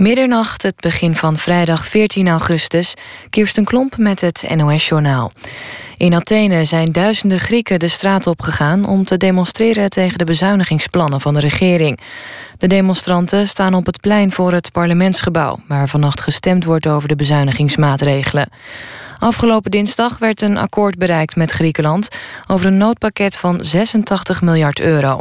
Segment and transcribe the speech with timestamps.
[0.00, 2.94] Middernacht, het begin van vrijdag 14 augustus.
[3.30, 5.32] Kirsten Klomp met het NOS-journaal.
[5.96, 8.88] In Athene zijn duizenden Grieken de straat opgegaan...
[8.88, 12.00] om te demonstreren tegen de bezuinigingsplannen van de regering.
[12.56, 15.58] De demonstranten staan op het plein voor het parlementsgebouw...
[15.68, 18.48] waar vannacht gestemd wordt over de bezuinigingsmaatregelen.
[19.20, 22.08] Afgelopen dinsdag werd een akkoord bereikt met Griekenland...
[22.46, 25.20] over een noodpakket van 86 miljard euro.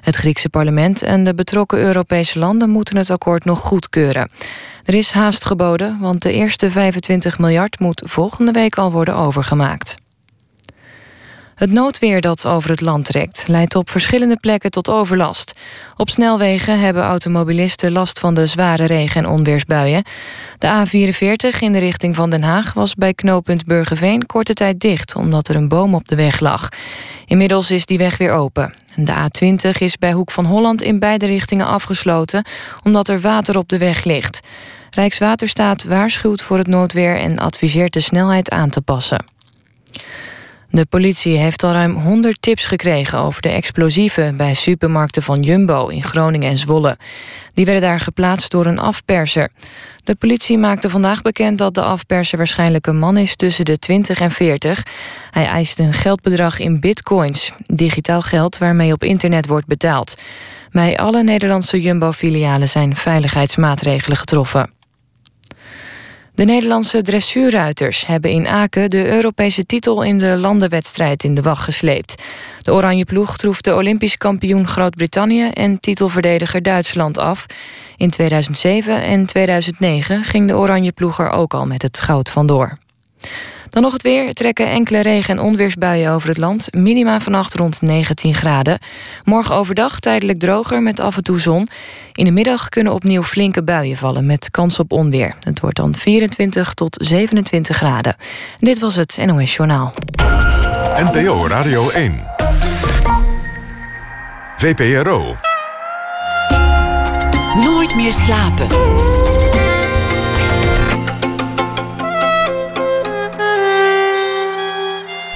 [0.00, 2.70] Het Griekse parlement en de betrokken Europese landen...
[2.70, 4.30] moeten het akkoord nog goedkeuren.
[4.84, 7.80] Er is haast geboden, want de eerste 25 miljard...
[7.80, 9.96] moet volgende week al worden overgemaakt.
[11.56, 15.52] Het noodweer dat over het land trekt leidt op verschillende plekken tot overlast.
[15.96, 20.02] Op snelwegen hebben automobilisten last van de zware regen- en onweersbuien.
[20.58, 25.14] De A44 in de richting van Den Haag was bij knooppunt Burgerveen korte tijd dicht...
[25.14, 26.68] omdat er een boom op de weg lag.
[27.26, 28.74] Inmiddels is die weg weer open.
[28.94, 32.44] De A20 is bij Hoek van Holland in beide richtingen afgesloten...
[32.82, 34.40] omdat er water op de weg ligt.
[34.90, 37.18] Rijkswaterstaat waarschuwt voor het noodweer...
[37.18, 39.24] en adviseert de snelheid aan te passen.
[40.76, 45.86] De politie heeft al ruim 100 tips gekregen over de explosieven bij supermarkten van Jumbo
[45.86, 46.96] in Groningen en Zwolle.
[47.54, 49.50] Die werden daar geplaatst door een afperser.
[50.04, 54.20] De politie maakte vandaag bekend dat de afperser waarschijnlijk een man is tussen de 20
[54.20, 54.82] en 40.
[55.30, 60.14] Hij eist een geldbedrag in bitcoins, digitaal geld waarmee op internet wordt betaald.
[60.70, 64.75] Bij alle Nederlandse Jumbo-filialen zijn veiligheidsmaatregelen getroffen.
[66.36, 71.64] De Nederlandse dressuurruiters hebben in Aken de Europese titel in de landenwedstrijd in de wacht
[71.64, 72.22] gesleept.
[72.62, 77.46] De oranje ploeg troef de Olympisch kampioen Groot-Brittannië en titelverdediger Duitsland af.
[77.96, 82.78] In 2007 en 2009 ging de oranje ploeg er ook al met het goud vandoor.
[83.70, 84.34] Dan nog het weer.
[84.34, 86.74] trekken enkele regen- en onweersbuien over het land.
[86.74, 88.78] Minima vannacht rond 19 graden.
[89.24, 91.68] Morgen overdag tijdelijk droger met af en toe zon.
[92.12, 95.34] In de middag kunnen opnieuw flinke buien vallen met kans op onweer.
[95.40, 98.16] Het wordt dan 24 tot 27 graden.
[98.58, 99.94] Dit was het NOS Journaal.
[100.94, 102.24] NPO Radio 1.
[104.56, 105.36] VPRO.
[107.64, 109.25] Nooit meer slapen.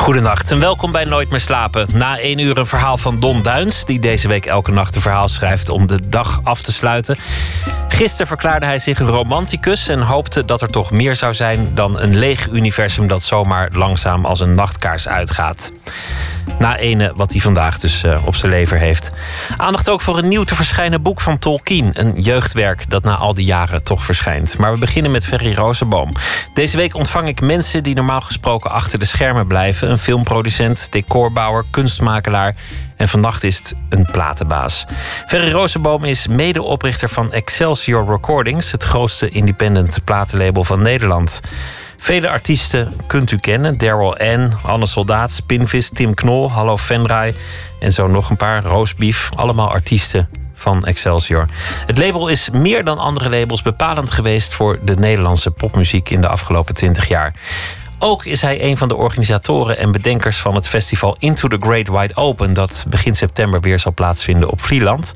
[0.00, 1.88] Goedenacht en welkom bij Nooit meer slapen.
[1.94, 5.28] Na één uur een verhaal van Don Duins, die deze week elke nacht een verhaal
[5.28, 7.18] schrijft om de dag af te sluiten.
[7.88, 12.00] Gisteren verklaarde hij zich een romanticus en hoopte dat er toch meer zou zijn dan
[12.00, 15.72] een leeg universum dat zomaar langzaam als een nachtkaars uitgaat.
[16.58, 19.10] Na ene wat hij vandaag dus uh, op zijn lever heeft.
[19.56, 21.90] Aandacht ook voor een nieuw te verschijnen boek van Tolkien.
[21.92, 24.58] Een jeugdwerk dat na al die jaren toch verschijnt.
[24.58, 26.12] Maar we beginnen met Ferry Rozenboom.
[26.54, 29.89] Deze week ontvang ik mensen die normaal gesproken achter de schermen blijven.
[29.90, 32.54] Een filmproducent, decorbouwer, kunstmakelaar
[32.96, 34.86] en vannacht is het een platenbaas.
[35.26, 41.40] Ferry Rozenboom is medeoprichter van Excelsior Recordings, het grootste independent platenlabel van Nederland.
[41.96, 43.78] Vele artiesten kunt u kennen.
[43.78, 47.34] Daryl Ann, Anne Soldaat, Spinvis, Tim Knol, Hallo Venray
[47.80, 48.64] en zo nog een paar.
[48.64, 51.46] Roosbief, allemaal artiesten van Excelsior.
[51.86, 56.28] Het label is meer dan andere labels bepalend geweest voor de Nederlandse popmuziek in de
[56.28, 57.34] afgelopen 20 jaar.
[58.02, 61.88] Ook is hij een van de organisatoren en bedenkers van het festival Into the Great
[61.88, 65.14] Wide Open, dat begin september weer zal plaatsvinden op Vlieland.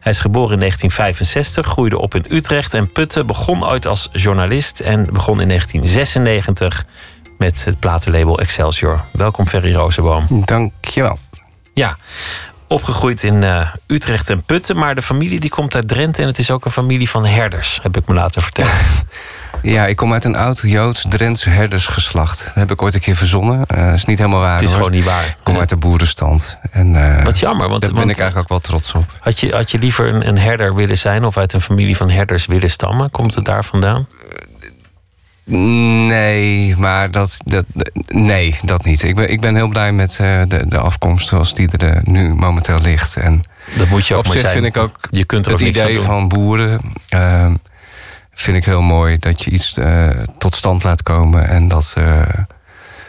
[0.00, 3.26] Hij is geboren in 1965, groeide op in Utrecht en Putten.
[3.26, 6.84] Begon ooit als journalist en begon in 1996
[7.38, 9.04] met het platenlabel Excelsior.
[9.10, 10.26] Welkom Ferry Rozenboom.
[10.44, 11.18] Dankjewel.
[11.74, 11.96] Ja,
[12.68, 16.38] opgegroeid in uh, Utrecht en Putten, maar de familie die komt uit Drenthe en het
[16.38, 18.72] is ook een familie van herders, heb ik me laten vertellen.
[19.62, 22.44] Ja, ik kom uit een oud Joods Drentse herdersgeslacht.
[22.44, 23.64] Dat heb ik ooit een keer verzonnen.
[23.74, 24.52] Uh, is niet helemaal waar.
[24.52, 24.76] Het is hoor.
[24.76, 25.24] gewoon niet waar.
[25.24, 26.56] Ik kom uit de boerenstand.
[26.70, 29.04] En, uh, Wat jammer, want daar ben want, ik eigenlijk ook wel trots op.
[29.20, 32.10] Had je, had je liever een, een, herder willen zijn of uit een familie van
[32.10, 33.10] herders willen stammen?
[33.10, 34.06] Komt het daar vandaan?
[35.46, 37.64] Nee, maar dat, dat,
[38.06, 39.02] nee, dat niet.
[39.02, 42.34] Ik ben, ik ben heel blij met uh, de, de afkomst zoals die er nu
[42.34, 43.16] momenteel ligt.
[43.16, 43.44] En
[43.76, 44.52] dat moet je ook op zich zijn.
[44.52, 46.80] vind ik ook je kunt er het ook idee van boeren.
[47.14, 47.46] Uh,
[48.34, 52.22] vind ik heel mooi dat je iets uh, tot stand laat komen en dat uh,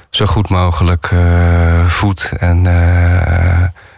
[0.10, 2.66] zo goed mogelijk uh, voedt en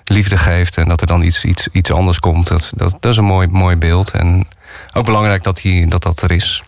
[0.04, 2.48] liefde geeft en dat er dan iets, iets, iets anders komt.
[2.48, 4.48] Dat, dat, dat is een mooi, mooi beeld en
[4.94, 6.64] ook belangrijk dat die, dat, dat er is.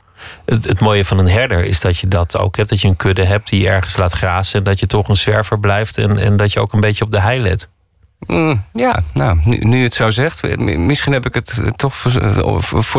[0.45, 2.95] Het, het, mooie van een herder is dat je dat ook hebt, dat je een
[2.95, 6.37] kudde hebt die ergens laat grazen en dat je toch een zwerver blijft en, en
[6.37, 7.69] dat je ook een beetje op de hei let.
[8.27, 12.11] Mm, ja, nou, nu, nu het zo zegt, misschien heb ik het toch voor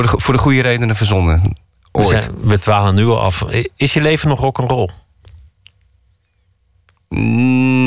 [0.02, 1.56] de, voor de goede redenen verzonnen.
[1.93, 3.44] We, zijn, we dwalen nu al af.
[3.76, 4.88] Is je leven nog rock'n'roll?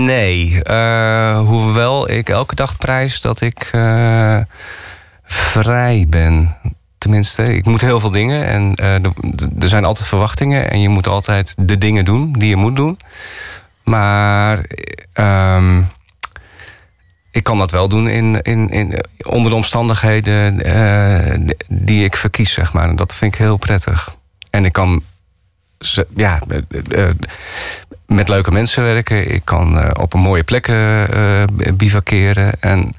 [0.06, 0.60] Nee.
[0.70, 4.40] Uh, hoewel ik elke dag prijs dat ik uh,
[5.24, 6.58] vrij ben.
[6.98, 9.12] Tenminste, ik moet heel veel dingen en eh, er-
[9.60, 13.00] er zijn altijd verwachtingen en je moet altijd de dingen doen die je moet doen.
[13.84, 14.66] Maar
[15.14, 15.82] ehm,
[17.34, 22.52] ik kan dat wel doen in, in, in, onder de omstandigheden eh, die ik verkies,
[22.52, 22.96] zeg maar.
[22.96, 24.16] Dat vind ik heel prettig.
[24.50, 25.04] En ik kan
[26.16, 27.16] ja, eh, eh,
[28.06, 29.32] met leuke mensen werken.
[29.32, 32.62] Ik kan op een mooie plekken bivakeren.
[32.62, 32.96] En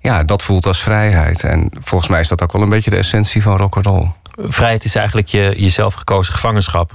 [0.00, 1.42] ja, dat voelt als vrijheid.
[1.42, 4.10] En volgens mij is dat ook wel een beetje de essentie van rock'n'roll.
[4.36, 6.92] Vrijheid is eigenlijk je, jezelf gekozen gevangenschap.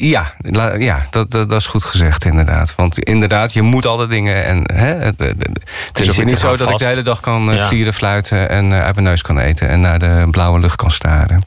[0.00, 0.34] Ja,
[0.78, 2.74] ja dat, dat, dat is goed gezegd inderdaad.
[2.74, 4.44] Want inderdaad, je moet alle dingen.
[4.44, 7.56] En, hè, het, het- is ook niet zo dat ik de hele dag kan eh,
[7.56, 7.66] Ja.
[7.68, 9.68] vlieren, fluiten en eh, uit mijn neus kan eten.
[9.68, 11.44] En naar de blauwe lucht kan staren.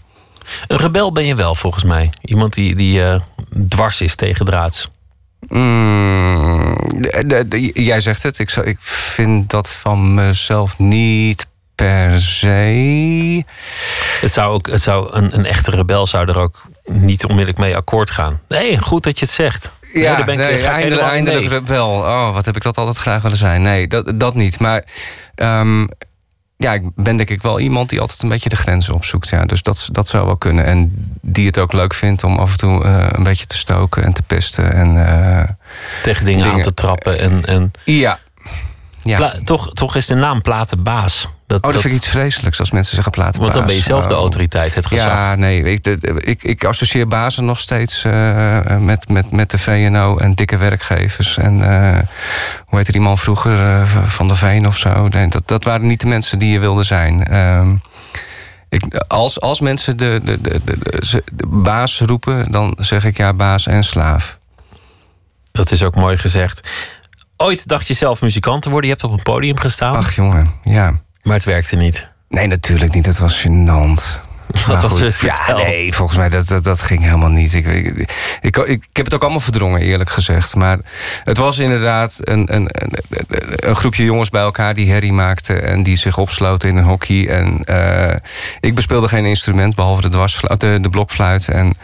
[0.67, 2.09] Een rebel ben je wel, volgens mij.
[2.21, 3.19] Iemand die, die eh,
[3.69, 4.89] dwars is tegen draads.
[5.47, 6.77] Mm,
[7.73, 13.43] jij zegt het, ik, ik vind dat van mezelf niet per se.
[14.21, 17.75] Het zou, ook, het zou een, een echte rebel zou er ook niet onmiddellijk mee
[17.75, 18.39] akkoord gaan.
[18.47, 19.71] Nee, goed dat je het zegt.
[19.93, 20.67] Nee, daar ben ik, nee,
[20.99, 21.89] eindelijk, rebel.
[21.89, 23.61] Oh, wat heb ik dat altijd graag willen zijn.
[23.61, 24.59] Nee, dat, dat niet.
[24.59, 24.85] Maar
[25.35, 25.85] ehm,
[26.57, 29.29] ja, ik ben denk ik wel iemand die altijd een beetje de grenzen opzoekt.
[29.29, 29.45] Ja.
[29.45, 30.65] Dus dat, dat zou wel kunnen.
[30.65, 34.03] En die het ook leuk vindt om af en toe eh, een beetje te stoken
[34.03, 34.73] en te pesten.
[34.73, 35.49] En, eh,
[36.03, 37.19] Tegen dingen, aan te trappen.
[37.19, 38.19] En, en ja.
[39.03, 39.17] ja.
[39.17, 41.27] Pla- toch, toch is de naam Platenbaas.
[41.51, 43.41] Dat, Oh, dat vind ik iets vreselijks als mensen zeggen platen.
[43.41, 44.19] Want dan ben je zelf de Oh.
[44.19, 45.05] autoriteit, het gezag.
[45.05, 45.85] Ja, nee, ik,
[46.17, 51.37] ik, ik associeer bazen nog steeds eh, met, met, met de VNO en dikke werkgevers.
[51.37, 51.99] En eh,
[52.65, 53.53] hoe heette die man vroeger?
[53.53, 55.07] eh, van der Veen of zo.
[55.07, 57.23] Nee, dat, dat waren niet de mensen die je wilde zijn.
[57.23, 57.75] Ehm,
[58.69, 63.33] ik, als, als mensen de, de, de, de, de baas roepen, dan zeg ik ja,
[63.33, 64.39] baas en slaaf.
[65.51, 66.69] Dat is ook mooi gezegd.
[67.37, 68.89] Ooit dacht je zelf muzikant te worden.
[68.89, 69.95] Je hebt op een podium gestaan.
[69.95, 70.93] Ach jongen, ja.
[71.23, 72.07] Maar het werkte niet.
[72.29, 73.05] Nee, natuurlijk niet.
[73.05, 74.29] Het was gênant.
[74.67, 75.19] Was goed, het?
[75.19, 77.53] Ja, nee, volgens mij dat, dat, dat ging helemaal niet.
[77.53, 77.65] Ik,
[78.41, 80.55] ik, ik, heb het ook allemaal verdrongen, eerlijk gezegd.
[80.55, 80.77] Maar
[81.23, 82.91] het was inderdaad een, een, een,
[83.55, 85.63] een groepje jongens bij elkaar die herrie maakten...
[85.63, 87.27] en die zich opsloten in een hockey.
[87.27, 88.15] En eh,
[88.59, 91.47] ik bespeelde geen instrument, behalve de, dwarsfluit, de, de blokfluit...
[91.47, 91.75] en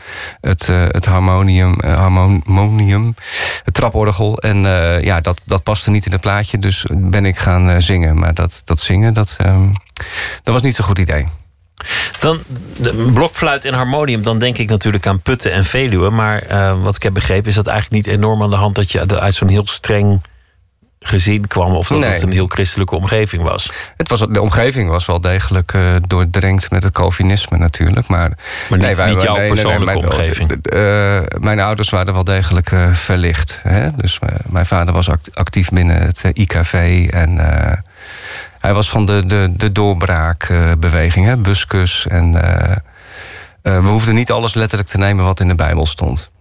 [0.41, 3.15] het, eh, het harmonium, eh, harmonium,
[3.63, 4.37] het traporgel.
[4.37, 4.57] En
[5.03, 8.19] ja, dat, dat paste niet in het plaatje, dus ben ik gaan zingen.
[8.19, 9.69] Maar dat, dat zingen, dat, ehm,
[10.43, 11.27] dat was niet zo'n goed idee.
[12.19, 12.39] Dan
[12.77, 16.09] de blokfluit en harmonium, dan denk ik natuurlijk aan Putten en Veluwe.
[16.09, 18.91] Maar eh, wat ik heb begrepen is dat eigenlijk niet enorm aan de hand dat
[18.91, 20.21] je uit zo'n heel streng
[20.99, 21.75] gezin kwam.
[21.75, 22.09] Of dat Nee.
[22.09, 23.71] het een heel christelijke omgeving was.
[23.97, 28.07] Het was, de omgeving was wel degelijk eh doordrenkt met het Calvinisme natuurlijk.
[28.07, 28.31] Maar,
[28.69, 30.51] Maar niet- niet jouw persoonlijke mijn, omgeving.
[30.65, 33.59] eh, mijn ouders waren wel degelijk verlicht.
[33.63, 33.89] Hè?
[33.95, 34.19] Dus
[34.49, 37.07] mijn vader was act- actief binnen het IKV.
[37.11, 37.39] En
[38.67, 41.37] hij was van de, de, de doorbraakbeweging, hè?
[41.37, 42.07] buskus.
[42.07, 42.71] En eh,
[43.61, 46.31] eh, we hoefden niet alles letterlijk te nemen wat in de Bijbel stond.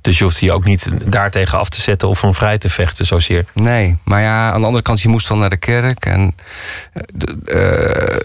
[0.00, 3.06] Dus je hoeft je ook niet daartegen af te zetten of van vrij te vechten
[3.06, 3.44] zozeer.
[3.54, 6.06] Nee, maar ja, aan de andere kant, je moest wel naar de kerk.
[6.06, 6.34] En,
[7.44, 8.16] eh, eh,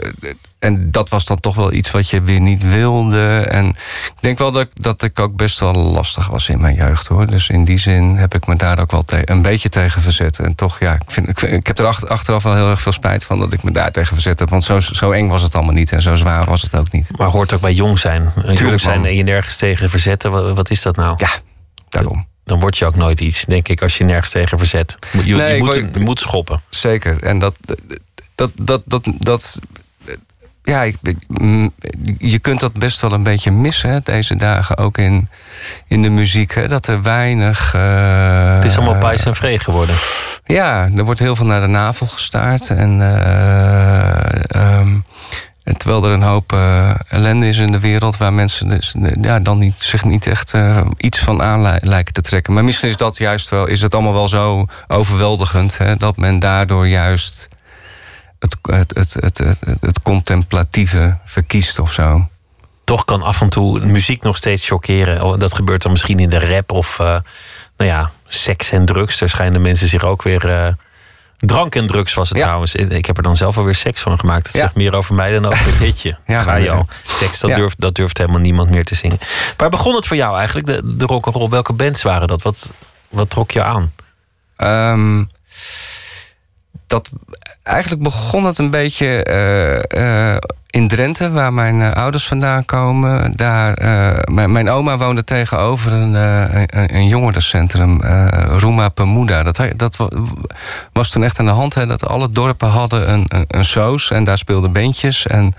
[0.60, 3.46] en dat was dan toch wel iets wat je weer niet wilde.
[3.50, 7.08] En ik denk wel dat, dat ik ook best wel lastig was in mijn jeugd
[7.08, 7.28] hoor.
[7.28, 10.40] Dus in die zin heb ik me daar ook wel een beetje tegen verzet.
[10.40, 12.82] En toch, ja, ik, vind, ik, vind- ik heb er ach- achteraf wel heel erg
[12.82, 14.50] veel spijt van dat ik me daar tegen verzet heb.
[14.50, 17.10] Want zo, zo eng was het allemaal niet en zo zwaar was het ook niet.
[17.18, 18.32] Maar hoort ook bij jong zijn.
[18.44, 19.08] Jong Tuurlijk, zijn man.
[19.10, 20.32] en je nergens tegen verzetten.
[20.32, 21.14] Wat, wat is dat nou?
[21.18, 21.30] Ja,
[22.02, 22.28] daarom.
[22.44, 24.98] Dan word je ook nooit iets, denk ik, als je nergens tegen verzet.
[25.12, 26.62] Je, je, Nee, moet, word- moet schoppen.
[26.70, 27.24] Zeker.
[27.24, 27.56] En dat.
[28.36, 29.60] dat, dat, dat, dat
[30.64, 31.74] ja, ik, ik- mm,
[32.18, 34.78] je kunt dat best wel een beetje missen hè, deze dagen.
[34.78, 35.30] Ook in,
[35.88, 36.54] in de muziek.
[36.56, 37.74] Hè, dat er weinig.
[37.74, 39.96] eh, Het is allemaal pijs en vree geworden.
[40.46, 42.70] Ja, er wordt heel veel naar de navel gestaard.
[42.70, 44.96] En, eh, ehm,
[45.66, 48.18] en terwijl er een hoop eh, ellende is in de wereld...
[48.18, 52.14] waar mensen dus, ja, dan niet, zich niet echt eh, iets van aan li- lijken
[52.14, 52.54] te trekken.
[52.54, 53.66] Maar misschien is dat juist wel...
[53.66, 55.78] is het allemaal wel zo overweldigend...
[55.78, 57.48] Hè, dat men daardoor juist
[58.40, 62.28] het, het, het, het, het, contemplatieve verkiest of zo.
[62.84, 65.24] Toch kan af en toe muziek nog steeds chockeren.
[65.24, 67.06] Oh, Dat gebeurt dan misschien in de rap of eh,
[67.78, 69.18] nou ja, seks en drugs.
[69.18, 70.76] Daar schijnen mensen zich ook weer.
[71.38, 72.44] Drank en drugs was het Ja.
[72.44, 72.76] trouwens.
[72.76, 74.44] Ik heb er dan zelf alweer seks van gemaakt.
[74.46, 74.60] Dat Ja.
[74.60, 76.18] zegt meer over mij dan over het hitje.
[76.28, 76.88] Ja, Ga je al.
[77.08, 79.20] Seks, dat, durft, dat durft helemaal niemand meer te zingen.
[79.58, 81.50] Waar begon het voor jou eigenlijk, de, de rock'n'roll?
[81.50, 82.42] Welke bands waren dat?
[82.42, 82.72] Wat,
[83.10, 83.94] wat trok je aan?
[84.56, 85.24] Ehm,
[86.88, 87.12] dat
[87.66, 90.38] eigenlijk begon het een beetje eh, eh,
[90.70, 93.36] in Drenthe, waar mijn eh, ouders vandaan komen.
[93.36, 93.78] Daar,
[94.32, 98.02] mijn, oma woonde tegenover een, een, een jongerencentrum,
[98.58, 99.44] Ruma Pemuda.
[99.44, 99.98] Dat, dat
[100.94, 104.12] was toen echt aan de hand, hè, dat alle dorpen hadden een, een, een soos
[104.12, 105.28] en daar speelden bandjes.
[105.28, 105.54] En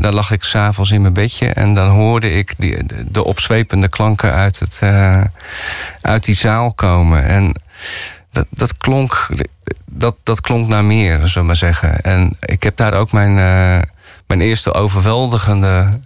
[0.00, 3.88] daar lag ik s'avonds in mijn bedje en dan hoorde ik die, de, de opzwepende
[3.88, 4.80] klanken uit, het,
[6.00, 7.24] uit die zaal komen.
[7.24, 7.54] En
[8.32, 9.28] dat, dat, klonk,
[9.92, 12.00] dat, dat klonk naar meer, zullen we maar zeggen.
[12.00, 13.82] En ik heb daar ook mijn, uh,
[14.26, 16.00] mijn eerste overweldigende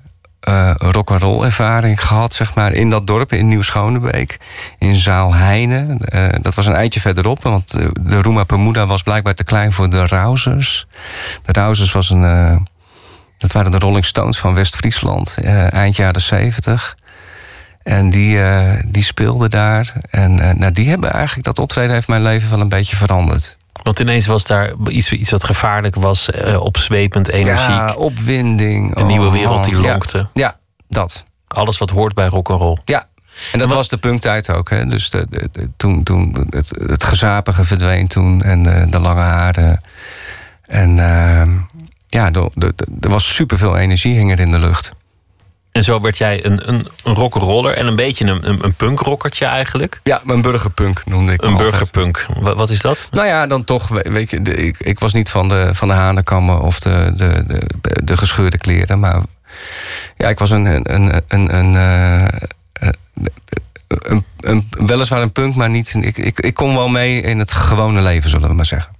[0.48, 4.38] uh, rock'n'roll ervaring gehad, zeg maar, in dat dorp, in Nieuw-Schonebeek,
[4.78, 5.98] in Zaal Heine.
[6.14, 9.90] Uh, dat was een eindje verderop, want de Roema Pemuda was blijkbaar te klein voor
[9.90, 10.86] de Rousers.
[11.42, 12.68] De Rousers was een.
[13.38, 15.38] dat waren de Rolling Stones van West-Friesland,
[15.70, 16.96] eind jaren zeventig.
[17.82, 18.40] En die,
[18.86, 19.92] die speelde daar.
[20.10, 23.56] En nou, die hebben eigenlijk, dat optreden heeft mijn leven wel een beetje veranderd.
[23.84, 27.68] Want ineens was daar iets, iets wat gevaarlijk was, uh, opzwepend, energiek.
[27.68, 28.96] Ja, opwinding.
[28.96, 30.18] Een nieuwe wereld die lonkte.
[30.18, 31.24] Ja, ja, dat.
[31.48, 32.78] Alles wat hoort bij rock'n'roll.
[32.84, 33.08] Ja,
[33.52, 34.70] en dat was de punktijd ook.
[34.70, 34.86] Hè?
[34.86, 39.80] Dus de, de, toen, toen het, het gezapige verdween toen en de, de lange haren.
[40.66, 41.50] En ehm,
[42.06, 42.30] ja,
[43.00, 44.92] er was superveel energie hing er in de lucht.
[45.74, 49.44] En zo werd jij een, een, een rock'n'roller en een beetje een, een, een punkrockertje
[49.44, 50.00] eigenlijk?
[50.02, 52.26] Ja, een burgerpunk noemde ik Een burgerpunk.
[52.38, 53.08] Wat, wat, is dat?
[53.10, 56.60] Nou ja, dan toch, weet je, ik, ik was niet van de, van de hanenkammen
[56.60, 59.00] of de, de, de, de gescheurde kleren.
[59.00, 59.22] Maar
[60.16, 62.90] ja, ik was een, een, een, een, een, uh,
[63.88, 65.94] een, een, weliswaar een punk, maar niet.
[65.94, 68.93] Ik, ik, ik kon wel mee in het gewone leven, zullen we maar zeggen.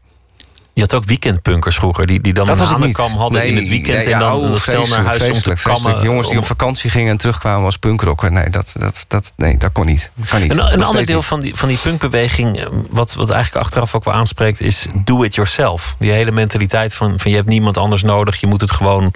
[0.75, 4.07] Je had ook weekendpunkers vroeger, die, die dan dat een hanenkam hadden in het weekend...
[4.07, 6.03] en dan oh, stel naar huis om te kammen.
[6.03, 8.33] Jongens die op vakantie gingen en terugkwamen als punkrocker.
[8.33, 10.11] Nee, dat, dat, dat, nee, dat kon niet.
[10.29, 10.51] Kan niet.
[10.51, 12.59] Een, een ander deel van die, van die punkbeweging...
[12.59, 15.97] Eh, wat, wat eigenlijk achteraf ook wel aanspreekt, is do it yourself.
[15.99, 18.41] Die hele mentaliteit van, van je hebt niemand anders nodig...
[18.41, 19.13] je moet het gewoon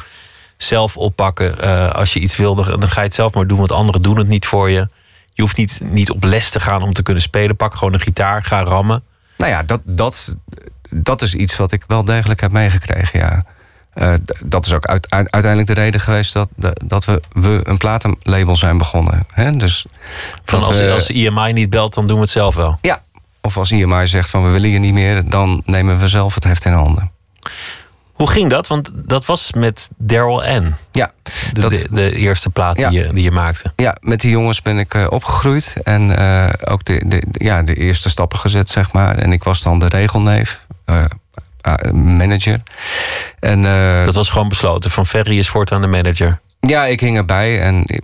[0.57, 1.55] zelf oppakken.
[1.65, 3.59] Uh, als je iets wil, dan ga je het zelf maar doen...
[3.59, 4.89] want anderen doen het niet voor je.
[5.33, 7.57] Je hoeft niet, niet op les te gaan om te kunnen spelen.
[7.57, 9.03] Pak gewoon een gitaar, ga rammen.
[9.37, 10.37] Nou ja, dat, dat,
[10.95, 13.45] dat is iets wat ik wel degelijk heb meegekregen, ja.
[13.95, 14.15] Uh,
[14.45, 16.49] dat is ook uit, uiteindelijk de reden geweest dat,
[16.87, 19.27] dat we, we een platenlabel zijn begonnen.
[19.33, 19.57] Hè?
[19.57, 19.87] Dus
[20.45, 22.79] van als, we, als IMI niet belt, dan doen we het zelf wel.
[22.83, 23.03] Ja,
[23.41, 26.45] of als IMI zegt van we willen je niet meer, dan nemen we zelf het
[26.45, 27.11] heft in handen.
[28.13, 28.67] Hoe ging dat?
[28.67, 30.75] Want dat was met Daryl N.
[30.93, 31.13] Ja.
[31.53, 33.73] De, dat, de, eerste plaat die, je, die je maakte.
[33.77, 35.77] Ja, met die jongens ben ik uh, opgegroeid.
[35.83, 39.19] En uh, ook de, de, ja, de eerste stappen gezet, zeg maar.
[39.19, 40.67] En ik was dan de regelneef.
[40.91, 41.05] Uh,
[41.93, 42.63] manager.
[43.41, 43.63] En,
[44.05, 44.91] dat was gewoon besloten.
[44.91, 46.41] Van Ferry is voortaan de manager.
[46.61, 48.03] Ja, ik hing erbij en ik,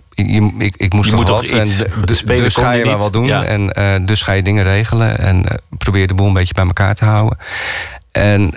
[0.57, 1.45] ik, ik moest je toch wat.
[1.45, 1.67] En
[2.05, 3.29] de, dus ga je maar wat doen.
[3.29, 5.19] En uh, dus ga je dingen regelen.
[5.19, 7.37] En uh, probeer de boel een beetje bij elkaar te houden.
[8.11, 8.53] En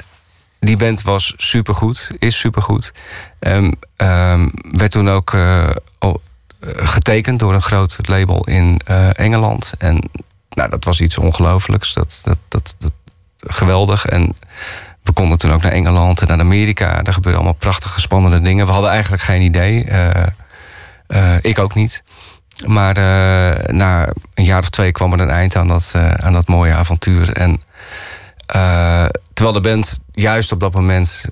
[0.61, 2.93] die band was supergoed, is supergoed.
[3.41, 5.69] Um, um, werd toen ook uh,
[6.61, 8.81] getekend door een groot label in
[9.13, 9.73] Engeland.
[9.79, 10.11] En
[10.51, 11.95] nou, dat was iets ongelooflijks.
[11.95, 12.93] Dat, dat, dat, dat,
[13.47, 14.07] geweldig.
[14.07, 14.37] En
[15.02, 17.02] we konden toen ook naar Engeland en naar Amerika.
[17.02, 18.66] Daar gebeurden allemaal prachtige, spannende dingen.
[18.66, 19.87] We hadden eigenlijk geen idee.
[21.09, 22.02] Uh, ik ook niet.
[22.66, 22.95] Maar
[23.73, 27.33] na een jaar of twee kwam er een eind aan dat, aan dat mooie avontuur.
[27.33, 27.62] En
[29.33, 31.25] terwijl de band juist op dat moment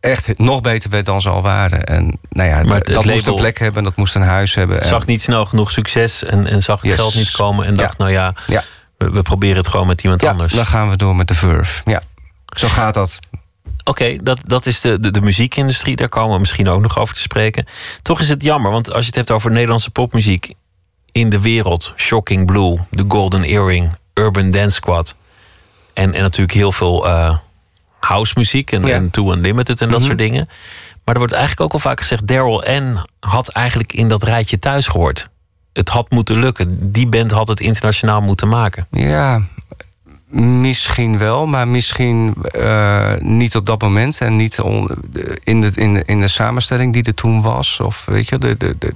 [0.00, 1.84] echt nog beter werd dan ze al waren.
[1.84, 4.84] En nou ja, maar dat moest een plek hebben, dat moest een huis hebben.
[4.84, 8.10] Zag niet snel genoeg succes en, en zag het geld niet komen en dacht, nou
[8.10, 8.64] ja, ja.
[8.98, 10.52] We, we, proberen het gewoon met iemand anders.
[10.52, 11.82] Dan gaan we door met de Verve.
[11.84, 12.02] Ja,
[12.56, 13.18] zo gaat dat.
[13.84, 15.96] Oké, dat, dat is de, de, de, muziekindustrie.
[15.96, 17.66] Daar komen we misschien ook nog over te spreken.
[18.02, 20.52] Toch is het jammer, want als je het hebt over Nederlandse popmuziek
[21.12, 25.16] in de wereld, Shocking Blue, The Golden Earring, Urban Dance Squad
[25.94, 27.36] en, en natuurlijk heel veel uh,
[28.00, 28.94] house muziek en, ja.
[28.94, 30.06] en Too Unlimited en dat mhm.
[30.06, 30.48] soort dingen.
[31.04, 34.58] Maar er wordt eigenlijk ook al vaak gezegd: Daryl N had eigenlijk in dat rijtje
[34.58, 35.28] thuis gehoord.
[35.78, 36.92] Het had moeten lukken.
[36.92, 38.86] Die band had het internationaal moeten maken.
[38.90, 39.42] Ja,
[40.28, 44.58] misschien wel, maar misschien uh, niet op dat moment en niet
[45.44, 47.80] in, de, in, in de samenstelling die er toen was.
[47.80, 48.92] Of weet je, de, de, de,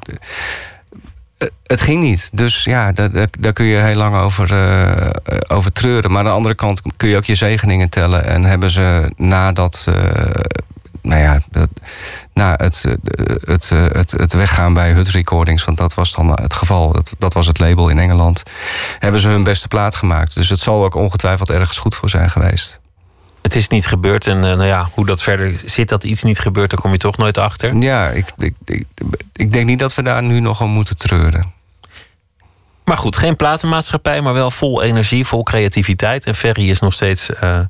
[1.39, 2.31] eh, het ging niet.
[2.33, 5.11] Dus ja, daar, kun je heel lang over, uh,
[5.49, 6.11] over treuren.
[6.11, 8.25] Maar aan de andere kant kun je ook je zegeningen tellen.
[8.25, 9.87] En hebben ze nadat.
[9.89, 9.95] Uh,
[11.03, 11.69] nou ja, dat,
[12.35, 12.85] na het,
[13.41, 17.33] het, het, het weggaan bij Hut Recordings, want dat was dan het geval, dat, dat
[17.33, 18.43] was het label in Engeland,
[18.99, 20.35] hebben ze hun beste plaat gemaakt.
[20.35, 22.81] Dus het zal ook ongetwijfeld ergens goed voor zijn geweest
[23.43, 24.27] het is niet gebeurd.
[24.27, 26.99] En uh, nou ja, hoe dat verder zit, dat iets niet gebeurt, daar kom je
[26.99, 27.77] toch nooit achter.
[27.77, 28.87] Ja, ik, ik, ik,
[29.33, 31.53] ik denk niet dat we daar nu nog om moeten treuren.
[32.85, 36.27] Maar goed, geen platenmaatschappij, maar wel vol energie, vol creativiteit.
[36.27, 37.61] En Ferry is nog steeds uh,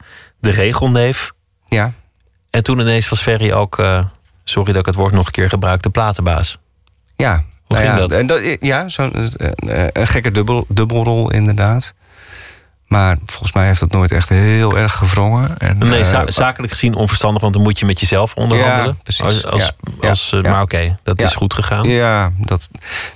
[0.40, 1.32] de regelneef.
[1.66, 1.92] Ja.
[2.50, 4.04] En toen ineens was Ferry ook, uh,
[4.52, 6.58] sorry dat ik het woord nog een keer gebruik, de platenbaas.
[7.16, 7.34] Ja.
[7.34, 8.12] Hoe nou ging ja, dat?
[8.12, 11.94] En dat ja, zo'n uh, een gekke dubbel, dubbelrol inderdaad.
[12.86, 15.58] Maar volgens mij heeft dat nooit echt heel erg gewrongen.
[15.58, 18.94] En, Nee, eh, za- zakelijk gezien onverstandig, want dan moet je met jezelf onderhandelen.
[18.94, 19.22] Ja, precies.
[19.22, 20.50] Als, als, Ja, als, ja, eh.
[20.50, 21.88] Maar oké, dat is goed gegaan.
[21.88, 22.68] Ja, dat,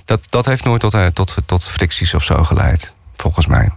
[0.05, 3.69] dat, dat heeft nooit tot, eh, tot, tot fricties of zo geleid, volgens mij.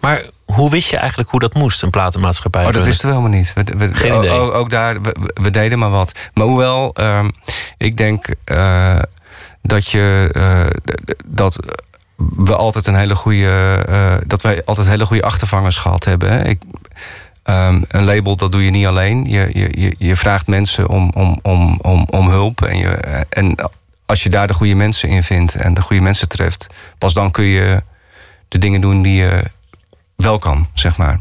[0.00, 2.60] Maar hoe wist je eigenlijk hoe dat moest, een platenmaatschappij?
[2.60, 2.92] Oh, dat runnen?
[2.92, 3.52] wisten we helemaal niet.
[3.52, 4.30] We, we, Geen idee.
[4.30, 5.00] Ook, daar,
[5.34, 6.18] we, deden maar wat.
[6.34, 7.30] Maar hoewel, ehm,
[7.76, 8.98] ik denk eh,
[9.62, 10.94] dat je eh,
[11.24, 11.58] dat
[12.16, 16.30] we altijd een hele goede, eh, dat wij altijd hele goede achtervangers gehad hebben.
[16.30, 16.44] Hè.
[16.44, 16.62] Ik,
[17.42, 19.24] ehm, een label, dat doe je niet alleen.
[19.24, 22.64] Je, je, je, je vraagt mensen om, om, om, om, om hulp.
[22.64, 22.88] En, je,
[23.28, 23.54] en
[24.06, 26.66] als je daar de goede mensen in vindt en de goede mensen treft,
[26.98, 27.82] pas dan kun je
[28.48, 29.42] de dingen doen die je
[30.16, 31.20] wel kan, zeg maar.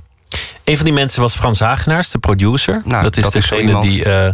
[0.64, 2.82] Een van die mensen was Frans Hagenaars, de producer.
[2.86, 4.34] Nou, dat is dat degene die, eh,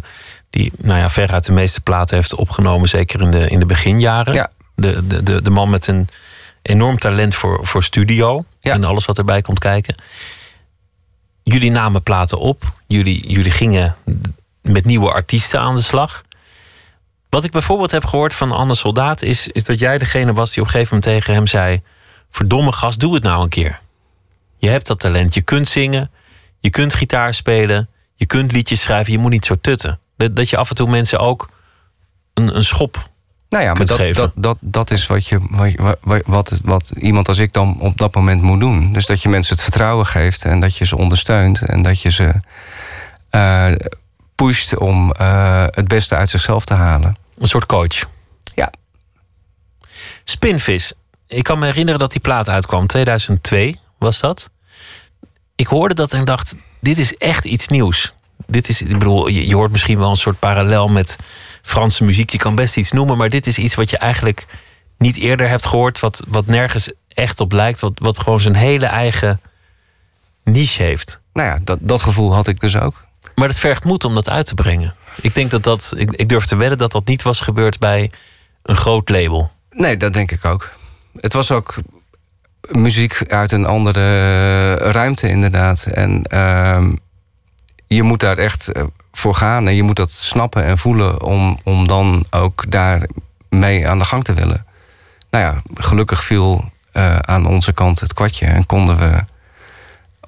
[0.49, 4.33] die nou ja, veruit de meeste platen heeft opgenomen, zeker in de, in de beginjaren.
[4.33, 4.51] Ja.
[4.75, 6.09] De, de, de, de man met een
[6.61, 8.73] enorm talent voor, voor studio Ja.
[8.73, 9.95] en alles wat erbij komt kijken.
[11.43, 13.95] Jullie namen platen op, jullie, jullie gingen
[14.61, 16.23] met nieuwe artiesten aan de slag.
[17.29, 20.59] Wat ik bijvoorbeeld heb gehoord van Anne Soldaat is, is dat jij degene was die
[20.61, 21.81] op een gegeven moment tegen hem zei:
[22.31, 23.79] Verdomme gast, doe het nou een keer.
[24.57, 26.11] Je hebt dat talent, je kunt zingen,
[26.59, 29.99] je kunt gitaar spelen, je kunt liedjes schrijven, je moet niet zo tutten.
[30.17, 31.49] Dat, dat je af en toe mensen ook
[32.33, 33.09] een, een schop.
[33.49, 34.21] Nou ja, maar kunt dat, geven.
[34.21, 35.39] dat, dat, dat is wat, je,
[36.01, 38.93] wat, wat, wat, iemand als ik dan op dat moment moet doen.
[38.93, 42.11] Dus dat je mensen het vertrouwen geeft en dat je ze ondersteunt en dat je
[42.11, 42.33] ze
[43.29, 43.71] eh,
[44.35, 47.15] pusht om eh, het beste uit zichzelf te halen.
[47.37, 48.05] Een soort coach.
[48.55, 48.71] Ja.
[50.23, 50.93] Spinvis.
[51.31, 52.87] Ik kan me herinneren dat die plaat uitkwam.
[52.87, 54.49] 2002 was dat.
[55.55, 58.13] Ik hoorde dat en dacht: dit is echt iets nieuws.
[58.47, 61.17] Dit is, ik bedoel, je, je hoort misschien wel een soort parallel met
[61.61, 62.29] Franse muziek.
[62.29, 64.45] Je kan best iets noemen, maar dit is iets wat je eigenlijk
[64.97, 65.99] niet eerder hebt gehoord.
[65.99, 67.79] Wat, wat nergens echt op lijkt.
[67.79, 69.41] Wat, wat gewoon zijn hele eigen
[70.43, 71.21] niche heeft.
[71.33, 73.05] Nou ja, dat, dat gevoel had ik dus ook.
[73.35, 74.95] Maar het vergt moed om dat uit te brengen.
[75.21, 75.93] Ik denk dat dat.
[75.97, 78.11] Ik, ik durf te wedden dat dat niet was gebeurd bij
[78.63, 79.51] een groot label.
[79.69, 80.71] Nee, dat denk ik ook.
[81.19, 81.75] Het was ook
[82.71, 85.85] muziek uit een andere ruimte, inderdaad.
[85.85, 86.95] En ehm,
[87.87, 91.59] je moet daar echt eh, voor gaan en je moet dat snappen en voelen om,
[91.63, 93.07] om dan ook daar
[93.49, 94.65] mee aan de gang te willen.
[95.29, 99.23] Nou ja, gelukkig viel eh, aan onze kant het kwartje en konden we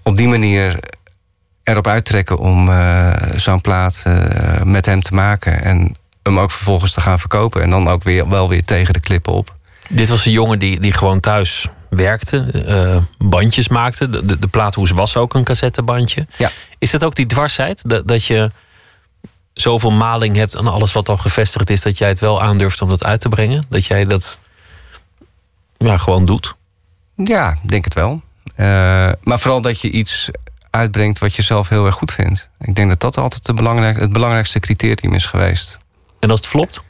[0.03, 0.79] op die manier
[1.63, 6.93] erop uittrekken om eh, zo'n plaat eh, met hem te maken en hem ook vervolgens
[6.93, 9.55] te gaan verkopen en dan ook weer wel weer tegen de klippen op.
[9.93, 14.09] Dit was een jongen die, die gewoon thuis werkte, eh, bandjes maakte.
[14.09, 16.27] De, de, de plaathoes was ook een cassettebandje.
[16.37, 16.51] Ja.
[16.77, 17.89] Is dat ook die dwarsheid?
[17.89, 18.51] Dat, dat je
[19.53, 22.89] zoveel maling hebt aan alles wat al gevestigd is, dat jij het wel aandurft om
[22.89, 23.65] dat uit te brengen?
[23.69, 24.39] Dat jij dat
[25.77, 26.55] ja, gewoon doet?
[27.15, 28.21] Ja, denk het wel.
[28.55, 28.65] Eh,
[29.23, 30.29] maar vooral dat je iets
[30.69, 32.49] uitbrengt wat je zelf heel erg goed vindt.
[32.59, 35.79] Ik denk dat dat altijd de belangrijk, het belangrijkste criterium is geweest.
[36.19, 36.83] En als het flopt?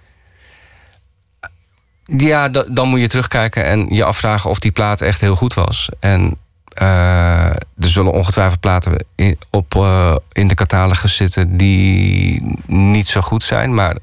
[2.05, 5.53] Ja, da- dan moet je terugkijken en je afvragen of die plaat echt heel goed
[5.53, 5.89] was.
[5.99, 6.37] En
[6.73, 13.21] eh, er zullen ongetwijfeld platen in, op, eh, in de catalogus zitten die niet zo
[13.21, 13.73] goed zijn.
[13.73, 13.95] Maar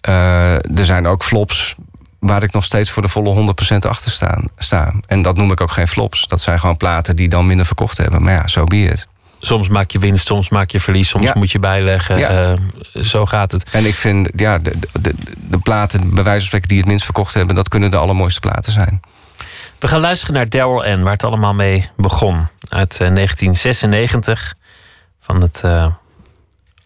[0.00, 1.74] eh, er zijn ook flops
[2.18, 4.92] waar ik nog steeds voor de volle 100% achter staan, sta.
[5.06, 6.26] En dat noem ik ook geen flops.
[6.28, 8.22] Dat zijn gewoon platen die dan minder verkocht hebben.
[8.22, 9.04] Maar ja, zo so be.
[9.40, 11.32] Soms maak je winst, soms maak je verlies, soms Ja.
[11.36, 12.18] moet je bijleggen.
[12.18, 12.28] Ja.
[12.28, 13.70] Eh, zo gaat het.
[13.70, 17.04] En ik vind, ja, de, de, de, platen, bij wijze van spreken, die het minst
[17.04, 17.54] verkocht hebben...
[17.54, 19.00] dat kunnen de allermooiste platen zijn.
[19.78, 22.46] We gaan luisteren naar Daryl N, waar het allemaal mee begon.
[22.68, 24.54] Uit eh, 1996
[25.20, 25.86] van het eh,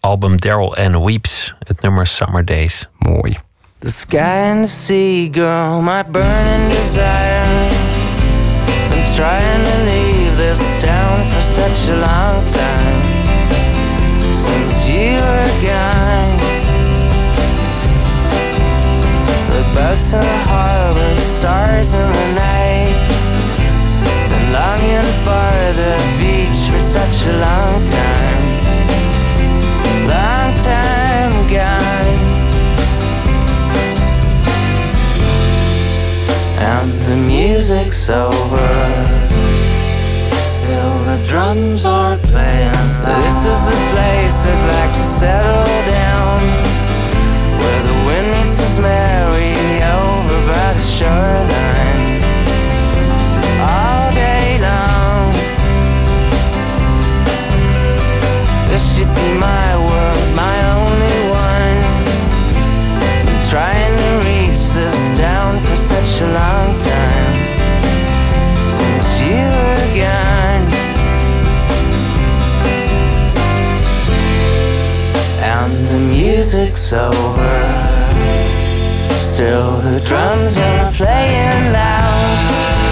[0.01, 2.89] album Daryl N Weeps, het nummer Summer Days.
[2.99, 3.39] Mooi.
[3.79, 7.69] The sky and the sea, girl, my burning desire.
[8.91, 10.04] Been trying to leave
[10.37, 13.01] this town for such a long time.
[14.33, 16.35] Since you were gone.
[19.55, 22.95] The boats in the harbor, stars in the night.
[24.31, 28.45] Been longing for the beach for such a long time.
[30.09, 32.05] Long time gone.
[36.65, 39.24] and the music's over
[41.55, 42.73] drums aren't playing.
[43.23, 46.41] This is a place I'd like to settle down,
[47.61, 49.55] where the wind meets the Mary
[50.03, 52.23] over by the shoreline.
[53.63, 55.31] All day long,
[58.69, 61.79] this should be my world, my only one.
[63.31, 67.35] I'm trying to reach this town for such a long time
[68.69, 70.34] since you were gone.
[75.73, 77.15] The music's over.
[79.11, 82.84] Still the drums are playing loud.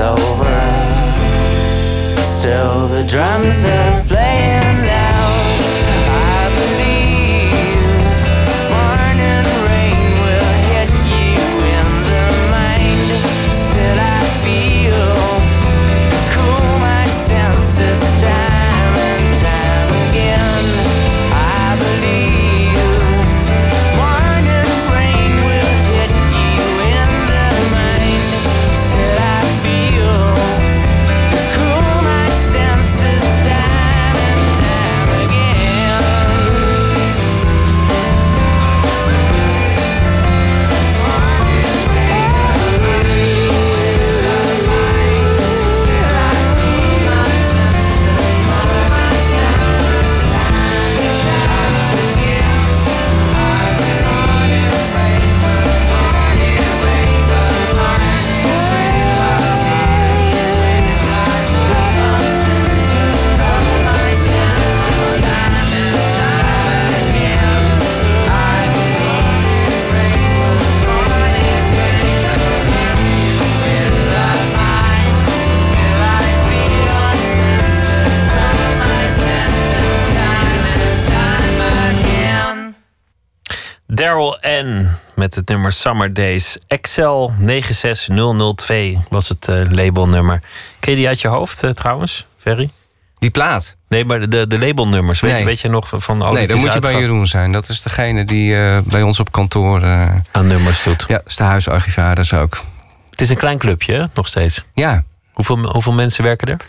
[0.00, 0.50] Over.
[2.20, 4.09] Still the drums are
[84.00, 84.88] Daryl N.
[85.14, 86.58] met het nummer Summer Days.
[86.66, 90.40] Excel 96002 was het eh, labelnummer.
[90.78, 92.70] Ken je die uit je hoofd eh, trouwens, Ferry?
[93.18, 93.76] Die plaat.
[93.88, 95.20] Nee, maar de, de labelnummers.
[95.20, 95.40] Weet, Nee.
[95.40, 96.22] je, weet je nog van...
[96.22, 97.52] Oh, nee, dan moet je bij Jeroen zijn.
[97.52, 99.84] Dat is degene die eh, bij ons op kantoor...
[100.30, 101.04] Aan nummers doet.
[101.08, 102.60] ja, is de huisarchivaris ook.
[103.10, 104.04] Het is een klein clubje, hè?
[104.14, 104.64] nog steeds.
[104.74, 105.04] Ja.
[105.32, 106.60] Hoeveel, hoeveel mensen werken er?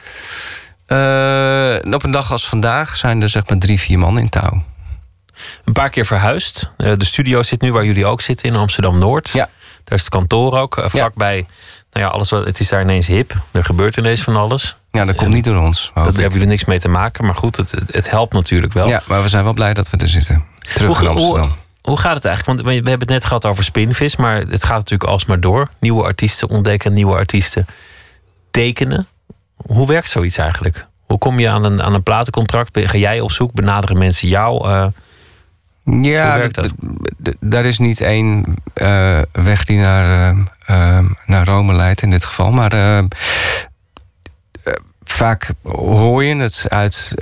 [1.93, 4.63] Op een dag als vandaag zijn er zeg maar drie, vier man in touw.
[5.65, 6.71] Een paar keer verhuisd.
[6.77, 9.29] Eh, de studio zit nu waar jullie ook zitten in Amsterdam-Noord.
[9.29, 9.49] Ja.
[9.83, 10.77] Daar is het kantoor ook.
[10.77, 11.45] eh, vlakbij,
[11.91, 13.33] nou ja, alles wat, het is daar ineens hip.
[13.51, 14.75] Er gebeurt ineens van alles.
[14.91, 15.91] Ja, dat komt niet door ons.
[15.93, 17.25] Daar hebben jullie niks mee te maken.
[17.25, 18.87] Maar goed, het, het, helpt natuurlijk wel.
[18.87, 20.45] Ja, maar we zijn wel blij dat we er zitten.
[20.73, 21.47] Terug Hoe- in Amsterdam.
[21.47, 22.59] Hoe, hoe gaat het eigenlijk?
[22.59, 25.67] Want we hebben het net gehad over Spinvis, maar het gaat natuurlijk alsmaar door.
[25.79, 27.65] Nieuwe artiesten ontdekken, nieuwe artiesten
[28.51, 29.07] tekenen.
[29.55, 30.85] Hoe werkt zoiets eigenlijk?
[31.05, 32.79] Hoe kom je aan een, aan een platencontract?
[32.83, 33.53] Ga jij op zoek?
[33.53, 34.67] Benaderen mensen jou?
[34.69, 34.85] Eh,
[35.85, 36.47] Ja,
[37.39, 40.29] daar is niet één eh, weg die naar,
[40.67, 42.51] eh, eh, naar Rome leidt in dit geval.
[42.51, 43.03] Maar eh, eh,
[45.03, 47.13] vaak hoor je het uit,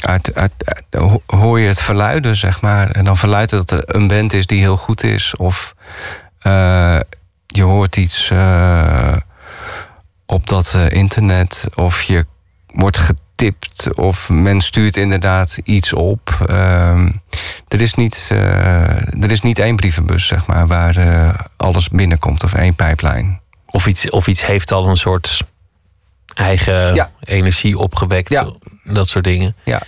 [0.00, 2.90] uit, uit, uit- ho- hoor je het verluiden, zeg maar.
[2.90, 5.36] En dan verluidt dat er een band is die heel goed is.
[5.36, 5.74] Of
[6.38, 7.00] eh,
[7.46, 8.32] je hoort iets
[10.26, 11.66] op dat internet.
[11.74, 12.26] Of je
[12.66, 12.98] wordt
[13.42, 13.94] getipt.
[13.94, 16.44] Of men stuurt inderdaad iets op.
[16.46, 17.10] Ehm,
[17.68, 22.44] er, is niet, eh, er is niet één brievenbus, zeg maar, waar eh, alles binnenkomt.
[22.44, 23.40] Of één pijplijn.
[23.66, 25.42] of, iets, of iets heeft al een soort
[26.34, 27.10] eigen Ja.
[27.20, 28.28] energie opgewekt.
[28.28, 28.48] Ja.
[28.84, 29.56] Dat soort dingen.
[29.64, 29.80] Ja.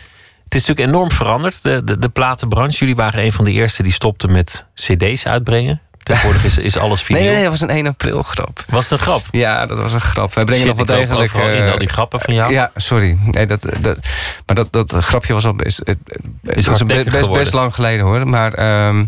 [0.44, 2.78] Het is natuurlijk enorm veranderd, de, de, de platenbranche.
[2.78, 5.80] Jullie waren een van de eerste die stopten met cd's uitbrengen.
[6.04, 7.22] Tegenwoordig is, is alles vinyl.
[7.22, 8.64] Nee, nee, dat was een 1 april grap.
[8.68, 9.22] Was het een grap?
[9.30, 10.34] Ja, dat was een grap.
[10.34, 11.32] Wij brengen Shit, nog wel degelijk...
[11.32, 12.52] in eh, al die grappen van jou.
[12.52, 13.16] Ja, sorry.
[13.22, 13.98] Nee, dat, dat,
[14.46, 15.98] maar dat, dat grapje was al best, het,
[16.42, 18.28] is hardnekkig best, best lang geleden hoor.
[18.28, 19.04] Maar ehm,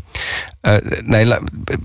[0.61, 1.27] eh, nee,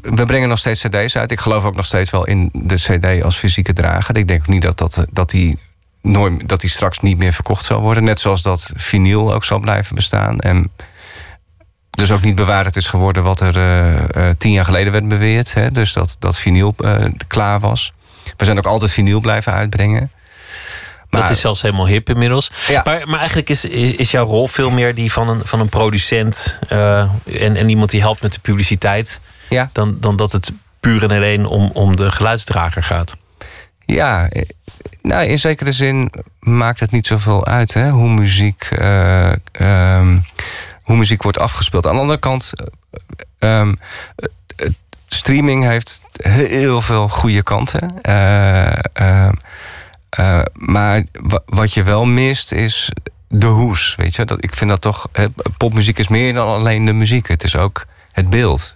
[0.01, 1.31] we brengen nog steeds cd's uit.
[1.31, 4.17] Ik geloof ook nog steeds wel in de cd als fysieke drager.
[4.17, 5.59] Ik denk ook niet dat, dat, dat die
[6.01, 8.03] nooit, dat die straks niet meer verkocht zal worden.
[8.03, 10.39] Net zoals dat vinyl ook zal blijven bestaan.
[10.39, 10.71] En
[11.91, 15.53] dus ook niet bewaard is geworden wat er eh, eh, tien jaar geleden werd beweerd.
[15.53, 15.71] Hè?
[15.71, 17.93] Dus dat, dat vinyl eh, klaar was.
[18.37, 20.11] We zijn ook altijd vinyl blijven uitbrengen.
[21.09, 22.51] Dat Maar- is zelfs helemaal hip inmiddels.
[22.67, 22.81] Ja.
[22.85, 25.69] Maar, maar eigenlijk is, is, is jouw rol veel meer die van een, van een
[25.69, 26.99] producent eh,
[27.39, 29.69] en, en iemand die helpt met de publiciteit, Ja.
[29.73, 33.15] dan, dan dat het puur en alleen om, om de geluidsdrager gaat.
[33.85, 34.29] Ja,
[35.01, 40.17] nou, in zekere zin maakt het niet zoveel uit hè, hoe, muziek, eh, ehm,
[40.91, 41.87] hoe muziek wordt afgespeeld.
[41.87, 42.51] Aan de andere kant,
[43.39, 43.73] eh, ehm,
[44.15, 48.01] het- het- streaming heeft heel veel goede kanten.
[48.01, 49.33] Eh, ehm,
[50.09, 52.91] eh, maar wa- wat je wel mist is
[53.27, 53.95] de hoes.
[53.97, 54.25] Weet je?
[54.25, 55.07] Dat, ik vind dat toch.
[55.57, 57.27] popmuziek is meer dan alleen de muziek.
[57.27, 58.71] Het is ook het beeld.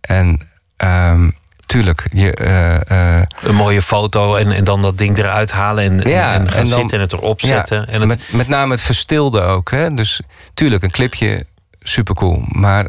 [0.00, 1.30] En ehm,
[1.72, 2.34] tuurlijk, je.
[2.34, 6.40] eh, eh, Een mooie foto en, en dan dat ding eruit halen en, Ja, en,
[6.40, 7.78] en gaan en dan- zitten en het erop zetten.
[7.80, 9.70] Ja, en het, met, met name het verstilde ook.
[9.70, 9.94] Hè?
[9.94, 10.20] Dus
[10.54, 11.46] tuurlijk, een clipje,
[11.80, 12.42] supercool.
[12.48, 12.86] Maar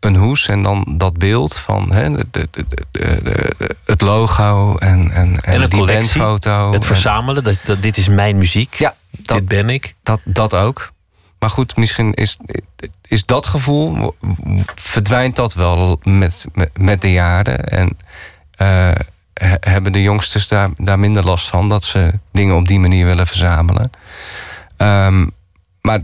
[0.00, 5.10] een hoes en dan dat beeld van hè, de, de, de, het logo en, en,
[5.10, 6.72] en, en een die collectie, bandfoto.
[6.72, 9.94] het En verzamelen, dat, dat, dit is mijn muziek, Ja, dat- dit ben ik.
[10.02, 10.94] dat, dat ook.
[11.38, 12.38] Maar goed, misschien is,
[13.08, 14.14] is dat gevoel,
[14.74, 17.68] verdwijnt dat wel met, met, de jaren.
[17.68, 17.96] En
[18.56, 18.90] eh,
[19.32, 23.06] he- hebben de jongsters daar, daar minder last van dat ze dingen op die manier
[23.06, 23.90] willen verzamelen.
[24.76, 25.26] Ehm,
[25.80, 26.00] maar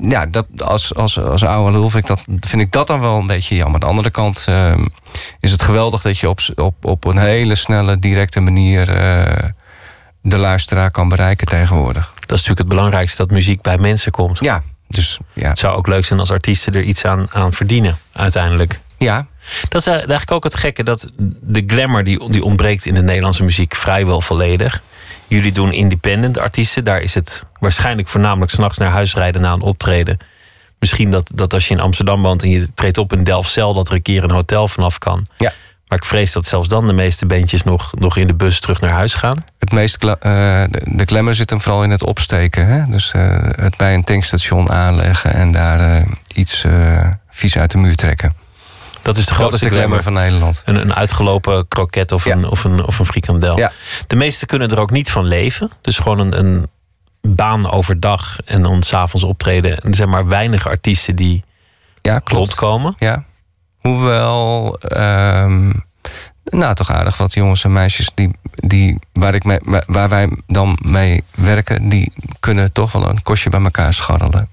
[0.00, 3.18] ja, dat, als, als, als oude lul vind ik, dat, vind ik dat dan wel
[3.18, 3.74] een beetje jammer.
[3.74, 4.86] Aan de andere kant ehm,
[5.40, 9.48] is het geweldig dat je op, op, op een hele snelle, directe manier eh,
[10.22, 12.14] de luisteraar kan bereiken tegenwoordig.
[12.26, 14.38] Dat is natuurlijk het belangrijkste, dat muziek bij mensen komt.
[14.40, 15.48] Ja, dus ja.
[15.48, 18.80] Het zou ook leuk zijn als artiesten er iets aan, aan verdienen, uiteindelijk.
[18.98, 19.26] Ja,
[19.68, 23.42] Dat is eigenlijk ook het gekke, dat de glamour die, die ontbreekt in de Nederlandse
[23.44, 24.82] muziek vrijwel volledig.
[25.26, 29.60] Jullie doen independent artiesten, daar is het waarschijnlijk voornamelijk s'nachts naar huis rijden na een
[29.60, 30.18] optreden.
[30.78, 33.88] Misschien dat, dat als je in Amsterdam woont en je treedt op in Delfzijl, dat
[33.88, 35.26] er een keer een hotel vanaf kan.
[35.36, 35.52] Ja.
[35.92, 38.80] Maar ik vrees dat zelfs dan de meeste bandjes nog, nog in de bus terug
[38.80, 39.44] naar huis gaan.
[39.58, 40.10] het meest eh,
[40.70, 42.66] de, glamour zit hem vooral in het opsteken.
[42.66, 42.84] Hè?
[42.90, 46.64] Dus eh, het bij een tankstation aanleggen en daar eh, iets
[47.30, 48.34] vies uit de muur trekken.
[49.02, 50.62] Dat is de grootste glamour van Nederland.
[50.64, 52.32] Een, een uitgelopen kroket of, Ja.
[52.32, 53.58] een, of, een, of een frikandel.
[53.58, 53.72] Ja.
[54.06, 55.70] De meesten kunnen er ook niet van leven.
[55.80, 56.66] Dus gewoon een, een
[57.20, 59.76] baan overdag en dan s'avonds optreden.
[59.78, 61.44] En er zijn maar weinig artiesten die
[62.02, 62.32] Ja, klopt.
[62.32, 62.94] rondkomen.
[62.98, 63.24] Ja.
[63.82, 65.72] Hoewel, ehm,
[66.44, 70.78] nou toch aardig wat jongens en meisjes die, die, waar, ik mee, waar wij dan
[70.82, 74.48] mee werken, die kunnen toch wel een kostje bij elkaar scharrelen.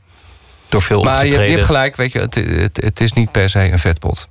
[0.69, 3.13] Door veel op Maar te je, je hebt gelijk, weet je, het, het, het is
[3.13, 4.27] niet per se een vetpot.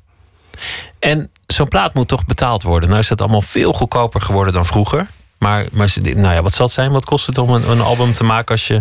[0.98, 2.88] En zo'n plaat moet toch betaald worden.
[2.88, 5.06] Nou is dat allemaal veel goedkoper geworden dan vroeger.
[5.38, 6.90] Maar, maar nou ja, wat zal het zijn?
[6.92, 8.80] Wat kost het om een, een album te maken als je,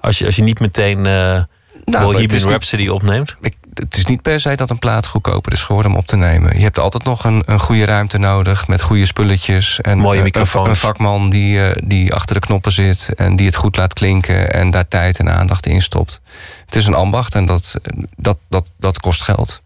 [0.00, 1.38] als je, als je niet meteen uh,
[1.84, 3.36] Nou, niet- Rhapsody opneemt?
[3.40, 6.16] ik, het is niet per se dat een plaat goedkoper is geworden om op te
[6.16, 6.56] nemen.
[6.56, 9.80] Je hebt altijd nog een, een goede ruimte nodig met goede spulletjes.
[9.80, 10.68] En Mooie een- microfoons.
[10.68, 14.52] Een, vakman die, eh, die achter de knoppen zit en die het goed laat klinken
[14.52, 16.20] en daar tijd en aandacht in stopt.
[16.66, 17.74] Het is een ambacht en dat,
[18.16, 19.62] dat, dat, dat kost geld.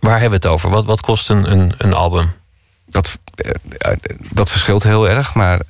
[0.00, 0.70] Waar hebben we het over?
[0.70, 2.32] Wat, wat kost een, een, een album?
[2.86, 3.92] Dat, eh,
[4.32, 5.60] dat verschilt heel erg, maar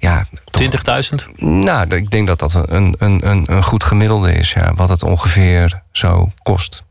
[0.00, 0.26] ja.
[0.50, 1.14] toch- 20.000?
[1.36, 5.02] Nou, ik denk dat dat een, een, een, een goed gemiddelde is, ja, wat het
[5.02, 6.84] ongeveer zo kost.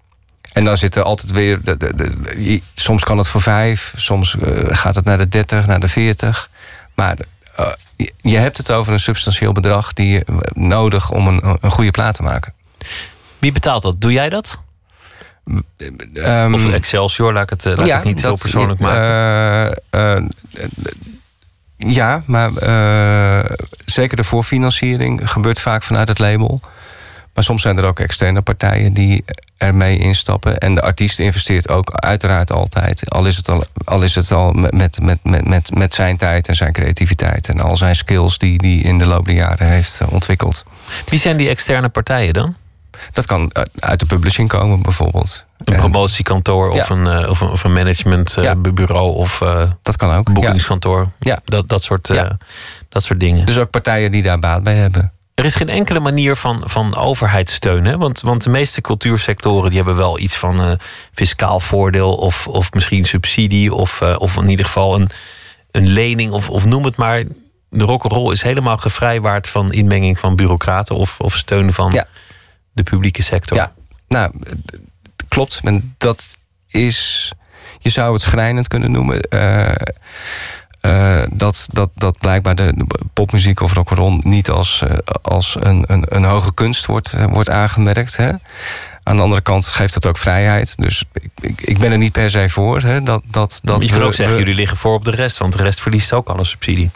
[0.53, 1.63] En dan zit er altijd weer.
[1.63, 5.79] De, de, soms kan het voor vijf, soms eh, gaat het naar de 30, naar
[5.79, 6.49] de 40.
[6.95, 7.17] Maar
[7.55, 7.65] eh,
[8.21, 11.91] je, hebt het over een substantieel bedrag die je eh, nodig om een, een goede
[11.91, 12.53] plaat te maken.
[13.37, 14.01] Wie betaalt dat?
[14.01, 14.61] Doe jij dat?
[16.13, 19.79] Ehm, Of Excelsior, laat ik het, laat ik het niet heel persoonlijk maken.
[21.87, 26.61] Ja, maar eh, zeker de voorfinanciering gebeurt vaak vanuit het label.
[27.33, 29.23] Maar soms zijn er ook externe partijen die
[29.57, 30.57] ermee instappen.
[30.57, 33.09] En de artiest investeert ook uiteraard altijd.
[33.09, 36.47] Al is het al, al, is het al met, met, met, met, met zijn tijd
[36.47, 37.47] en zijn creativiteit.
[37.47, 40.65] En al zijn skills die hij in de loop der jaren heeft eh, ontwikkeld.
[41.05, 42.55] Wie zijn die externe partijen dan?
[43.13, 45.45] Dat kan uit- uit de publishing komen bijvoorbeeld.
[45.59, 46.95] Een En promotiekantoor of, Ja.
[46.95, 50.33] een, eh, of een, of een managementbureau of eh dat kan ook.
[50.33, 51.07] Boekingskantoor.
[51.19, 51.39] Ja.
[51.45, 52.29] Dat, dat, soort, eh,
[52.89, 53.45] dat soort dingen.
[53.45, 55.11] Dus ook partijen die daar baat bij hebben.
[55.33, 57.85] Er is geen enkele manier van, van overheidssteun.
[57.85, 57.97] Hè?
[57.97, 60.77] Want, want de meeste cultuursectoren die hebben wel iets van
[61.13, 65.09] fiscaal voordeel of, of misschien subsidie of, of in ieder geval een,
[65.71, 67.23] een lening of, of noem het maar.
[67.69, 72.03] De rock'n'roll is helemaal gevrijwaard van inmenging van bureaucraten of, of steun van
[72.71, 73.57] de publieke sector.
[73.57, 73.73] Ja,
[74.07, 74.31] nou,
[75.29, 75.59] klopt.
[75.63, 76.37] En dat
[76.69, 77.31] is,
[77.79, 79.21] je zou het schrijnend kunnen noemen.
[79.21, 79.71] eh,
[80.81, 85.83] eh, dat, dat, dat blijkbaar de, de popmuziek of rock'n'roll niet als, eh, als een,
[85.87, 88.17] een, een hoge kunst wordt, wordt aangemerkt.
[88.17, 88.31] Hè?
[89.03, 90.77] Aan de andere kant geeft dat ook vrijheid.
[90.77, 92.81] Dus ik, ik, ik ben er niet per se voor.
[92.81, 93.03] Hè?
[93.03, 95.53] Dat, dat, dat je kan ook zeggen, we- jullie liggen voor op de rest, want
[95.57, 96.91] de rest verliest ook alle subsidie.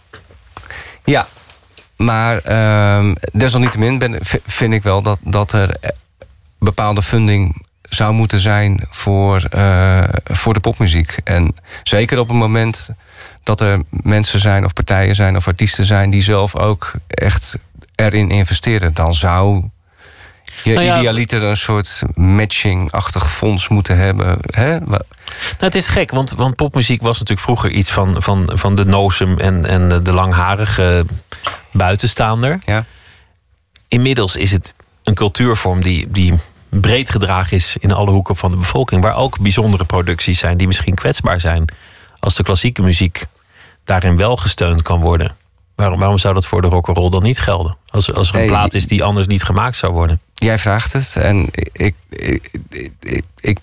[1.04, 1.28] Ja,
[1.98, 5.76] maar ehm, desalniettemin ben, vind ik wel dat, dat er
[6.60, 11.18] bepaalde funding zou moeten zijn voor, eh, voor de popmuziek.
[11.24, 12.90] En zeker op het moment
[13.44, 17.58] dat er mensen zijn of partijen zijn of artiesten zijn die zelf ook echt
[17.96, 19.70] erin investeren, dan zou
[20.64, 24.38] je Nou ja, idealiter een soort matching-achtig fonds moeten hebben.
[24.42, 24.80] Hè?
[24.80, 25.02] Nou,
[25.58, 29.38] het is gek, want, want popmuziek was natuurlijk vroeger iets van, van, van de nozem
[29.38, 31.06] en, en de langharige
[31.72, 32.60] buitenstaander.
[32.66, 32.86] Ja.
[33.88, 36.34] Inmiddels is het een cultuurvorm die, die
[36.82, 39.02] breed gedragen is in alle hoeken van de bevolking.
[39.02, 41.66] Waar ook bijzondere producties zijn die misschien kwetsbaar zijn.
[42.20, 43.26] Als de klassieke muziek
[43.84, 45.36] daarin wel gesteund kan worden.
[45.76, 47.78] Waarom, waarom zou dat voor de rock'n'roll dan niet gelden?
[47.90, 50.22] Als, als er een plaat is die anders niet gemaakt zou worden.
[50.34, 52.52] Jij vraagt het en ik, ik, ik,
[53.00, 53.58] ik, ik,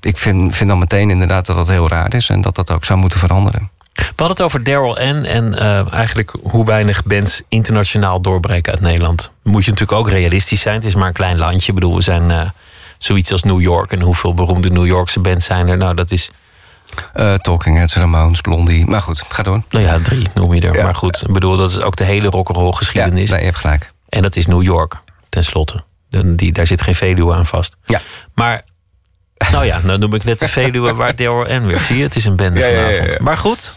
[0.00, 2.84] ik vind, vind dan meteen inderdaad dat dat heel raar is en dat dat ook
[2.84, 3.70] zou moeten veranderen.
[3.94, 5.24] We hadden het over Daryl N.
[5.24, 9.32] en eh, eigenlijk hoe weinig bands internationaal doorbreken uit Nederland.
[9.42, 10.74] Moet je natuurlijk ook realistisch zijn.
[10.74, 11.68] Het is maar een klein landje.
[11.68, 12.48] Ik bedoel, we zijn eh,
[12.98, 13.92] zoiets als New York.
[13.92, 15.76] En hoeveel beroemde New Yorkse bands zijn er?
[15.76, 16.30] Nou, dat is,
[17.12, 18.86] Eh, Talking Heads, Ramones, Blondie.
[18.86, 19.62] Maar goed, ga door.
[19.70, 20.74] nou ja, drie noem je er.
[20.76, 20.84] Ja.
[20.84, 23.30] Maar goed, ik bedoel, dat is ook de hele rock'n'roll Ja, geschiedenis.
[23.30, 23.92] nee, je hebt gelijk.
[24.08, 24.94] En dat is New York,
[25.28, 25.82] tenslotte.
[26.24, 27.76] Die, daar zit geen Veluwe aan vast.
[27.84, 28.00] Ja.
[28.34, 28.62] Maar,
[29.52, 31.66] nou ja, nou noem ik net de Veluwe waar Daryl N.
[31.66, 31.78] weer.
[31.78, 33.18] Zie je, het is een bende vanavond.
[33.18, 33.74] Maar goed,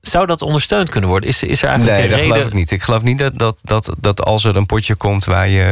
[0.00, 1.28] zou dat ondersteund kunnen worden?
[1.28, 2.34] Is, is er eigenlijk Nee, een dat reden...
[2.34, 2.70] geloof ik niet.
[2.70, 5.62] Ik geloof niet dat, dat, dat, dat als er een potje komt waar je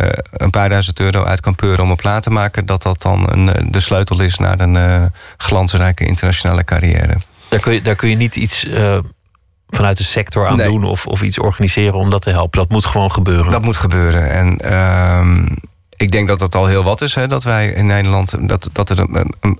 [0.00, 3.02] eh, een paar duizend euro uit kan peuren om een plaat te maken, dat dat
[3.02, 5.04] dan een, eh, de sleutel is naar een eh,
[5.36, 7.16] glansrijke internationale carrière.
[7.48, 8.66] Daar kun je, daar kun je niet iets
[9.68, 10.68] vanuit de sector aan Nee.
[10.68, 12.58] doen of, of iets organiseren om dat te helpen.
[12.58, 13.50] Dat moet gewoon gebeuren.
[13.50, 14.30] Dat moet gebeuren.
[14.30, 15.46] En ehm,
[16.00, 18.90] ik denk dat het al heel wat is, hè, dat wij in Nederland dat, dat
[18.90, 19.58] er een, een,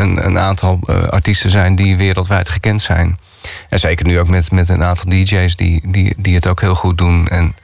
[0.00, 3.18] een, een, aantal eh, artiesten zijn die wereldwijd gekend zijn.
[3.68, 6.74] En zeker nu ook met, met een aantal DJ's die, die, die het ook heel
[6.74, 7.28] goed doen.
[7.28, 7.54] En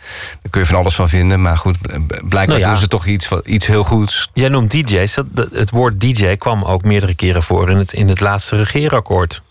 [0.42, 1.42] daar kun je van alles van vinden.
[1.42, 2.68] Maar goed, b- blijkbaar Nou ja.
[2.68, 4.30] doen ze toch iets, iets heel goeds.
[4.32, 5.14] Jij noemt DJ's.
[5.14, 8.56] Dat, dat- het woord DJ kwam ook meerdere keren voor in het, in het laatste
[8.56, 9.42] regeerakkoord.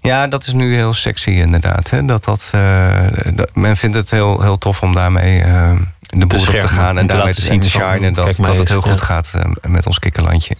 [0.00, 1.90] Ja, dat is nu heel sexy inderdaad.
[1.90, 2.04] Hè?
[2.04, 2.98] Dat, dat, eh,
[3.34, 5.70] dat- men vindt het heel, heel tof om daarmee eh,
[6.18, 6.98] de boer op te gaan.
[6.98, 8.98] En te daarmee te, en te zien van, shinen dat, dat het eens, heel goed
[8.98, 9.04] ja.
[9.04, 10.56] gaat eh, met ons kikkerlandje.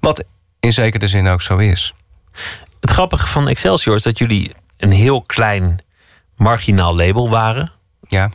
[0.00, 0.24] Wat
[0.60, 1.94] in zekere zin ook zo is.
[2.80, 5.78] Het grappige van Excelsior is dat jullie een heel klein
[6.36, 7.72] marginaal label waren.
[8.00, 8.30] Ja.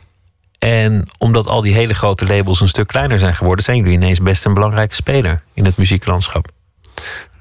[0.58, 4.20] En omdat al die hele grote labels een stuk kleiner zijn geworden, zijn jullie ineens
[4.20, 6.48] best een belangrijke speler in het muzieklandschap.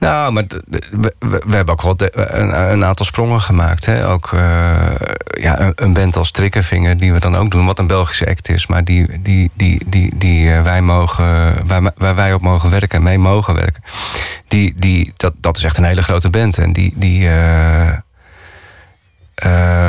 [0.03, 0.43] Nou, maar
[0.91, 3.85] we, we- hebben ook wel een, aantal sprongen gemaakt.
[3.85, 4.07] Hè?
[4.07, 4.95] Ook eh,
[5.39, 8.67] ja, een, band als Triggervinger, die we dan ook doen, wat een Belgische act is,
[8.67, 13.03] maar die, die, die, die, die eh, wij mogen, waar, wij op mogen werken en
[13.03, 13.83] mee mogen werken.
[14.47, 16.57] Die, die, dat, dat is echt een hele grote band.
[16.57, 17.97] En die, die eh,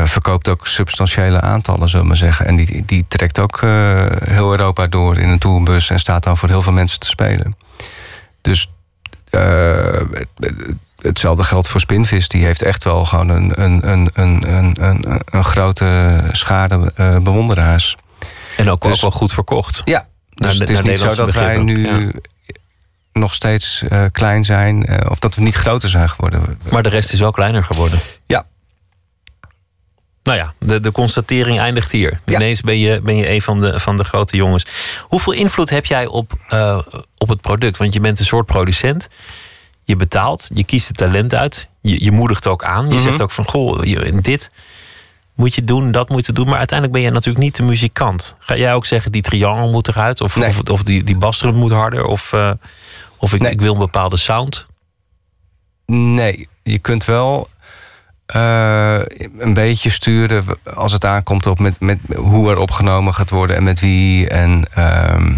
[0.04, 2.46] verkoopt ook substantiële aantallen, zullen we maar zeggen.
[2.46, 3.60] En die, die trekt ook
[4.24, 7.56] heel Europa door in een tourbus en staat dan voor heel veel mensen te spelen.
[8.40, 8.72] Dus
[10.98, 12.28] hetzelfde geldt voor Spinvis.
[12.28, 17.18] Die heeft echt wel gewoon een, een, een, een, een, een, een grote schade eh,
[17.18, 17.96] bewonderaars.
[18.56, 19.82] En ook, Dus- ook wel goed verkocht.
[19.84, 22.10] Ja, dus het is niet zo dat wij nu
[23.12, 24.86] nog steeds eh, klein zijn.
[24.86, 26.58] eh, of dat we niet groter zijn geworden.
[26.70, 27.98] Maar de rest is wel kleiner geworden.
[28.26, 28.46] Ja.
[30.24, 32.20] Nou ja, de, de constatering eindigt hier.
[32.24, 32.34] Ja.
[32.34, 34.66] Ineens ben je, ben je een van de, van de grote jongens.
[35.02, 36.78] Hoeveel invloed heb jij op, eh,
[37.18, 37.76] op het product?
[37.76, 39.08] Want je bent een soort producent.
[39.84, 41.68] Je betaalt, je kiest het talent uit.
[41.80, 42.86] Je, je moedigt ook aan.
[42.86, 43.02] Je Mhm.
[43.02, 44.50] zegt ook van, goh, je- dit
[45.34, 46.46] moet je doen, dat moet je doen.
[46.48, 48.34] Maar uiteindelijk ben jij natuurlijk niet de muzikant.
[48.38, 50.20] Ga jij ook zeggen, die triangel moet eruit?
[50.20, 50.48] Of, Nee.
[50.48, 52.04] of, of die, die basdrum moet harder?
[52.06, 52.50] Of, eh,
[53.16, 53.52] of ik, Nee.
[53.52, 54.66] ik wil een bepaalde sound?
[55.86, 57.48] Nee, je kunt wel
[58.26, 58.98] eh,
[59.38, 63.62] een beetje sturen als het aankomt op met, met hoe er opgenomen gaat worden en
[63.62, 64.28] met wie.
[64.28, 65.34] En ehm,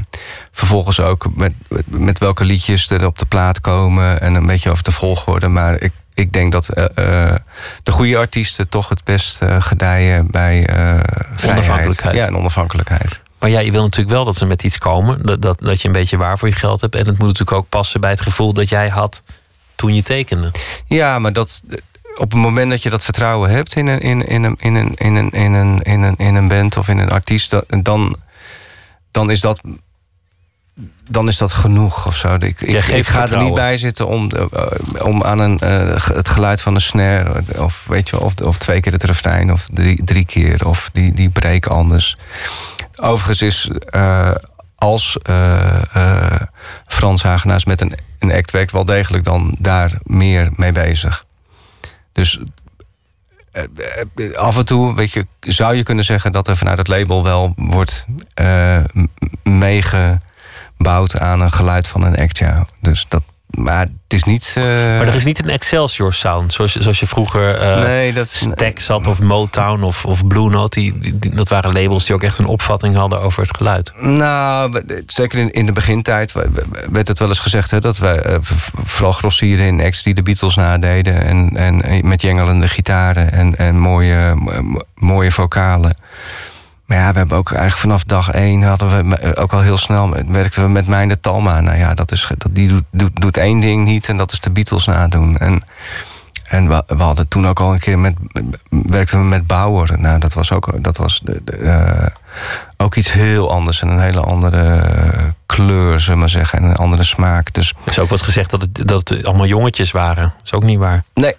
[0.53, 1.53] vervolgens ook met,
[1.87, 5.49] met welke liedjes er op de plaat komen en een beetje over de volgorde.
[5.49, 7.35] Maar ik, ik denk dat eh, eh,
[7.83, 11.65] de goede artiesten toch het best gedijen bij vrijheid.
[11.65, 12.17] Onafhankelijkheid.
[12.17, 13.21] Ja, en onafhankelijkheid.
[13.39, 15.27] Maar ja, je wil natuurlijk wel dat ze met iets komen.
[15.27, 16.95] Dat, dat, dat je een beetje waar voor je geld hebt.
[16.95, 19.23] En het moet natuurlijk ook passen bij het gevoel dat jij had
[19.75, 20.51] toen je tekende.
[20.87, 21.63] Ja, maar dat,
[22.19, 24.95] op het moment dat je dat vertrouwen hebt in een, in, in een, in een,
[24.95, 28.17] in een, in een, in een, in een band of in een artiest, dan,
[29.11, 29.61] dan is dat.
[31.09, 32.35] Dan is dat genoeg of zo.
[32.35, 36.29] Ik, ik, ik ga er niet bij zitten om, eh, om aan een, eh, het
[36.29, 37.43] geluid van een snare.
[37.59, 41.13] Of, weet je, of, of twee keer het refrein, of drie, drie keer, of die,
[41.13, 42.17] die break anders.
[42.97, 44.31] Overigens is eh,
[44.77, 46.41] als eh, eh,
[46.87, 51.25] Frans Hagenaars met een, een act werkt, wel degelijk dan daar meer mee bezig.
[52.17, 52.39] Dus
[53.53, 57.23] eh, af en toe weet je, zou je kunnen zeggen dat er vanuit het label
[57.25, 59.07] wel wordt eh, m-
[59.59, 62.39] meegebouwd aan een geluid van een act.
[62.39, 62.67] Ja.
[62.81, 63.23] Dus dat,
[63.57, 64.53] maar het is niet.
[64.55, 68.13] eh, Maar er is niet een Excelsior sound, zoals, je- zoals je vroeger eh nee,
[68.13, 68.37] dat is.
[68.39, 70.81] Stax had of Motown of, of Blue Note.
[70.81, 73.93] Die, die- die- dat waren labels die ook echt een opvatting hadden over het geluid.
[74.01, 76.33] Nou, we- zeker in, in de begintijd
[76.91, 80.15] werd het wel eens gezegd hè, dat wij, eh, v- vooral grossieren in acts die
[80.15, 81.25] de Beatles nadeden.
[81.25, 84.35] En, en met jengelende gitaren en, en mooie,
[84.95, 85.97] mooie vocalen.
[86.87, 89.79] Maar ja, we hebben ook eigenlijk vanaf dag één hadden we me- ook al heel
[89.79, 91.61] snel werkten we met Mijn de Talma.
[91.61, 94.41] Nou ja, dat is, dat, die doet, doet, doet één ding niet en dat is
[94.41, 95.39] de Beatles nadoen.
[95.39, 95.63] En,
[96.49, 98.15] en we, we hadden toen ook al een keer met
[98.69, 99.99] werkten we met Bauer.
[100.01, 102.07] Nou, dat was ook, dat was de, de, eh,
[102.77, 104.81] ook iets heel anders en een hele andere
[105.47, 107.53] kleur, zullen we maar zeggen, en een andere smaak.
[107.55, 110.23] Dus Er is ook wat gezegd dat het, dat het allemaal jongetjes waren.
[110.37, 111.05] Dat is ook niet waar.
[111.15, 111.35] nee.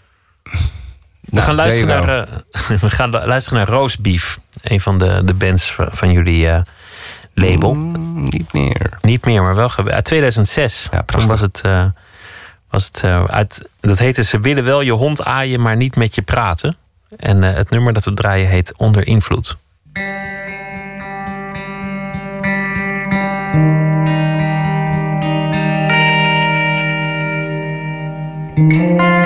[1.30, 2.28] We gaan, Nou, luisteren deed je naar,
[2.74, 4.40] eh, we gaan luisteren naar Roast Beef.
[4.68, 6.62] Een van de, de bands van, van jullie eh,
[7.34, 7.74] label.
[7.74, 8.98] Mm, niet meer.
[9.02, 10.88] Niet meer, maar wel uit 2006.
[10.92, 11.20] Ja, prachtig.
[11.20, 11.86] Toen was het, eh,
[12.70, 13.70] was het eh, uit.
[13.80, 16.76] Dat heette Ze willen wel je hond aaien, maar niet met je praten.
[17.18, 19.56] En het nummer dat we draaien heet Onder Invloed.
[28.58, 29.17] En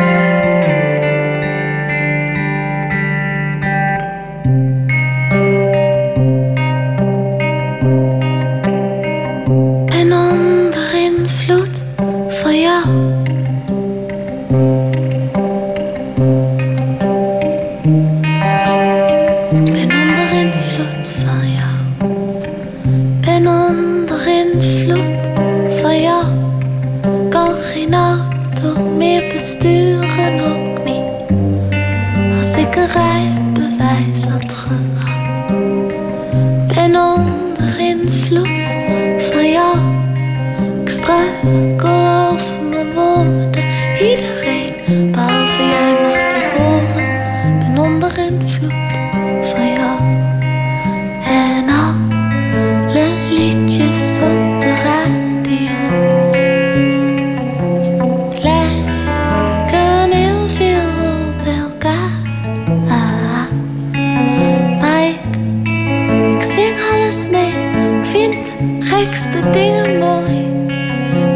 [69.02, 70.48] de gekste dingen mooi.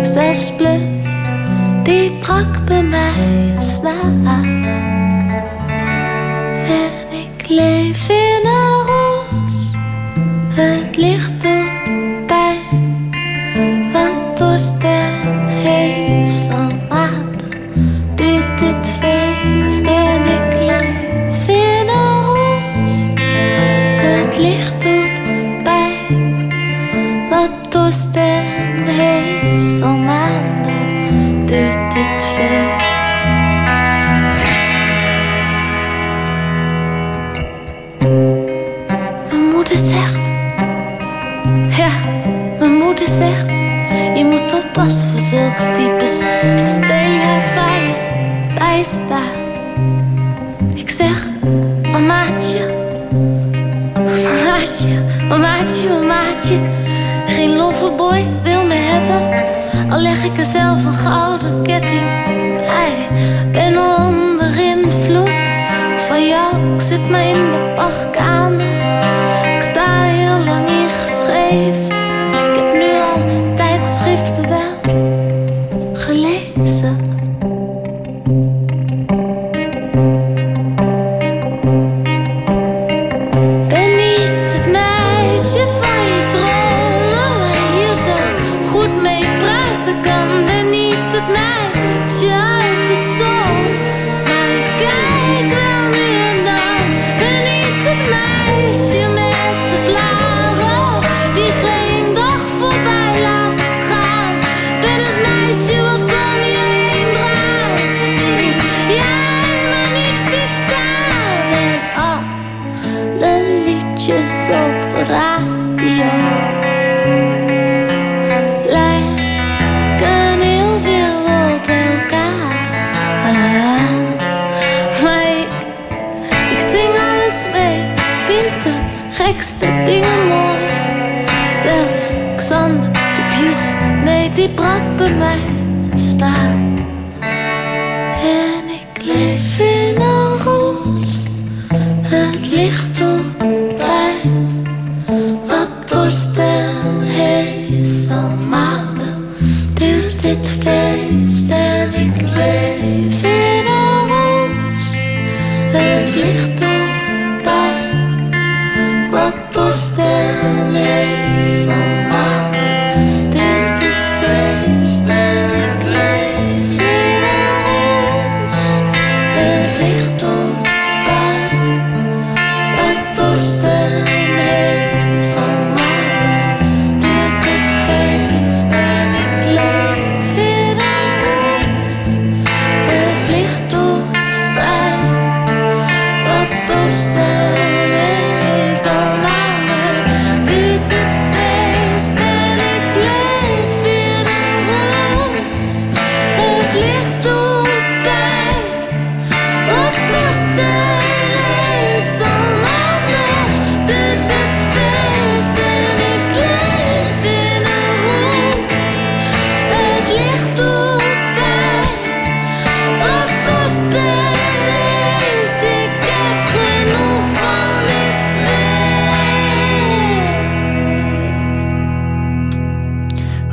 [0.03, 0.81] Zelfs bluff,
[1.83, 4.54] die brak bij mij slaap.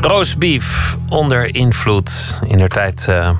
[0.07, 2.39] Roosbeef onder invloed.
[2.47, 3.31] In der tijd eh,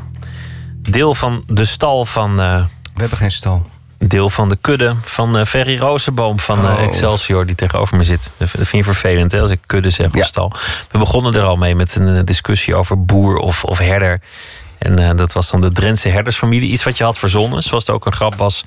[0.79, 2.41] deel van de stal van.
[2.41, 3.67] eh, We hebben geen stal.
[3.99, 6.83] deel van de kudde van eh, Ferry Rozenboom van Oh.
[6.83, 8.31] Excelsior, die tegenover me zit.
[8.37, 10.25] Dat vind je vervelend hè, als ik kudde zeg of Ja.
[10.25, 10.53] stal.
[10.91, 14.21] We begonnen er al mee met een discussie over boer of, of herder.
[14.83, 16.71] En eh, dat was dan de Drentse herdersfamilie.
[16.71, 17.63] Iets wat je had verzonnen.
[17.63, 18.65] Zoals het ook een grap was.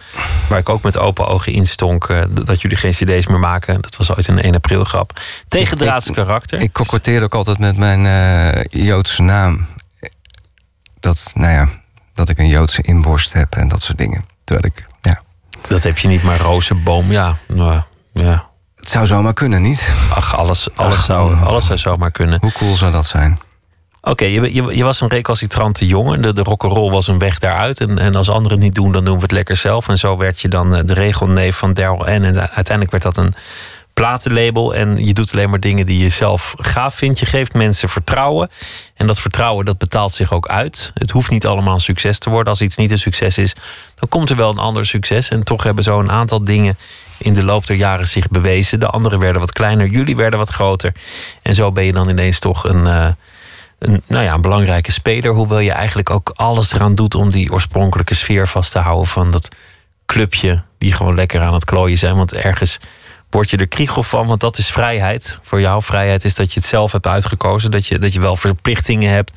[0.48, 2.10] Waar ik ook met open ogen instonk.
[2.10, 3.82] eh, dat jullie geen cd's meer maken.
[3.82, 5.20] Dat was ooit een 1 april grap.
[5.48, 6.62] Tegendraads karakter.
[6.62, 9.66] Ik koketteer ook altijd met mijn eh, Joodse naam.
[11.00, 11.68] Dat, nou ja,
[12.14, 14.26] dat ik een Joodse inborst heb en dat soort dingen.
[14.44, 15.22] Terwijl ik, ja.
[15.68, 17.38] Dat heb je niet, maar Rozenboom, ja.
[17.48, 17.82] nou,
[18.14, 18.48] ja.
[18.76, 19.96] Het zou zomaar kunnen, niet?
[20.14, 22.38] Ach, alles, alles, Ach, zou, alles zou zomaar kunnen.
[22.42, 23.40] Hoe cool zou dat zijn?
[24.08, 26.22] Oké, je, je, was een recalcitrante jongen.
[26.22, 27.80] De, de rock'n'roll was een weg daaruit.
[27.80, 29.88] En, en als anderen het niet doen, dan doen we het lekker zelf.
[29.88, 32.08] En zo werd je dan eh, de regelneef van Daryl.
[32.08, 33.34] En uiteindelijk werd dat een
[33.94, 34.76] platenlabel.
[34.76, 37.20] En je doet alleen maar dingen die je zelf gaaf vindt.
[37.20, 38.50] Je geeft mensen vertrouwen.
[38.96, 40.92] En dat vertrouwen, dat betaalt zich ook uit.
[40.94, 42.50] Het hoeft niet allemaal een succes te worden.
[42.50, 43.56] Als iets niet een succes is,
[43.96, 45.30] dan komt er wel een ander succes.
[45.30, 46.78] En toch hebben zo een aantal dingen
[47.18, 48.80] in de loop der jaren zich bewezen.
[48.80, 50.94] De anderen werden wat kleiner, jullie werden wat groter.
[51.42, 52.88] En zo ben je dan ineens toch een...
[52.88, 53.08] eh,
[53.88, 55.32] een, nou ja, een belangrijke speler.
[55.34, 59.32] Hoewel je eigenlijk ook alles eraan doet om die oorspronkelijke sfeer vast te houden van
[59.32, 59.50] dat
[60.06, 62.16] clubje die gewoon lekker aan het klooien zijn.
[62.16, 62.80] Want ergens
[63.30, 65.40] word je er kriegel van, want dat is vrijheid.
[65.44, 67.72] Voor jou vrijheid is dat je het zelf hebt uitgekozen.
[67.72, 69.32] Dat je, dat je wel verplichtingen hebt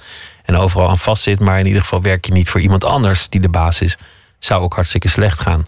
[0.45, 1.41] en overal aan vastzit.
[1.41, 3.97] Maar in ieder geval werk je niet voor iemand anders die de baas is.
[4.39, 5.65] Zou ook hartstikke slecht gaan.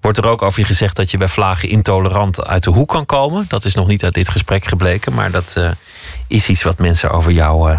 [0.00, 3.06] Wordt er ook over je gezegd dat je bij vlagen intolerant uit de hoek kan
[3.06, 3.44] komen?
[3.48, 5.70] Dat is nog niet uit dit gesprek gebleken, maar dat eh,
[6.26, 7.78] is iets wat mensen over jou eh,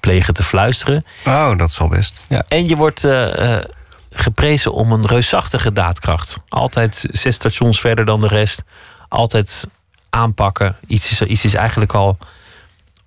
[0.00, 1.04] plegen te fluisteren.
[1.24, 2.24] Oh, dat zal best.
[2.28, 2.44] Ja.
[2.48, 3.64] En je wordt eh, eh,
[4.10, 6.38] geprezen om een reusachtige daadkracht.
[6.48, 8.62] Altijd zes stations verder dan de rest.
[9.08, 9.66] Altijd
[10.10, 10.76] aanpakken.
[10.86, 12.18] Iets is, iets is eigenlijk al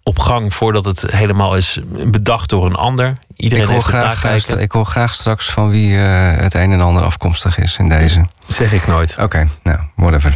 [0.04, 3.18] op gang voordat het helemaal is bedacht door een ander.
[3.36, 7.04] Iedereen Ik hoor, graag, ik hoor graag straks van wie eh, het een en ander
[7.04, 8.28] afkomstig is in deze.
[8.48, 9.18] Zeg ik nooit.
[9.20, 10.36] Oké, nou, whatever.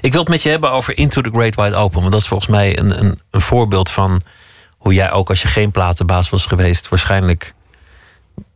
[0.00, 2.00] Ik wil het met je hebben over Into the Great Wide Open.
[2.00, 4.22] Want dat is volgens mij een, een, een voorbeeld van
[4.78, 7.54] hoe jij ook als je geen platenbaas was geweest, waarschijnlijk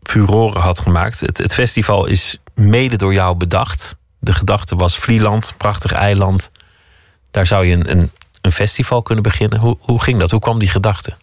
[0.03, 1.21] furoren had gemaakt.
[1.21, 3.97] Het, het festival is mede door jou bedacht.
[4.19, 6.51] De gedachte was Vlieland, prachtig eiland.
[7.31, 8.11] Daar zou je een, een,
[8.41, 9.59] een festival kunnen beginnen.
[9.61, 10.31] Hoe, hoe ging dat?
[10.31, 11.17] Hoe kwam die gedachte?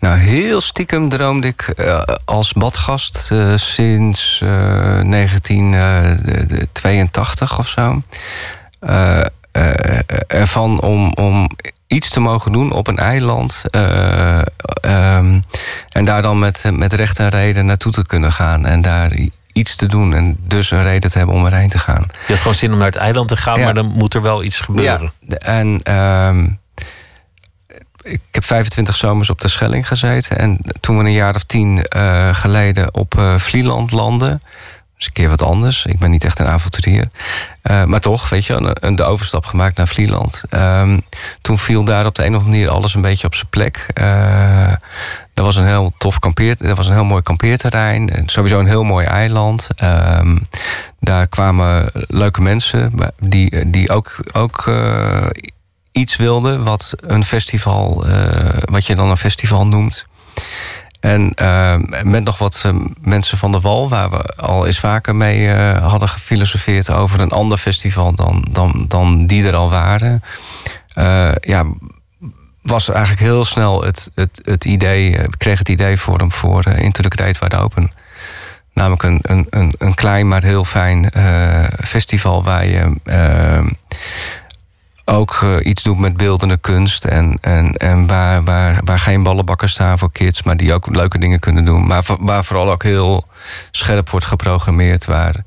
[0.00, 4.48] Nou, heel stiekem droomde ik eh, als badgast eh, sinds eh,
[5.10, 8.02] 1982 of zo.
[8.80, 9.20] eh,
[9.52, 11.48] eh, ervan om, om
[11.86, 13.62] iets te mogen doen op een eiland.
[13.70, 14.40] eh,
[14.80, 15.40] ehm,
[15.88, 18.66] en daar dan met, met recht en reden naartoe te kunnen gaan.
[18.66, 19.12] En daar
[19.58, 20.14] iets te doen.
[20.14, 22.06] En dus een reden te hebben om erheen te gaan.
[22.26, 23.64] Je had gewoon zin om naar het eiland te gaan, Ja.
[23.64, 25.12] maar dan moet er wel iets gebeuren.
[25.20, 26.46] Ja, en ehm,
[28.02, 30.38] ik heb 25 zomers op de Schelling gezeten.
[30.38, 34.42] En toen we een jaar of tien eh, geleden op eh, Vlieland landden...
[34.98, 35.84] dus een keer wat anders.
[35.84, 37.10] Ik ben niet echt een avonturier.
[37.62, 40.42] Eh, maar toch, weet je, een, de overstap gemaakt naar Vlieland.
[40.48, 40.98] Ehm,
[41.40, 43.90] toen viel daar op de een of andere manier alles een beetje op zijn plek.
[45.34, 48.22] Er was een heel tof kampeer, er was een heel mooi kampeerterrein.
[48.26, 49.68] Sowieso een heel mooi eiland.
[49.76, 50.36] Ehm,
[51.00, 55.26] daar kwamen leuke mensen die, die ook, ook eh,
[55.92, 58.06] iets wilden wat een festival,
[58.64, 60.06] wat je dan een festival noemt.
[61.00, 65.16] En eh, met nog wat eh, mensen van de Wal, waar we al eens vaker
[65.16, 70.22] mee eh, hadden gefilosofeerd over een ander festival dan, dan, dan die er al waren.
[71.40, 71.64] Ja,
[72.62, 76.78] was eigenlijk heel snel het, het, het idee, kregen het idee voor hem voor uh,
[76.78, 77.92] Into Great Wide Open.
[78.72, 81.12] Namelijk een, een, een, een klein maar heel fijn
[81.84, 82.92] festival waar je
[85.08, 87.04] ook eh, iets doet met beeldende kunst.
[87.04, 91.18] En, en, en waar, waar, waar geen ballenbakken staan voor kids, maar die ook leuke
[91.18, 91.86] dingen kunnen doen.
[91.86, 93.26] Maar waar vooral ook heel
[93.70, 95.04] scherp wordt geprogrammeerd.
[95.04, 95.44] Waar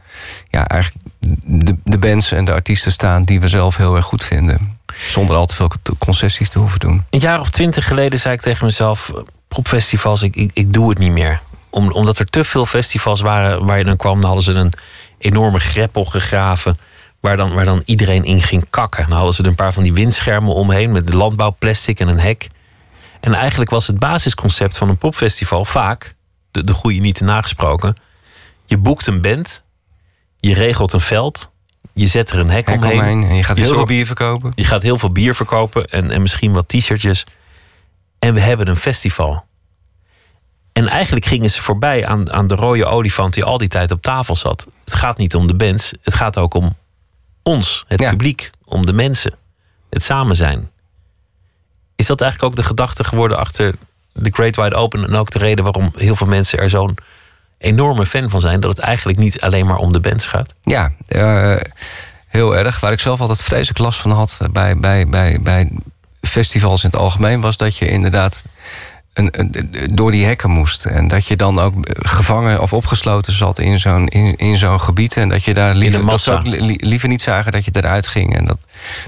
[0.50, 1.06] ja, eigenlijk
[1.46, 4.80] de, de bands en de artiesten staan die we zelf heel erg goed vinden.
[5.08, 7.04] Zonder al te veel concessies te hoeven doen.
[7.10, 9.12] Een jaar of twintig geleden zei ik tegen mezelf:
[9.48, 11.42] popfestivals, ik, ik, ik doe het niet meer.
[11.70, 14.74] Om, omdat er te veel festivals waren waar je dan kwam, dan hadden ze een
[15.18, 16.78] enorme greppel gegraven.
[17.22, 19.04] Waar dan, waar dan iedereen in ging kakken.
[19.08, 22.50] Dan hadden ze er een paar van die windschermen omheen met landbouwplastic en een hek.
[23.20, 26.16] En eigenlijk was het basisconcept van een popfestival vaak,
[26.52, 27.96] de, de goede niet te nagesproken.
[28.66, 29.64] Je boekt een band,
[30.40, 31.52] je regelt een veld,
[31.94, 33.00] je zet er een hek, Hek omheen.
[33.00, 34.52] omheen en je gaat heel veel bier verkopen.
[34.56, 37.26] je gaat heel veel bier verkopen en, en misschien wat t-shirtjes.
[38.20, 39.46] En we hebben een festival.
[40.74, 44.02] En eigenlijk gingen ze voorbij aan, aan de rode olifant die al die tijd op
[44.02, 44.68] tafel zat.
[44.84, 46.76] Het gaat niet om de bands, het gaat ook om
[47.44, 48.10] ons, het Ja.
[48.10, 49.34] publiek, om de mensen,
[49.90, 50.70] het samen zijn.
[51.96, 53.76] Is dat eigenlijk ook de gedachte geworden achter
[54.22, 56.98] The Great Wide Open en ook de reden waarom heel veel mensen er zo'n
[57.58, 60.54] enorme fan van zijn, dat het eigenlijk niet alleen maar om de bands gaat?
[60.62, 61.56] Ja, eh,
[62.28, 62.80] heel erg.
[62.80, 65.72] Waar ik zelf altijd vreselijk last van had bij, bij, bij, bij
[66.22, 68.46] festivals in het algemeen, was dat je inderdaad
[69.14, 70.86] een, een- door die hekken moest.
[70.86, 75.18] En dat je dan ook gevangen of opgesloten zat in zo'n in, in zo'n gebied.
[75.18, 78.36] En dat je daar liever, dat ook li- liever niet zagen dat je eruit ging.
[78.38, 78.58] En dat,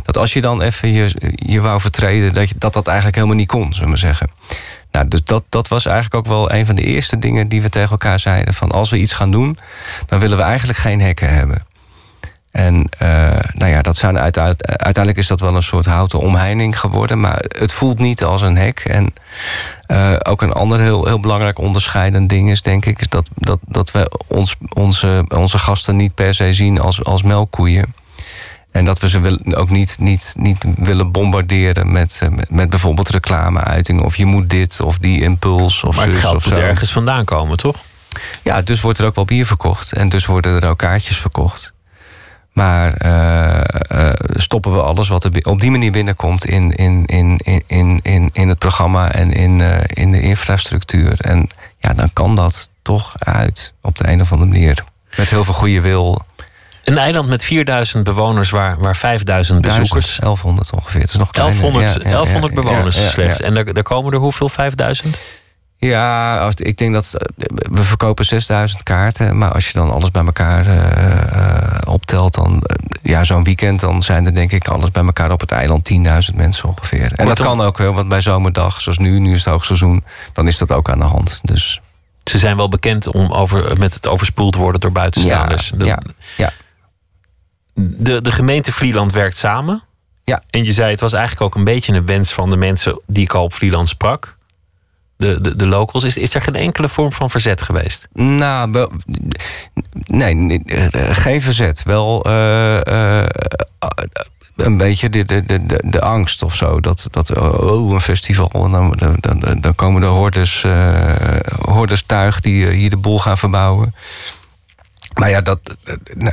[0.04, 3.38] dat als je dan even je, je wou vertreden, dat, je, dat dat eigenlijk helemaal
[3.38, 4.30] niet kon, zullen we zeggen.
[4.92, 7.70] Nou, dus dat, dat was eigenlijk ook wel een van de eerste dingen die we
[7.70, 8.54] tegen elkaar zeiden.
[8.54, 9.58] Van als we iets gaan doen,
[10.06, 11.66] dan willen we eigenlijk geen hekken hebben.
[12.54, 13.08] En eh,
[13.54, 17.20] nou ja, dat zijn uit, uit- uiteindelijk is dat wel een soort houten omheining geworden.
[17.20, 18.80] Maar het voelt niet als een hek.
[18.80, 19.14] En
[19.86, 23.60] eh, ook een ander heel, heel belangrijk onderscheidend ding is, denk ik, is dat, dat,
[23.68, 27.94] dat we ons, onze, onze gasten niet per se zien als, als melkkoeien.
[28.72, 32.70] En dat we ze wil- ook niet, niet, niet willen bombarderen met, eh, met, met
[32.70, 34.04] bijvoorbeeld reclameuitingen.
[34.04, 37.26] Of je moet dit of die impuls of Maar het geld of moet ergens vandaan
[37.26, 37.76] komen, toch?
[38.44, 39.94] Ja, dus wordt er ook wel bier verkocht.
[39.94, 41.74] En dus worden er ook kaartjes verkocht.
[42.54, 47.38] Maar eh, eh, stoppen we alles wat er op die manier binnenkomt in, in, in,
[47.38, 51.20] in, in, in, in het programma en in, eh, in de infrastructuur.
[51.20, 51.50] En
[51.80, 54.84] ja, dan kan dat toch uit op de een of andere manier.
[55.18, 56.22] Met heel veel goede wil.
[56.84, 60.06] Een eiland met 4000 bewoners waar, waar 5000 bezoekers.
[60.06, 61.02] 1000, 1100 ongeveer.
[61.02, 61.62] Het is nog kleiner.
[61.62, 63.42] 1100, Ja, ja, ja, 1100 ja, bewoners ja, slechts.
[63.42, 64.50] En daar, daar komen er hoeveel?
[64.50, 65.18] 5000?
[65.88, 67.28] Ja, als- ik denk dat eh,
[67.72, 69.38] we verkopen 6000 kaarten.
[69.38, 72.64] Maar als je dan alles bij elkaar eh, eh, optelt, dan
[73.02, 75.90] ja, zo'n weekend, dan zijn er denk ik alles bij elkaar op het eiland
[76.32, 77.12] 10.000 mensen ongeveer.
[77.14, 80.04] En dat kan ook, hè, want bij zomerdag, zoals nu, nu is het hoogseizoen,
[80.34, 81.40] dan is dat ook aan de hand.
[81.44, 81.82] Dus
[82.24, 85.70] Ze zijn wel bekend om over, met het overspoeld worden door buitenstaanders.
[85.70, 86.00] Ja, De- ja,
[86.38, 86.52] ja.
[87.76, 89.84] De, de gemeente Vlieland werkt samen.
[90.24, 90.42] Ja.
[90.50, 93.24] En je zei het was eigenlijk ook een beetje een wens van de mensen die
[93.24, 94.38] ik al op Vlieland sprak.
[95.18, 96.04] De, de, de locals.
[96.04, 98.08] Is, is er geen enkele vorm van verzet geweest?
[98.14, 98.92] Nou, wel-
[100.06, 101.84] nee, eh, geen verzet.
[101.84, 103.26] Wel eh,
[104.56, 106.80] een beetje de, de, de, de, angst of zo.
[106.80, 108.50] Dat, dat oh, een festival.
[108.50, 110.66] Dan, dan, dan, komen de hordes,
[111.66, 113.96] hordes tuig die hier de boel gaan verbouwen.
[115.20, 115.60] Maar ja, dat,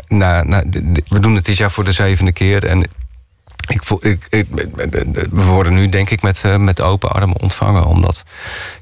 [0.08, 0.64] na, na-
[1.08, 2.66] we doen het dit jaar voor de zevende keer.
[2.66, 2.88] En
[3.66, 4.46] ik, voel- ik, ik,
[5.30, 7.84] we worden nu denk ik met, eh, met open armen ontvangen.
[7.84, 8.24] Omdat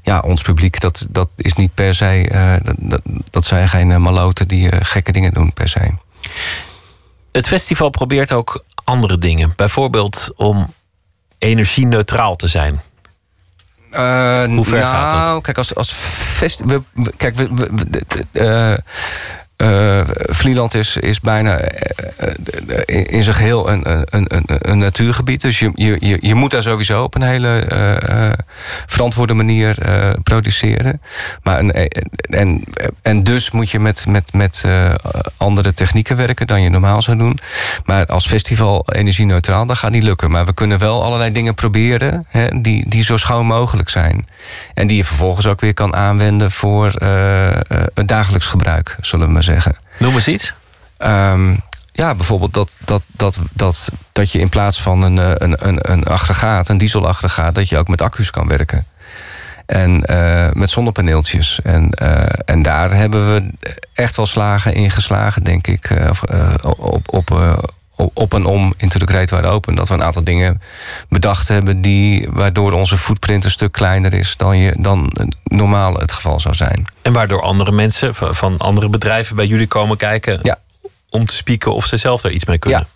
[0.01, 2.27] ja, ons publiek, dat, dat is niet per se...
[2.29, 5.91] eh, dat, dat, zijn geen eh, maloten die gekke dingen doen per se.
[7.31, 9.53] Het festival probeert ook andere dingen.
[9.55, 10.73] Bijvoorbeeld om
[11.37, 12.81] energie-neutraal te zijn.
[13.91, 15.41] Hoe ver nou, gaat dat?
[15.43, 16.81] Kijk, als, als fest, we,
[17.17, 17.69] kijk, we, we-
[18.31, 18.83] we-
[19.59, 22.33] eh, Vlieland is, is bijna eh, eh,
[22.85, 25.41] in in zijn geheel een, een, een, natuurgebied.
[25.41, 27.67] Dus je, je, je, moet daar sowieso op een hele
[28.85, 29.77] verantwoorde manier
[30.23, 31.01] produceren.
[31.43, 31.71] Maar een,
[32.29, 32.63] en,
[33.01, 34.63] en dus moet je met, met, met
[35.37, 37.39] andere technieken werken dan je normaal zou doen.
[37.85, 40.31] Maar als festival energie-neutraal, dat gaat niet lukken.
[40.31, 44.27] Maar we kunnen wel allerlei dingen proberen hè, die, die zo schoon mogelijk zijn.
[44.73, 46.91] En die je vervolgens ook weer kan aanwenden voor
[47.93, 49.48] het dagelijks gebruik, zullen we maar zeggen.
[49.97, 50.53] Noem eens iets.
[50.97, 51.55] Ehm,
[51.91, 55.91] ja, bijvoorbeeld dat, dat, dat, dat, dat je in plaats van een, eh, een, een,
[55.91, 58.85] een aggregaat, een dieselaggregaat, dat je ook met accu's kan werken.
[59.65, 61.61] En eh, met zonnepaneeltjes.
[61.61, 65.89] En, eh, en daar hebben we echt wel slagen in geslagen, denk ik.
[66.63, 67.59] op, op,
[68.13, 69.75] op, en om the Great Wide Open.
[69.75, 70.61] Dat we een aantal dingen
[71.09, 71.81] bedacht hebben...
[71.81, 74.37] Die, waardoor onze footprint een stuk kleiner is...
[74.37, 75.11] dan, je, dan
[75.43, 76.85] normaal het geval zou zijn.
[77.01, 80.39] En waardoor andere mensen van van andere bedrijven bij jullie komen kijken.
[80.41, 80.59] Ja.
[81.09, 82.79] Om te spieken of ze zelf daar iets mee kunnen.
[82.79, 82.87] Ja,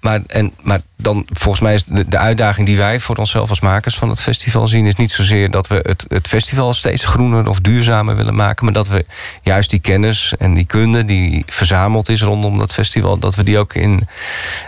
[0.00, 3.60] maar, en, maar dan volgens mij is de, de uitdaging die wij voor onszelf als
[3.60, 7.48] makers van het festival zien, is niet zozeer dat we het, het festival steeds groener
[7.48, 9.06] of duurzamer willen maken, maar dat we
[9.42, 13.58] juist die kennis en die kunde die verzameld is rondom dat festival, dat we die
[13.58, 14.08] ook in,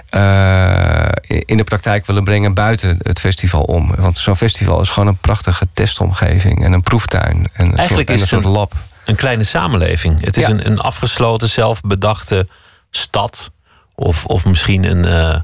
[0.09, 3.95] eh, in de praktijk willen brengen buiten het festival om.
[3.97, 8.09] Want zo'n festival is gewoon een prachtige testomgeving en een proeftuin en een Eigenlijk soort,
[8.09, 8.73] en is een soort lab.
[9.05, 10.25] Een kleine samenleving.
[10.25, 10.51] Het is Ja.
[10.51, 12.49] een, een afgesloten, zelfbedachte
[12.91, 13.51] stad.
[13.95, 15.41] Of, of misschien een, eh,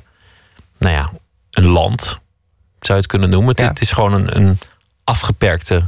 [0.78, 1.10] nou ja,
[1.50, 2.00] een land.
[2.00, 2.18] Zou
[2.80, 3.50] je het kunnen noemen.
[3.50, 3.68] Het, Ja.
[3.68, 4.58] het is gewoon een, een
[5.04, 5.82] afgeperkte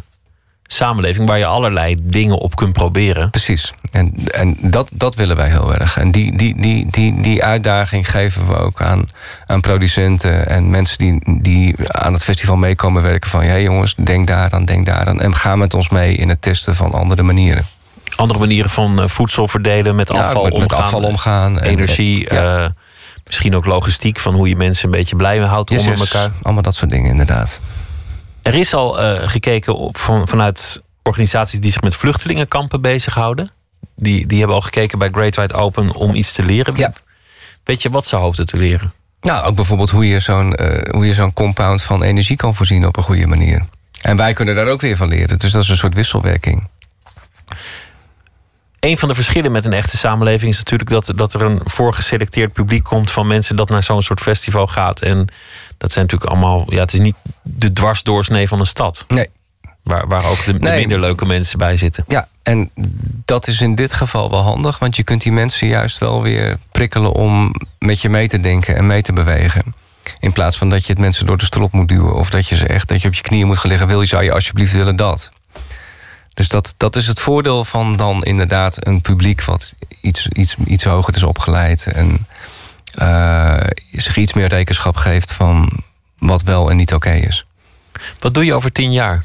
[0.73, 3.31] samenleving waar je allerlei dingen op kunt proberen.
[3.31, 3.73] Precies.
[3.91, 5.97] En, en dat, dat willen wij heel erg.
[5.99, 9.05] En die, die, die, die, die uitdaging geven we ook aan,
[9.47, 13.31] aan producenten en mensen die, die aan het festival meekomen werken.
[13.31, 15.21] Van ja, jongens, denk daaraan, denk daaraan.
[15.21, 17.65] En ga met ons mee in het testen van andere manieren.
[18.17, 20.83] Andere manieren van eh, voedsel verdelen, met afval met- met omgaan.
[20.83, 22.29] afval omgaan en- Energie.
[22.29, 22.77] en-
[23.27, 26.13] Misschien ook logistiek van hoe je mensen een beetje blij houdt Yes, onder yes.
[26.13, 26.33] elkaar.
[26.43, 27.61] Allemaal dat soort dingen, inderdaad.
[28.43, 33.51] Er is al eh, gekeken op, van, vanuit organisaties die zich met vluchtelingenkampen bezighouden.
[33.97, 36.77] Die, die hebben al gekeken bij Great Wide Open om iets te leren.
[36.77, 36.93] Ja.
[37.65, 38.93] Weet je wat ze hoopten te leren?
[39.21, 40.59] Nou, ook bijvoorbeeld hoe je zo'n
[40.91, 43.65] hoe je zo'n compound van energie kan voorzien op een goede manier.
[44.01, 45.39] En wij kunnen daar ook weer van leren.
[45.39, 46.69] Dus dat is een soort wisselwerking.
[48.81, 52.53] Een van de verschillen met een echte samenleving is natuurlijk dat, dat er een voorgeselecteerd
[52.53, 55.01] publiek komt van mensen dat naar zo'n soort festival gaat.
[55.01, 55.29] En
[55.79, 59.05] dat zijn natuurlijk allemaal, ja, het is niet de dwarsdoorsnee van een stad.
[59.09, 59.29] Nee.
[59.83, 62.05] Waar, waar ook de, de minder leuke mensen bij zitten.
[62.09, 62.71] Ja, en
[63.25, 66.59] dat is in dit geval wel handig, want je kunt die mensen juist wel weer
[66.73, 69.75] prikkelen om met je mee te denken en mee te bewegen.
[70.19, 72.57] In plaats van dat je het mensen door de strop moet duwen of dat je
[72.57, 73.89] ze echt dat je op je knieën moet gaan liggen.
[73.89, 75.31] Wil je, zou je alsjeblieft willen dat?
[76.35, 80.85] Dus dat, dat is het voordeel van dan inderdaad een publiek wat iets, iets, iets
[80.85, 82.27] hoger is opgeleid en
[82.95, 83.61] eh,
[83.93, 85.83] zich iets meer rekenschap geeft van
[86.19, 87.47] wat wel en niet oké is.
[88.19, 89.25] Wat doe je over tien jaar?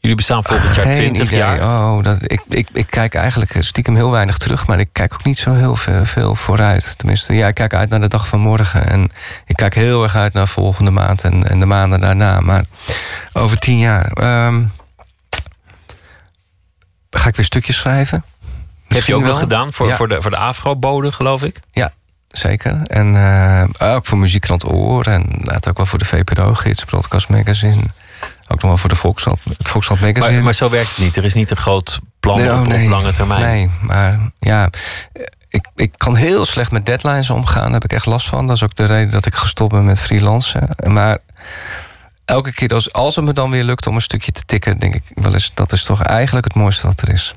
[0.00, 1.38] Jullie bestaan volgend jaar Geen 20 idee.
[1.38, 1.60] jaar.
[1.62, 5.24] Oh, dat, ik, ik, ik kijk eigenlijk stiekem heel weinig terug, maar ik kijk ook
[5.24, 6.98] niet zo heel veel, veel vooruit.
[6.98, 8.86] Tenminste, ja, ik kijk uit naar de dag van morgen.
[8.88, 9.10] En
[9.46, 12.40] ik kijk heel erg uit naar volgende maand en, en de maanden daarna.
[12.40, 12.64] Maar
[13.32, 14.12] over tien jaar.
[14.12, 14.62] ehm,
[17.10, 18.24] ga ik weer stukjes schrijven?
[18.88, 19.40] Heb je ook wat wel.
[19.40, 19.96] gedaan voor, Ja.
[19.96, 21.56] voor de, voor de Afro-bode, geloof ik?
[21.70, 21.92] Ja,
[22.28, 22.80] zeker.
[22.84, 23.16] En
[23.78, 25.06] eh, ook voor Muziekkrant Oor.
[25.06, 27.82] En later ook wel voor de VPRO-gids, Broadcast Magazine.
[28.52, 30.34] Ook nog wel voor de Volkskrant, het Volkskrant Magazine.
[30.34, 31.16] Maar, maar zo werkt het niet.
[31.16, 32.84] Er is niet een groot plan Nee, oh, op, nee.
[32.84, 33.40] op lange termijn.
[33.40, 34.70] Nee, maar ja,
[35.48, 37.62] ik, ik kan heel slecht met deadlines omgaan.
[37.62, 38.46] Daar heb ik echt last van.
[38.46, 40.68] Dat is ook de reden dat ik gestopt ben met freelancen.
[40.84, 41.18] Maar
[42.24, 44.78] elke keer als, als het me dan weer lukt om een stukje te tikken...
[44.78, 47.34] denk ik wel eens, dat is toch eigenlijk het mooiste wat er is.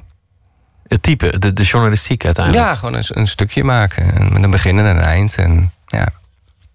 [0.88, 2.66] Het type, de, de journalistiek uiteindelijk.
[2.66, 4.14] Ja, gewoon een, een stukje maken.
[4.14, 5.38] En met een begin en een eind.
[5.38, 6.08] En, ja.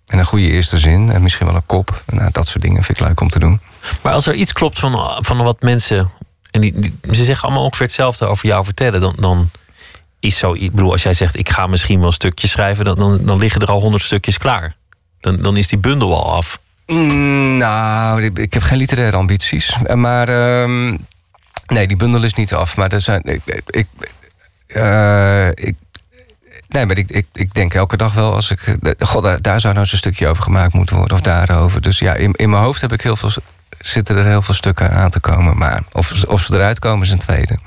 [0.06, 1.10] en een goede eerste zin.
[1.10, 2.02] En misschien wel een kop.
[2.06, 3.60] Nou, dat soort dingen vind ik leuk om te doen.
[4.02, 6.10] Maar als er iets klopt van, van wat mensen.
[6.50, 9.00] En die, die- ze zeggen allemaal ongeveer hetzelfde over jou vertellen.
[9.00, 9.50] Dan, dan
[10.20, 10.52] is zo.
[10.54, 12.84] Ik bedoel, als jij zegt: ik ga misschien wel stukjes schrijven.
[12.84, 14.76] Dan, dan, dan liggen er al honderd stukjes klaar.
[15.20, 16.58] Dan, dan is die bundel al af.
[16.86, 19.76] Mm, nou, ik- heb geen literaire ambities.
[19.94, 20.96] Maar ehm,
[21.66, 22.76] nee, die bundel is niet af.
[22.76, 23.22] Maar er zijn.
[23.24, 23.86] Ik,
[24.66, 25.74] eh, ik,
[26.68, 28.76] nee, maar ik, ik, ik denk elke dag wel als ik.
[28.98, 31.16] God, daar, daar zou nou eens een stukje over gemaakt moeten worden.
[31.16, 31.80] Of daarover.
[31.82, 33.30] Dus ja, in, in mijn hoofd heb ik heel veel.
[33.78, 35.56] Zitten er heel veel stukken aan te komen.
[35.58, 37.58] Maar of, ze- of ze eruit komen is een tweede.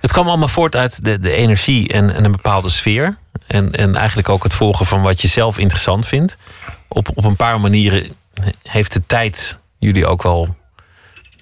[0.00, 3.16] Het kwam allemaal voort uit de, de energie en, en een bepaalde sfeer.
[3.46, 6.36] En, en eigenlijk ook het volgen van wat je zelf interessant vindt.
[6.88, 8.06] Op, op een paar manieren
[8.62, 10.56] heeft de tijd jullie ook wel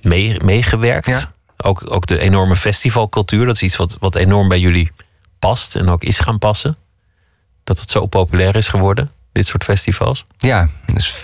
[0.03, 1.07] mee, meegewerkt.
[1.09, 1.21] Ja.
[1.57, 3.47] Ook, ook de enorme festivalcultuur.
[3.47, 4.93] Dat is iets wat, wat enorm bij jullie
[5.39, 6.77] past en ook is gaan passen.
[7.65, 10.27] Dat het zo populair is geworden, dit soort festivals.
[10.39, 11.19] Ja, dus.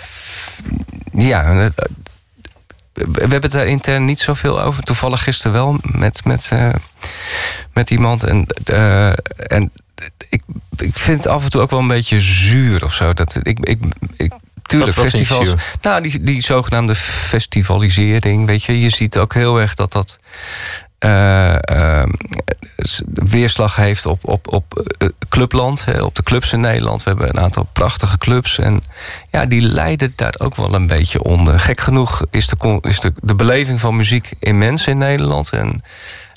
[1.11, 1.69] Ja,
[2.97, 4.83] we hebben het daar intern niet zoveel over.
[4.83, 6.69] Toevallig gisteren wel met, met, eh,
[7.73, 8.23] met iemand.
[8.23, 9.71] En, eh, en
[10.29, 10.41] ik,
[10.77, 13.13] ik vind het af en toe ook wel een beetje zuur of zo.
[13.13, 13.79] Dat, ik, ik,
[14.17, 14.31] ik,
[14.61, 15.53] tuurlijk, Wat- festivals.
[15.81, 18.45] Nou, die, die zogenaamde festivalisering.
[18.45, 20.19] Weet je, je ziet ook heel erg dat dat.
[20.99, 22.03] Eh,
[22.77, 27.03] s- weerslag heeft op, op, op eh, clubland, hè, op de clubs in Nederland.
[27.03, 28.57] We hebben een aantal prachtige clubs.
[28.59, 28.83] En
[29.31, 31.59] ja, die lijden daar ook wel een beetje onder.
[31.59, 35.49] Gek genoeg is de, is de, de beleving van muziek immens in Nederland.
[35.49, 35.81] En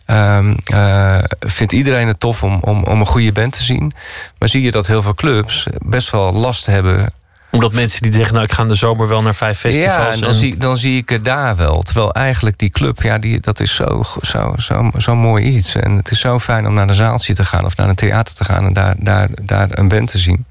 [0.06, 3.92] ehm, eh, vindt iedereen het tof om, om, om een goede band te zien.
[4.38, 7.12] Maar zie je dat heel veel clubs best wel last hebben
[7.50, 9.96] Omdat mensen die zeggen, nou ik ga in de zomer wel naar vijf festivals.
[9.96, 11.82] ja, en dan, en- Zie, dan zie ik het daar wel.
[11.82, 15.74] Terwijl eigenlijk die club, ja, die, dat is zo, zo, zo, zo mooi iets.
[15.74, 18.34] En het is zo fijn om naar een zaaltje te gaan of naar een theater
[18.34, 20.44] te gaan en daar, daar, daar een band te zien.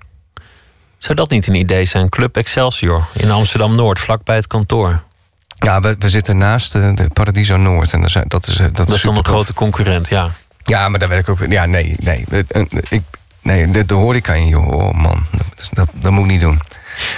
[0.98, 2.10] Zou dat niet een idee zijn?
[2.10, 5.02] Club Excelsior in Amsterdam-Noord, vlakbij het kantoor.
[5.60, 7.94] Ja, we, we zitten naast de, de Paradiso Noord.
[7.94, 10.30] En dat is, dat is, dat Dat is dan een grote concurrent, ja.
[10.64, 11.52] Ja, maar daar werk ik ook.
[11.52, 12.26] Ja, nee, nee.
[12.48, 13.02] Een- Ik,
[13.42, 14.68] nee, de, de horeca in, joh.
[14.68, 16.62] Oh man, dat, dat, dat moet ik niet doen.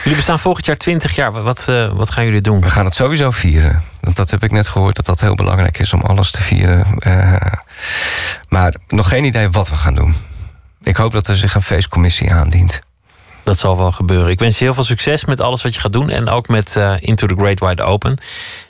[0.03, 1.31] Jullie bestaan volgend jaar 20 jaar.
[1.31, 2.61] Wat, eh, wat gaan jullie doen?
[2.61, 3.83] We gaan het sowieso vieren.
[3.99, 6.99] Want dat heb ik net gehoord, dat dat heel belangrijk is om alles te vieren.
[6.99, 7.35] Eh,
[8.49, 10.15] maar nog geen idee wat we gaan doen.
[10.81, 12.81] Ik hoop dat er zich een feestcommissie aandient.
[13.43, 14.31] Dat zal wel gebeuren.
[14.31, 16.09] Ik wens je heel veel succes met alles wat je gaat doen.
[16.09, 18.17] En ook met eh, Into the Great Wide Open.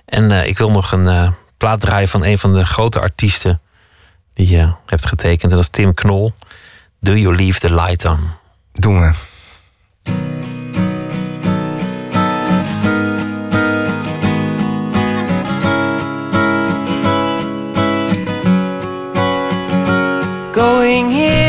[0.06, 3.62] En ik wil nog een plaat draaien van een van de grote artiesten
[4.34, 5.52] die je hebt getekend.
[5.52, 6.34] En dat is Tim Knol.
[7.00, 8.20] Do You Leave the Light On?
[8.74, 9.12] Doen we.
[20.92, 21.41] doing here?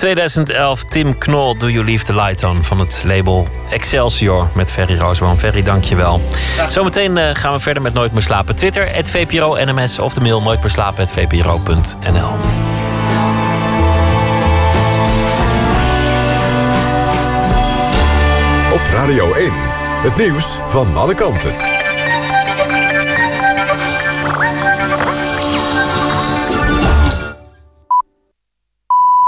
[0.00, 4.96] 2011 Tim Knol, Do You Leave the Light On van het label Excelsior met Ferry
[4.96, 5.38] Roosman.
[5.38, 6.20] Ferry, dank je wel.
[6.68, 8.56] Zometeen eh, gaan we verder met Nooit meer slapen.
[8.56, 12.30] Twitter, het VPRO NMS of de mail nooit meer slapen, het VPRO.nl.
[18.72, 19.52] Op Radio 1.
[20.02, 21.69] Het nieuws van alle kanten.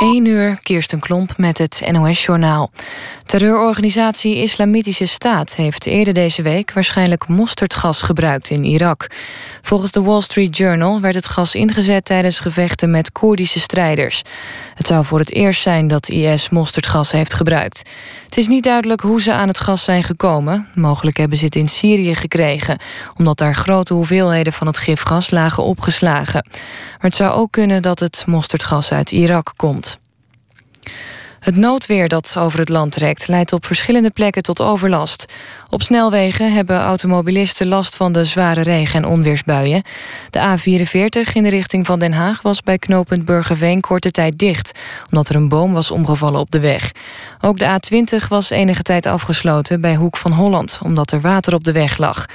[0.03, 2.71] 1 uur, Kirsten Klomp met het NOS-journaal.
[3.23, 6.73] Terreurorganisatie Islamitische Staat heeft eerder deze week...
[6.73, 9.07] waarschijnlijk mosterdgas gebruikt in Irak.
[9.63, 12.05] Volgens de Wall Street Journal werd het gas ingezet...
[12.05, 14.23] tijdens gevechten met Koerdische strijders.
[14.75, 17.83] Het zou voor het eerst zijn dat IS mosterdgas heeft gebruikt.
[18.25, 20.69] Het is niet duidelijk hoe ze aan het gas zijn gekomen.
[20.75, 22.79] Mogelijk hebben ze het in Syrië gekregen...
[23.19, 26.47] omdat daar grote hoeveelheden van het gifgas lagen opgeslagen.
[26.51, 29.92] Maar het zou ook kunnen dat het mosterdgas uit Irak komt.
[31.43, 35.33] Het noodweer dat over het land trekt leidt op verschillende plekken tot overlast.
[35.69, 39.83] Op snelwegen hebben automobilisten last van de zware regen- en onweersbuien.
[40.31, 44.79] De A44 in de richting van Den Haag was bij knooppunt Burgerveen korte tijd dicht...
[45.11, 46.93] omdat er een boom was omgevallen op de weg.
[47.41, 50.79] Ook de A20 was enige tijd afgesloten bij Hoek van Holland...
[50.83, 52.27] omdat er water op de weg lag.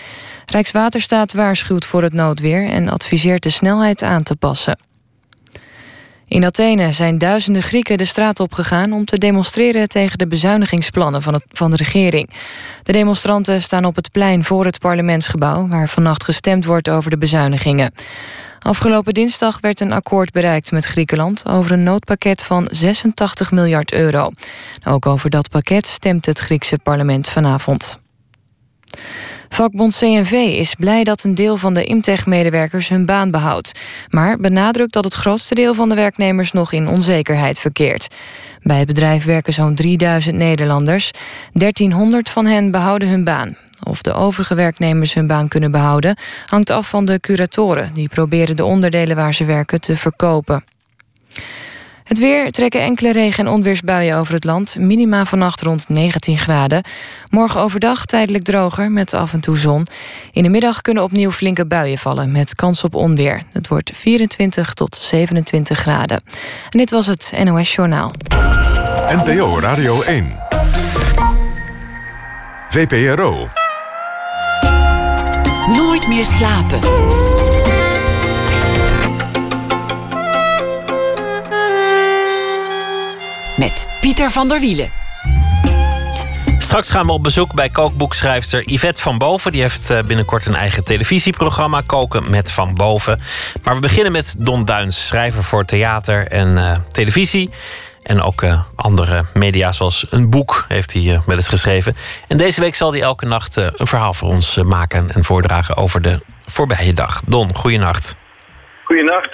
[0.45, 2.69] Rijkswaterstaat waarschuwt voor het noodweer...
[2.69, 4.86] en adviseert de snelheid aan te passen.
[6.27, 11.41] In Athene zijn duizenden Grieken de straat opgegaan om te demonstreren tegen de bezuinigingsplannen van,
[11.47, 12.29] van de regering.
[12.83, 17.17] De demonstranten staan op het plein voor het parlementsgebouw, waar vannacht gestemd wordt over de
[17.17, 17.93] bezuinigingen.
[18.59, 24.31] Afgelopen dinsdag werd een akkoord bereikt met Griekenland over een noodpakket van 86 miljard euro.
[24.87, 27.99] Ook over dat pakket stemt het Griekse parlement vanavond.
[29.49, 33.79] Vakbond CNV is blij dat een deel van de Imtech-medewerkers hun baan behoudt.
[34.09, 38.07] Maar benadrukt dat het grootste deel van de werknemers nog in onzekerheid verkeert.
[38.61, 41.11] Bij het bedrijf werken zo'n 3000 Nederlanders.
[41.53, 43.57] 1300 van hen behouden hun baan.
[43.83, 46.17] Of de overige werknemers hun baan kunnen behouden...
[46.45, 47.91] hangt af van de curatoren.
[47.93, 50.63] Die proberen de onderdelen waar ze werken te verkopen.
[52.07, 54.75] Het weer trekken enkele regen- en onweersbuien over het land.
[54.79, 56.83] Minima vannacht rond 19 graden.
[57.29, 59.87] Morgen overdag tijdelijk droger met af en toe zon.
[60.31, 63.41] In de middag kunnen opnieuw flinke buien vallen met kans op onweer.
[63.51, 66.23] Het wordt 24 tot 27 graden.
[66.69, 68.11] En dit was het NOS Journaal.
[69.07, 70.35] NPO Radio 1.
[72.69, 73.49] VPRO.
[75.67, 76.79] Nooit meer slapen.
[83.57, 84.89] Met Pieter van der Wielen.
[86.57, 89.51] Straks gaan we op bezoek bij kookboekschrijfster Yvette van Boven.
[89.51, 93.19] Die heeft eh, binnenkort een eigen televisieprogramma, Koken met Van Boven.
[93.63, 97.49] Maar we beginnen met Don Duins, schrijver voor theater en eh, televisie.
[98.03, 101.95] En ook uh, andere media, zoals een boek, heeft hij uh, wel eens geschreven.
[102.27, 105.75] En deze week zal hij elke nacht uh, een verhaal voor ons maken en voordragen
[105.75, 107.21] over de voorbije dag.
[107.25, 108.15] Don, goeienacht.
[108.83, 109.29] Goeienacht.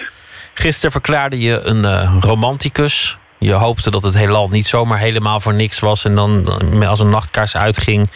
[0.54, 3.18] Gisteren verklaarde je een romanticus.
[3.44, 6.48] Je hoopte dat het heelal niet zomaar helemaal voor niks was en dan
[6.88, 8.10] als een nachtkaars uitging.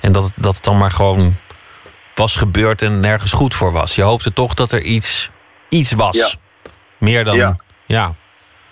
[0.00, 1.34] En dat, dat het dan maar gewoon
[2.14, 3.94] was gebeurd en nergens goed voor was.
[3.94, 5.30] Je hoopte toch dat er iets,
[5.68, 6.16] iets was.
[6.16, 6.28] Ja.
[6.98, 7.36] Meer dan.
[7.36, 7.56] Ja.
[7.86, 8.14] ja.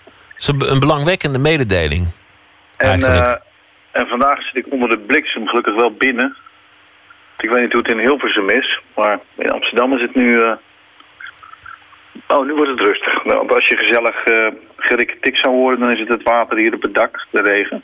[0.04, 2.06] Het is een belangwekkende mededeling.
[2.76, 3.34] En, eh,
[3.92, 6.36] en vandaag zit ik onder de bliksem gelukkig wel binnen.
[7.38, 10.40] Ik weet niet hoe het in Hilversum is, maar in Amsterdam is het nu...
[10.40, 10.52] eh,
[12.26, 13.24] Oh, nu wordt het rustig.
[13.24, 14.46] Nou, als je gezellig uh,
[14.76, 17.82] gerikketik zou horen, dan is het het water hier op het dak, de regen.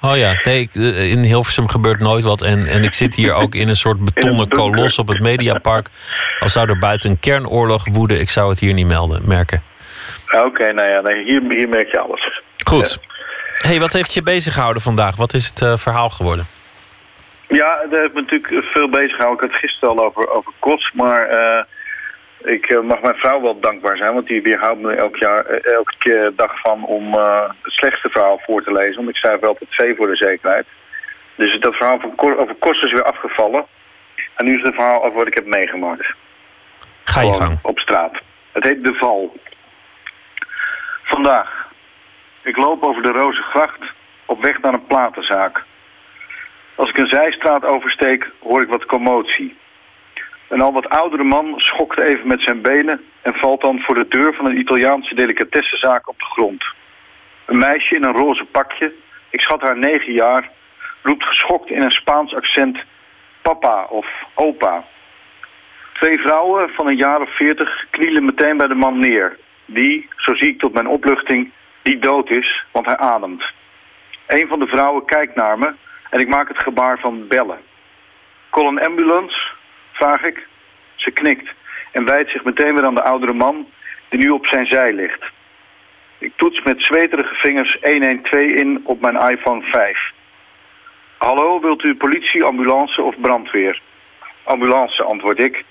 [0.00, 2.42] Oh ja, nee, ik, eh, in Hilversum gebeurt nooit wat.
[2.42, 5.88] En, en ik zit hier ook in een soort betonnen kolos op het Mediapark.
[6.40, 9.62] Als zou er buiten een kernoorlog woeden, ik zou het hier niet melden, merken.
[10.44, 12.40] Oké, nou ja, nee, hier, hier merk je alles.
[12.64, 13.00] Goed.
[13.58, 15.16] hey, wat heeft je bezig gehouden vandaag?
[15.16, 16.46] Wat is het eh, verhaal geworden?
[17.48, 19.44] Ja, daar heeft me natuurlijk veel bezig gehouden.
[19.44, 21.64] Ik had het gisteren al over, over kots, maar eh,
[22.44, 25.72] ik eh, mag mijn vrouw wel dankbaar zijn, want die weerhoudt me elk jaar, eh,
[25.74, 28.96] elke keer dag van om eh, het slechtste verhaal voor te lezen.
[28.96, 30.66] Want ik schrijf wel altijd twee voor de zekerheid.
[31.34, 33.66] Dus dat verhaal over kost is weer afgevallen.
[34.34, 36.14] En nu is het verhaal over wat ik heb meegemaakt.
[37.04, 37.58] Ga je gang.
[37.62, 38.20] op straat.
[38.52, 39.36] Het heet De Val.
[41.02, 41.68] Vandaag.
[42.42, 43.80] Ik loop over de Rozengracht
[44.26, 45.62] op weg naar een platenzaak.
[46.74, 49.56] Als ik een zijstraat oversteek, hoor ik wat commotie.
[50.48, 54.08] Een al wat oudere man schokt even met zijn benen en valt dan voor de
[54.08, 56.64] deur van een Italiaanse delicatessenzaak op de grond.
[57.46, 58.92] Een meisje in een roze pakje,
[59.30, 60.50] ik schat haar negen jaar,
[61.02, 62.78] roept geschokt in een Spaans accent
[63.42, 64.84] papa of opa.
[65.92, 69.38] Twee vrouwen van een jaar of veertig knielen meteen bij de man neer.
[69.66, 73.44] Die, zo zie ik tot mijn opluchting, die dood is, want hij ademt.
[74.26, 75.72] Een van de vrouwen kijkt naar me
[76.10, 77.58] en ik maak het gebaar van bellen.
[78.50, 79.52] Call een ambulance?
[79.94, 80.46] Vraag ik.
[80.94, 81.48] Ze knikt
[81.92, 83.68] en wijdt zich meteen weer aan de oudere man
[84.08, 85.30] die nu op zijn zij ligt.
[86.18, 90.12] Ik toets met zweterige vingers 112 in op mijn iPhone 5.
[91.18, 93.80] Hallo, wilt u politie, ambulance of brandweer?
[94.42, 95.64] Ambulance, antwoord ik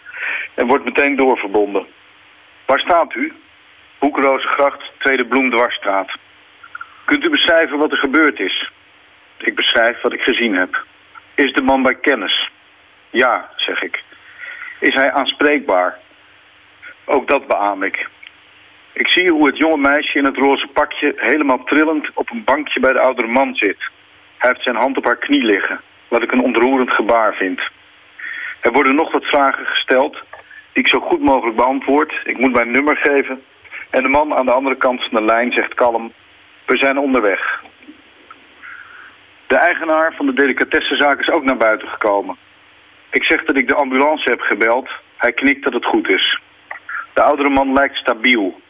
[0.53, 1.85] en wordt meteen doorverbonden.
[2.65, 3.33] Waar staat u?
[3.97, 6.11] Hoekrozengracht, Tweede Bloemdwarsstraat.
[7.05, 8.71] Kunt u beschrijven wat er gebeurd is?
[9.37, 10.85] Ik beschrijf wat ik gezien heb.
[11.35, 12.51] Is de man bij kennis?
[13.13, 14.03] Ja, zeg ik.
[14.79, 15.99] Is hij aanspreekbaar?
[17.05, 18.07] Ook dat beaam ik.
[18.93, 22.79] Ik zie hoe het jonge meisje in het roze pakje helemaal trillend op een bankje
[22.79, 23.77] bij de oudere man zit.
[24.37, 27.61] Hij heeft zijn hand op haar knie liggen, wat ik een ontroerend gebaar vind.
[28.61, 30.13] Er worden nog wat vragen gesteld,
[30.71, 32.21] die ik zo goed mogelijk beantwoord.
[32.23, 33.43] Ik moet mijn nummer geven.
[33.89, 36.13] En de man aan de andere kant van de lijn zegt kalm,
[36.65, 37.63] we zijn onderweg.
[39.47, 42.37] De eigenaar van de delicatessenzaak is ook naar buiten gekomen.
[43.13, 44.89] Ik zeg dat ik de ambulance heb gebeld.
[45.17, 46.39] Hij knikt dat het goed is.
[47.13, 48.61] De oudere man lijkt stabiel.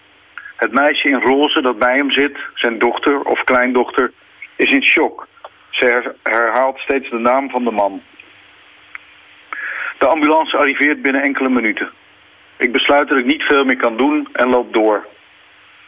[0.55, 4.11] Het meisje in roze dat bij hem zit, zijn dochter of kleindochter,
[4.55, 5.27] is in shock.
[5.69, 8.01] Ze her- herhaalt steeds de naam van de man.
[9.97, 11.91] De ambulance arriveert binnen enkele minuten.
[12.57, 15.07] Ik besluit dat ik niet veel meer kan doen en loop door.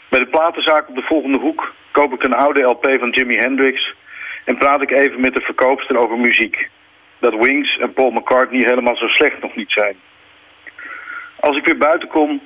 [0.09, 3.93] Bij de platenzaak op de volgende hoek koop ik een oude LP van Jimi Hendrix
[4.45, 6.69] en praat ik even met de verkoopster over muziek.
[7.20, 9.95] Dat Wings en Paul McCartney helemaal zo slecht nog niet zijn.
[11.39, 12.41] Als ik weer buiten kom,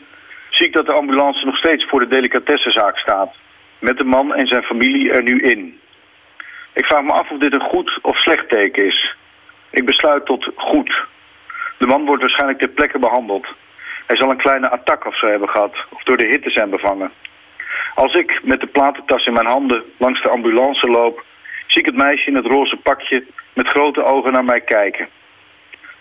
[0.49, 3.35] zie ik dat de ambulance nog steeds voor de delicatessenzaak staat.
[3.79, 5.79] Met de man en zijn familie er nu in.
[6.73, 9.15] Ik vraag me af of dit een goed of slecht teken is.
[9.69, 11.07] Ik besluit tot goed.
[11.77, 13.47] De man wordt waarschijnlijk ter plekke behandeld.
[14.07, 17.11] Hij zal een kleine attack of zo hebben gehad, of door de hitte zijn bevangen.
[17.95, 21.25] Als ik met de platentas in mijn handen langs de ambulance loop,
[21.67, 23.25] zie ik het meisje in het roze pakje
[23.59, 25.07] met grote ogen naar mij kijken.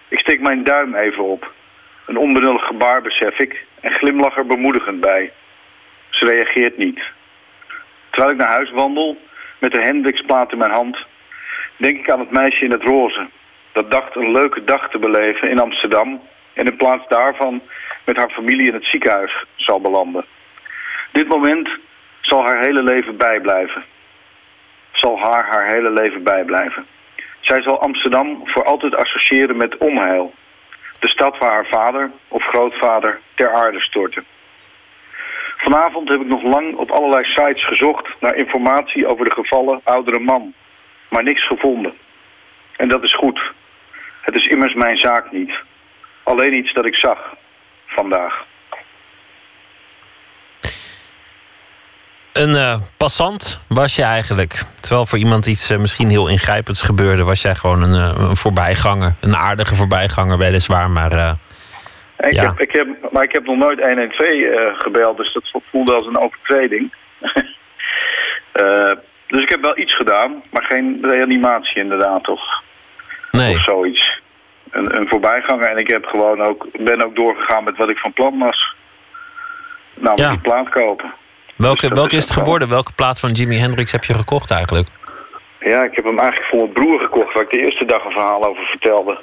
[0.09, 1.53] Ik steek mijn duim even op.
[2.07, 5.33] Een onbenullig gebaar besef ik en glimlach er bemoedigend bij.
[6.11, 7.07] Ze reageert niet.
[8.11, 9.17] Terwijl ik naar huis wandel,
[9.59, 10.99] met de Hendrixplaat in mijn hand,
[11.77, 13.29] denk ik aan het meisje in het roze.
[13.73, 17.63] Dat dacht een leuke dag te beleven in Amsterdam en in plaats daarvan
[18.05, 20.25] met haar familie in het ziekenhuis zal belanden.
[21.13, 21.69] Dit moment
[22.21, 23.85] zal haar hele leven bijblijven.
[24.93, 26.87] Zal haar haar hele leven bijblijven.
[27.49, 30.35] Zij zal Amsterdam voor altijd associëren met onheil.
[30.99, 34.25] De stad waar haar vader of grootvader ter aarde stortte.
[35.57, 40.19] Vanavond heb ik nog lang op allerlei sites gezocht naar informatie over de gevallen oudere
[40.19, 40.55] man.
[41.09, 41.95] Maar niks gevonden.
[42.77, 43.53] En dat is goed.
[44.21, 45.53] Het is immers mijn zaak niet.
[46.23, 47.35] Alleen iets dat ik zag.
[47.87, 48.47] Vandaag.
[52.33, 54.63] Een uh, passant was je eigenlijk.
[54.81, 58.37] Terwijl voor iemand iets uh, misschien heel ingrijpends gebeurde, was jij gewoon een, uh, een
[58.37, 59.15] voorbijganger.
[59.21, 60.91] Een aardige voorbijganger, weliswaar.
[60.91, 61.37] Maar,
[62.19, 62.43] ik ja.
[62.43, 66.19] heb, ik heb, maar ik heb nog nooit 112 gebeld, dus dat voelde als een
[66.19, 66.93] overtreding.
[69.27, 72.41] dus ik heb wel iets gedaan, maar geen reanimatie inderdaad, of,
[73.31, 73.55] nee.
[73.55, 74.21] of zoiets.
[74.71, 78.13] Een, een voorbijganger en ik heb gewoon ook, ben ook doorgegaan met wat ik van
[78.13, 78.75] plan was.
[79.95, 80.31] Namelijk Ja.
[80.31, 81.15] die plaat kopen.
[81.59, 82.69] Welke, Dus is is het geworden?
[82.69, 84.89] Welke plaat van Jimi Hendrix heb je gekocht eigenlijk?
[85.61, 88.11] Ja, ik heb hem eigenlijk voor mijn broer gekocht, waar ik de eerste dag een
[88.11, 89.19] verhaal over vertelde.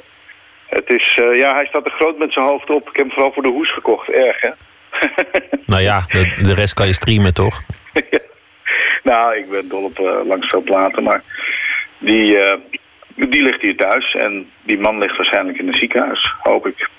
[0.65, 2.89] Het is, eh, ja, hij staat er groot met zijn hoofd op.
[2.89, 4.49] Ik heb hem vooral voor de hoes gekocht, erg hè?
[5.65, 7.61] Nou ja, de, de rest kan je streamen toch?
[9.09, 11.23] nou, ik ben dol op eh, langs veel platen, maar
[11.97, 12.57] die, eh,
[13.15, 14.15] die ligt hier thuis.
[14.15, 16.89] En die man ligt waarschijnlijk in het ziekenhuis, hoop ik.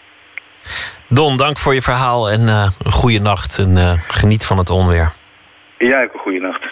[1.09, 3.59] Don, dank voor je verhaal en een goede nacht.
[3.59, 5.13] En geniet van het onweer.
[5.79, 6.71] Jij ook een goede nacht.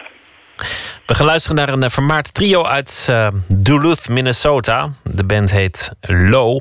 [1.07, 4.89] We gaan luisteren naar een eh, vermaard trio uit eh, Duluth, Minnesota.
[5.03, 6.61] De band heet Low.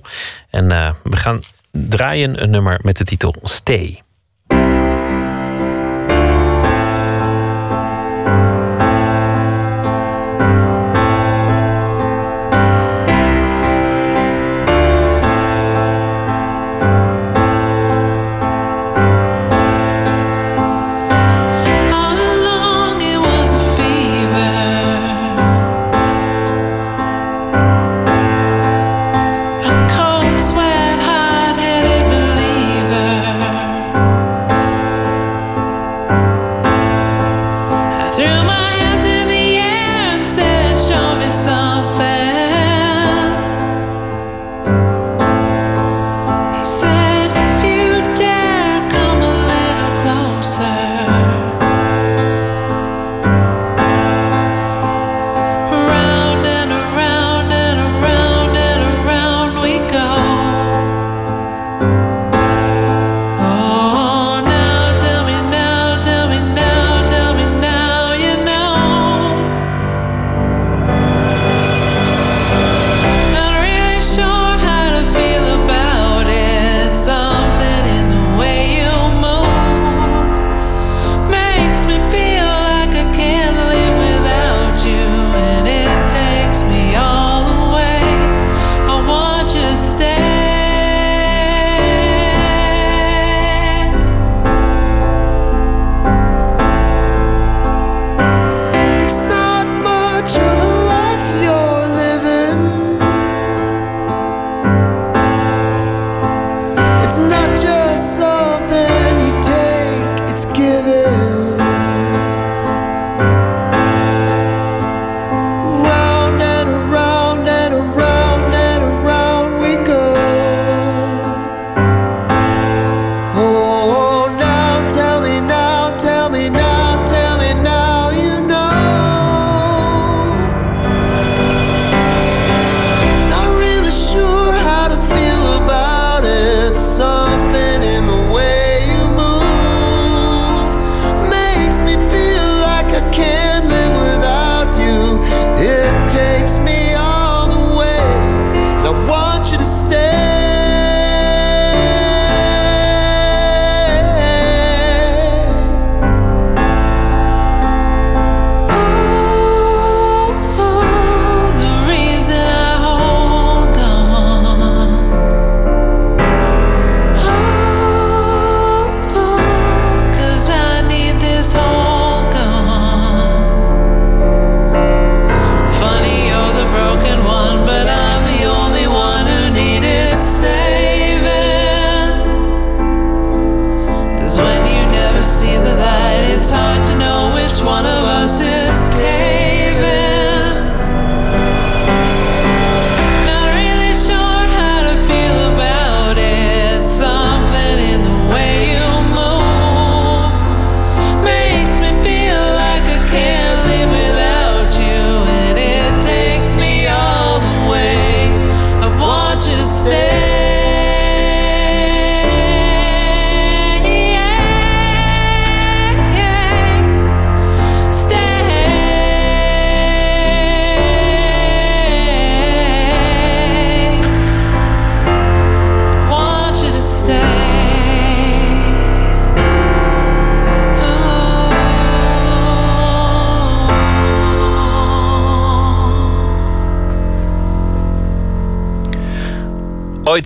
[0.50, 1.40] En eh, we gaan
[1.72, 4.03] draaien een nummer met de titel Stay.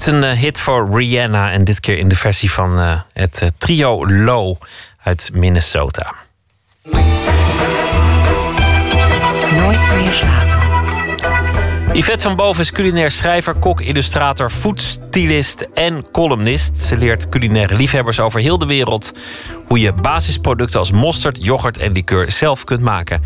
[0.07, 3.41] Ooit een eh, hit voor Rihanna en dit keer in de versie van eh, het
[3.41, 4.55] eh, trio Low
[5.03, 6.13] uit Minnesota.
[9.51, 10.57] Nooit meer slapen.
[11.93, 16.77] Yvette van Boven is culinair schrijver, kok, illustrator, foodstylist en columnist.
[16.77, 19.13] Ze leert culinaire liefhebbers over heel de wereld
[19.67, 23.21] hoe je basisproducten als mosterd, yoghurt en liqueur zelf kunt maken.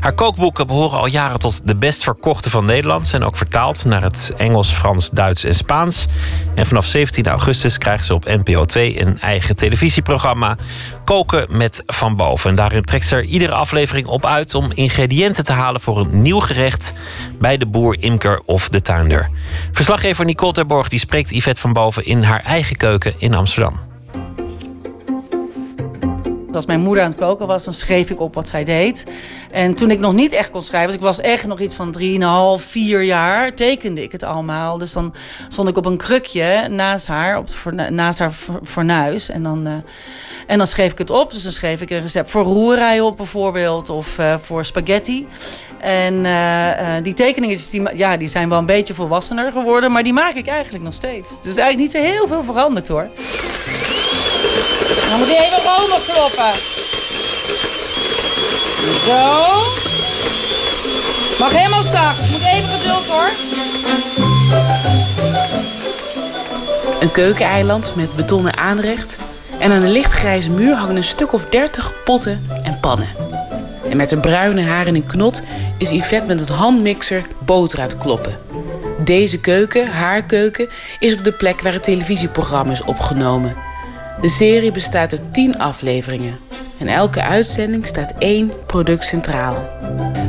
[0.00, 3.06] Haar kookboeken behoren al jaren tot de best verkochte van Nederland.
[3.06, 6.06] Zijn ook vertaald naar het Engels, Frans, Duits en Spaans.
[6.54, 10.56] En vanaf 17 augustus krijgt ze op NPO 2 een eigen televisieprogramma.
[11.04, 12.50] Koken met Van Boven.
[12.50, 16.22] En daarin trekt ze er iedere aflevering op uit om ingrediënten te halen voor een
[16.22, 16.92] nieuw gerecht
[17.38, 19.30] bij de boer, imker of de tuinder.
[19.72, 23.95] Verslaggever Nicole Terborg die spreekt Yvette van Boven in haar eigen keuken in Amsterdam.
[26.56, 29.04] Als mijn moeder aan het koken was, dan schreef ik op wat zij deed.
[29.50, 31.92] En toen ik nog niet echt kon schrijven, dus ik was echt nog iets van
[32.58, 34.78] 3,5, 4 jaar, tekende ik het allemaal.
[34.78, 35.14] Dus dan
[35.48, 39.28] stond ik op een krukje naast haar, op het naast haar for- fornuis.
[39.28, 39.72] En dan, eh,
[40.46, 41.32] en dan schreef ik het op.
[41.32, 45.26] Dus dan schreef ik een recept voor roerij op bijvoorbeeld, of eh, voor spaghetti.
[45.80, 50.12] En eh, die tekeningen die, ja, die zijn wel een beetje volwassener geworden, maar die
[50.12, 51.30] maak ik eigenlijk nog steeds.
[51.30, 53.08] Het is eigenlijk niet zo heel veel veranderd hoor.
[55.08, 56.52] Dan moet je even room opkloppen.
[59.06, 59.62] Zo.
[61.38, 62.30] Mag helemaal zacht.
[62.30, 63.30] Moet even geduld hoor.
[67.00, 69.16] Een keukeneiland met betonnen aanrecht.
[69.58, 73.08] En aan een lichtgrijze muur hangen een stuk of dertig potten en pannen.
[73.90, 75.42] En met haar bruine haar in een knot
[75.78, 78.38] is Yvette met een handmixer boter het kloppen.
[79.00, 80.68] Deze keuken, haar keuken,
[80.98, 83.56] is op de plek waar het televisieprogramma is opgenomen.
[84.20, 86.38] De serie bestaat uit 10 afleveringen.
[86.78, 89.54] En elke uitzending staat één product centraal.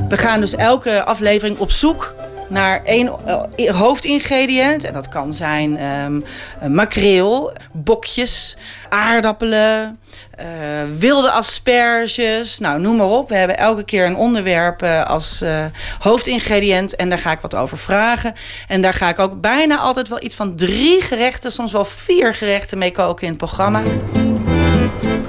[0.10, 2.16] We gaan dus elke aflevering op zoek
[2.48, 4.84] naar één eh, hoofdingrediënt.
[4.84, 6.20] En dat kan zijn ehm,
[6.60, 8.58] eh, makreel, bokjes,
[8.90, 10.00] aardappelen,
[10.32, 10.46] eh,
[10.98, 12.60] wilde asperges.
[12.60, 13.30] Nou, noem maar op.
[13.30, 15.44] We hebben elke keer een onderwerp als
[16.00, 16.96] hoofdingrediënt.
[16.96, 18.34] En daar ga ik wat over vragen.
[18.68, 22.34] En daar ga ik ook bijna altijd wel iets van drie gerechten, soms wel vier
[22.34, 23.82] gerechten mee koken in het programma.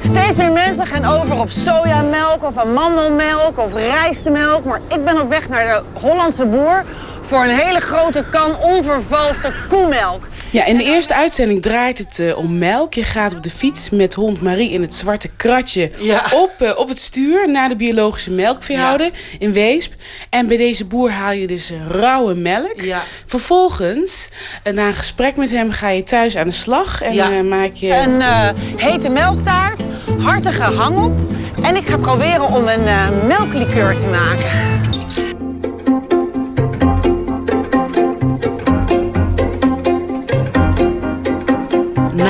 [0.00, 4.64] Steeds meer mensen gaan over op sojamelk of amandelmelk of rijstmelk.
[4.64, 6.84] Maar ik ben op weg naar de Hollandse boer
[7.28, 10.28] voor een hele grote kan onvervalste koemelk.
[10.50, 12.94] Ja, in de eerste uitzending draait het eh, om melk.
[12.94, 16.24] Je gaat op de fiets met hond Marie in het zwarte kratje Ja.
[16.34, 19.92] op, eh, op het stuur naar de biologische melkveehouder in Weesp.
[20.30, 22.80] En bij deze boer haal je dus eh, rauwe melk.
[22.80, 23.02] Ja.
[23.26, 24.28] Vervolgens,
[24.74, 27.30] na een gesprek met hem, ga je thuis aan de slag en Ja.
[27.32, 27.94] eh, maak je...
[27.94, 29.86] Een eh, hete melktaart,
[30.20, 31.18] hartige hangop.
[31.62, 34.46] En ik ga proberen om een eh melklikeur te maken.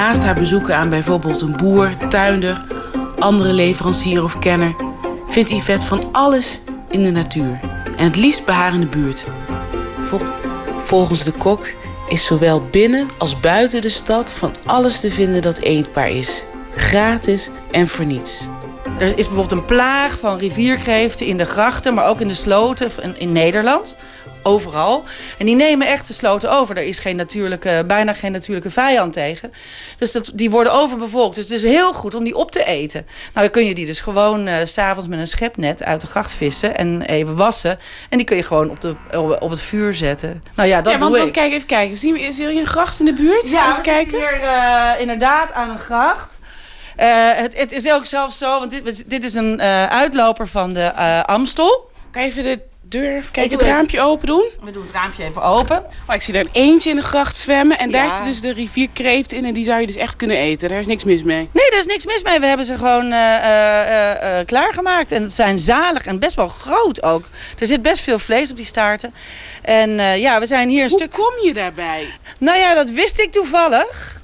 [0.08, 2.64] Naast haar bezoeken aan bijvoorbeeld een boer, tuinder,
[3.18, 4.74] andere leverancier of kenner,
[5.26, 6.60] vindt Yvette van alles
[6.90, 7.60] in de natuur.
[7.96, 9.26] En het liefst bij haar in de buurt.
[10.04, 10.20] Vol-
[10.82, 11.66] volgens de kok
[12.08, 16.44] is zowel binnen als buiten de stad van alles te vinden dat eetbaar is.
[16.74, 18.48] Gratis en voor niets.
[18.98, 22.90] Er is bijvoorbeeld een plaag van rivierkreeften in de grachten, maar ook in de sloten
[23.02, 23.96] in, in Nederland.
[24.48, 25.04] Overal.
[25.38, 26.76] En die nemen echt de sloten over.
[26.76, 29.52] Er is geen natuurlijke, bijna geen natuurlijke vijand tegen.
[29.98, 31.34] Dus dat, die worden overbevolkt.
[31.34, 33.06] Dus het is heel goed om die op te eten.
[33.06, 36.06] Nou, dan kun je die dus gewoon eh, s s'avonds met een schepnet uit de
[36.06, 37.78] gracht vissen en even wassen.
[38.08, 38.96] En die kun je gewoon op, de,
[39.40, 40.44] op het vuur zetten.
[40.54, 41.96] Nou ja, dat ja, want doe kijk even kijken.
[41.96, 43.50] Zien we, is er hier een gracht in de buurt?
[43.50, 44.18] Ja, even kijken.
[44.18, 46.38] hier eh, inderdaad aan een gracht.
[46.98, 50.72] Eh, het, het is ook zelfs zo, want dit, dit is een eh, uitloper van
[50.72, 51.90] de eh, Amstel.
[52.10, 54.48] Kan je even de deur, doe het even- raampje open doen?
[54.62, 55.84] We doen het raampje even open.
[56.08, 57.78] Oh, ik zie daar een eentje in de gracht zwemmen.
[57.78, 59.44] En daar zit dus de rivierkreeft in.
[59.44, 60.68] En die zou je dus echt kunnen eten.
[60.68, 61.48] Daar is niks mis mee.
[61.52, 62.40] Nee, daar is niks mis mee.
[62.40, 65.12] We hebben ze gewoon eh, eh, eh, klaargemaakt.
[65.12, 67.24] En het zijn zalig en best wel groot ook.
[67.58, 69.14] Er zit best veel vlees op die staarten.
[69.62, 69.90] En
[70.20, 71.12] ja, we zijn hier een Hoe stuk...
[71.12, 72.06] kom je daarbij?
[72.38, 74.17] Nou ja, dat wist ik toevallig.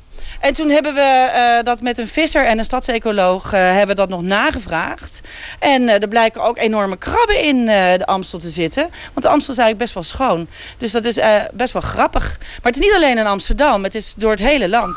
[0.44, 3.94] En toen hebben we eh, dat met een visser en een stadsecoloog eh, hebben we
[3.94, 5.20] dat nog nagevraagd.
[5.58, 8.82] En eh, er blijken ook enorme krabben in de Amstel te zitten.
[8.82, 10.48] Want de Amstel is eigenlijk best wel schoon.
[10.78, 11.18] Dus dat is
[11.52, 12.36] best wel grappig.
[12.38, 14.96] Maar het is niet alleen in Amsterdam, het is door het hele land.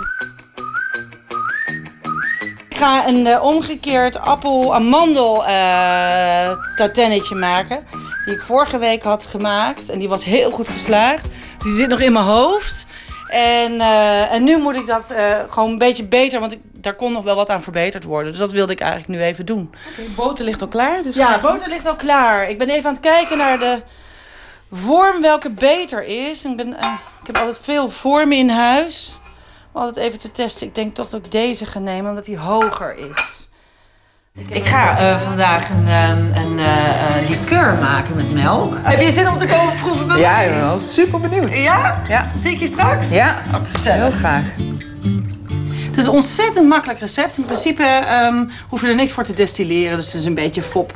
[2.69, 7.86] Ik ga een omgekeerd appel-amandel eh tatennetje maken.
[8.26, 9.90] Die ik vorige week had gemaakt.
[9.90, 11.24] En die was heel goed geslaagd.
[11.24, 12.86] Dus die zit nog in mijn hoofd.
[13.28, 16.40] En, eh, en nu moet ik dat eh, gewoon een beetje beter.
[16.40, 18.32] Want ik, daar kon nog wel wat aan verbeterd worden.
[18.32, 19.72] Dus dat wilde ik eigenlijk nu even doen.
[19.91, 21.04] Oké, boter ligt al klaar.
[21.04, 22.49] Dus Ja, boter ligt al klaar.
[22.49, 23.82] Ik ben even aan het kijken naar de
[24.72, 26.45] vorm welke beter is.
[26.45, 29.14] Ik, ben, eh, ik heb altijd veel vormen in huis.
[29.72, 30.68] Om altijd even te testen.
[30.68, 33.47] Ik denk toch dat ik deze ga nemen, omdat die hoger is.
[34.46, 38.74] Ik ga eh, vandaag een, ehm, een eh, eh, liqueur maken met melk.
[38.82, 41.54] Heb je zin om te komen proeven bij Ja, ik ben wel super benieuwd.
[41.56, 42.02] Ja?
[42.08, 42.32] Ja.
[42.36, 43.10] Zie ik je straks?
[43.10, 44.00] Ja, Oh, gezellig.
[44.00, 44.44] heel graag.
[45.88, 47.38] Het is een ontzettend makkelijk recept.
[47.38, 49.98] In principe ehm, hoef je er niks voor te destilleren.
[49.98, 50.94] Dus het is een beetje fop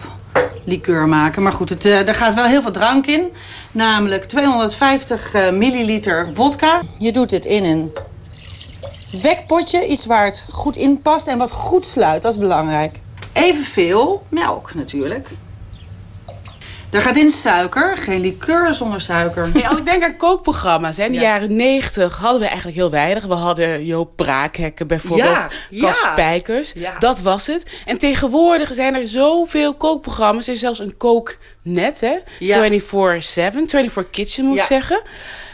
[0.64, 1.44] liqueur maken.
[1.44, 3.30] Maar goed, het, eh, er gaat wel heel veel drank in.
[3.72, 6.80] Namelijk 250 eh, milliliter vodka.
[6.98, 7.92] Je doet dit in een
[9.22, 9.88] wekpotje.
[9.88, 12.22] Iets waar het goed in past en wat goed sluit.
[12.22, 13.00] Dat is belangrijk.
[13.34, 15.32] Evenveel melk natuurlijk.
[16.92, 17.98] Daar gaat in suiker.
[17.98, 19.50] Geen liqueur zonder suiker.
[19.70, 21.24] Als ik denk aan kookprogramma's, hè, in de Ja.
[21.24, 23.24] jaren negentig hadden we eigenlijk heel weinig.
[23.26, 25.82] We hadden Joop Braakhekken bijvoorbeeld, Ja, ja.
[25.88, 26.74] Cas Spijkers.
[27.00, 27.64] Dat was het.
[27.86, 30.48] En tegenwoordig zijn er zoveel kookprogramma's.
[30.48, 32.16] Er is zelfs een kooknet, hè?
[32.40, 32.58] Ja.
[32.58, 35.02] 24-7, 24 Kitchen moet ik zeggen.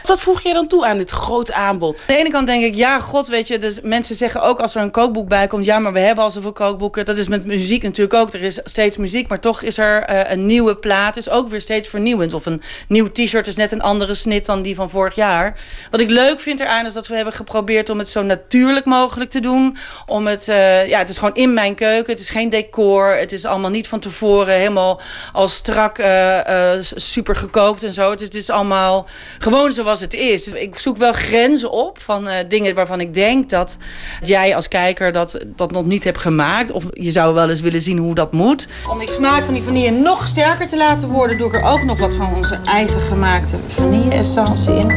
[0.04, 2.00] Wat voeg jij dan toe aan dit groot aanbod?
[2.08, 4.74] Aan de ene kant denk ik, ja, god, weet je, dus mensen zeggen ook als
[4.74, 7.04] er een kookboek bij komt, ja, maar we hebben al zoveel kookboeken.
[7.04, 8.32] Dat is met muziek natuurlijk ook.
[8.32, 11.88] Er is steeds muziek, maar toch is er eh, een nieuwe plaat, ook weer steeds
[11.88, 12.32] vernieuwend.
[12.32, 15.60] Of een nieuw t-shirt is net een andere snit dan die van vorig jaar.
[15.90, 19.30] Wat ik leuk vind eraan is dat we hebben geprobeerd om het zo natuurlijk mogelijk
[19.30, 19.76] te doen.
[20.06, 22.12] Om het, eh, ja, het is gewoon in mijn keuken.
[22.12, 23.16] Het is geen decor.
[23.16, 25.00] Het is allemaal niet van tevoren helemaal
[25.32, 28.10] al strak eh, eh, super gekookt en zo.
[28.10, 29.06] Het is, het is allemaal
[29.38, 30.48] gewoon zoals het is.
[30.48, 33.76] Ik zoek wel grenzen op van dingen waarvan ik denk dat
[34.22, 36.70] jij als kijker dat, dat nog niet hebt gemaakt.
[36.70, 38.66] Of je zou wel eens willen zien hoe dat moet.
[38.90, 41.84] Om die smaak van die vanille nog sterker te laten worden, doe ik er ook
[41.84, 44.90] nog wat van onze eigen gemaakte vanille-essence in.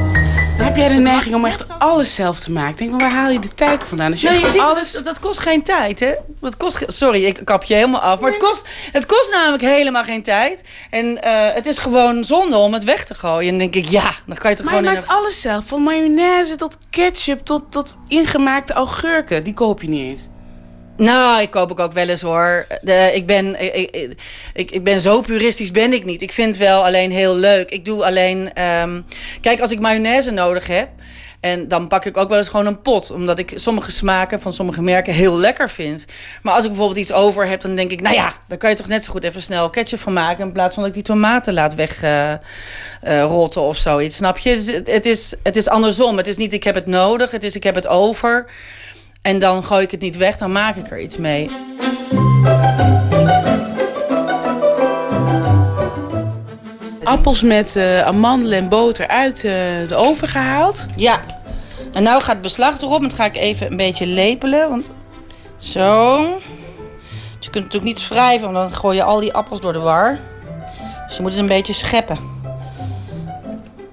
[0.57, 2.75] Heb jij de neiging om echt alles zelf te maken?
[2.75, 4.11] Denk, maar waar haal je de tijd vandaan?
[4.11, 4.91] Als je je ziet, alles...
[4.91, 6.13] dat, dat kost geen tijd, hè?
[6.41, 8.19] Dat kost, sorry, ik kap je helemaal af.
[8.19, 10.63] Maar het kost, het kost namelijk helemaal geen tijd.
[10.89, 13.53] En eh, het is gewoon zonde om het weg te gooien.
[13.53, 15.41] En dan denk ik, ja, dan kan je het Maar je gewoon in maakt alles
[15.41, 15.65] zelf.
[15.65, 19.43] Van mayonaise tot ketchup tot, tot ingemaakte augurken.
[19.43, 20.29] Die koop je niet eens.
[21.01, 22.65] Nou, ik koop ik ook wel eens hoor.
[22.81, 24.15] De, ik, ben, ik, ik,
[24.53, 26.21] ik, ik ben zo puristisch ben ik niet.
[26.21, 27.69] Ik vind het wel alleen heel leuk.
[27.69, 28.53] Ik doe alleen...
[28.53, 29.01] ehm,
[29.41, 30.89] kijk, als ik mayonaise nodig heb...
[31.39, 33.11] En dan pak ik ook wel eens gewoon een pot.
[33.11, 36.05] Omdat ik sommige smaken van sommige merken heel lekker vind.
[36.41, 38.01] Maar als ik bijvoorbeeld iets over heb, dan denk ik...
[38.01, 40.45] Nou ja, dan kan je toch net zo goed even snel ketchup van maken...
[40.45, 44.15] in plaats van dat ik die tomaten laat wegrotten of zoiets.
[44.15, 44.53] Snap je?
[44.55, 46.17] Dus het, is, het is andersom.
[46.17, 47.31] Het is niet ik heb het nodig.
[47.31, 48.45] Het is ik heb het over.
[49.21, 51.49] En dan gooi ik het niet weg, dan maak ik er iets mee.
[57.03, 59.51] Appels met eh, amandelen en boter uit eh,
[59.87, 60.85] de oven gehaald.
[60.95, 61.19] Ja.
[61.93, 63.01] En nou gaat het beslag erop.
[63.01, 64.69] Dat ga ik even een beetje lepelen.
[64.69, 64.91] Want
[65.57, 66.17] zo.
[67.37, 69.79] Dus je kunt natuurlijk niet wrijven, want dan gooi je al die appels door de
[69.79, 70.19] war.
[71.07, 72.40] Dus je moet het een beetje scheppen.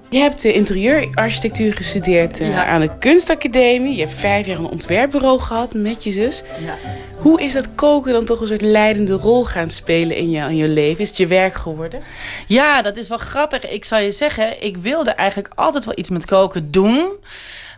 [0.09, 2.65] Je hebt de interieurarchitectuur gestudeerd eh, Ja.
[2.65, 3.95] aan de kunstacademie.
[3.95, 6.43] Je hebt vijf jaar een ontwerpbureau gehad met je zus.
[6.65, 6.77] Ja.
[7.19, 10.55] Hoe is dat koken dan toch een soort leidende rol gaan spelen in je, in
[10.55, 11.01] je leven?
[11.01, 12.01] Is het je werk geworden?
[12.47, 13.69] Ja, dat is wel grappig.
[13.69, 17.09] Ik zal je zeggen, ik wilde eigenlijk altijd wel iets met koken doen.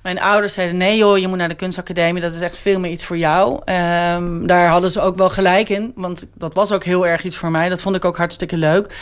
[0.01, 2.21] Mijn ouders zeiden: nee, joh, je moet naar de kunstacademie.
[2.21, 3.61] Dat is echt veel meer iets voor jou.
[3.65, 5.91] Ehm, daar hadden ze ook wel gelijk in.
[5.95, 7.69] Want dat was ook heel erg iets voor mij.
[7.69, 8.95] Dat vond ik ook hartstikke leuk.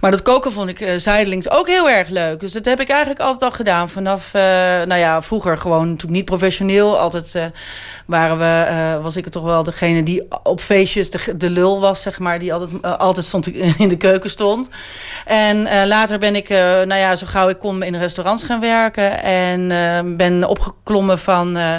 [0.00, 2.40] Maar dat koken vond ik eh, zijdelings ook heel erg leuk.
[2.40, 3.88] Dus dat heb ik eigenlijk altijd al gedaan.
[3.88, 6.98] Vanaf, eh, nou ja, vroeger gewoon natuurlijk niet professioneel.
[6.98, 7.44] Altijd eh,
[8.06, 12.38] waren we, was ik toch wel degene die op feestjes de, lul was, zeg maar.
[12.38, 13.46] Die altijd, altijd stond
[13.78, 14.68] in de keuken stond.
[15.24, 19.22] En later ben ik, nou ja, zo gauw ik kon in restaurants gaan werken.
[19.22, 21.76] En eh, opgeklommen van eh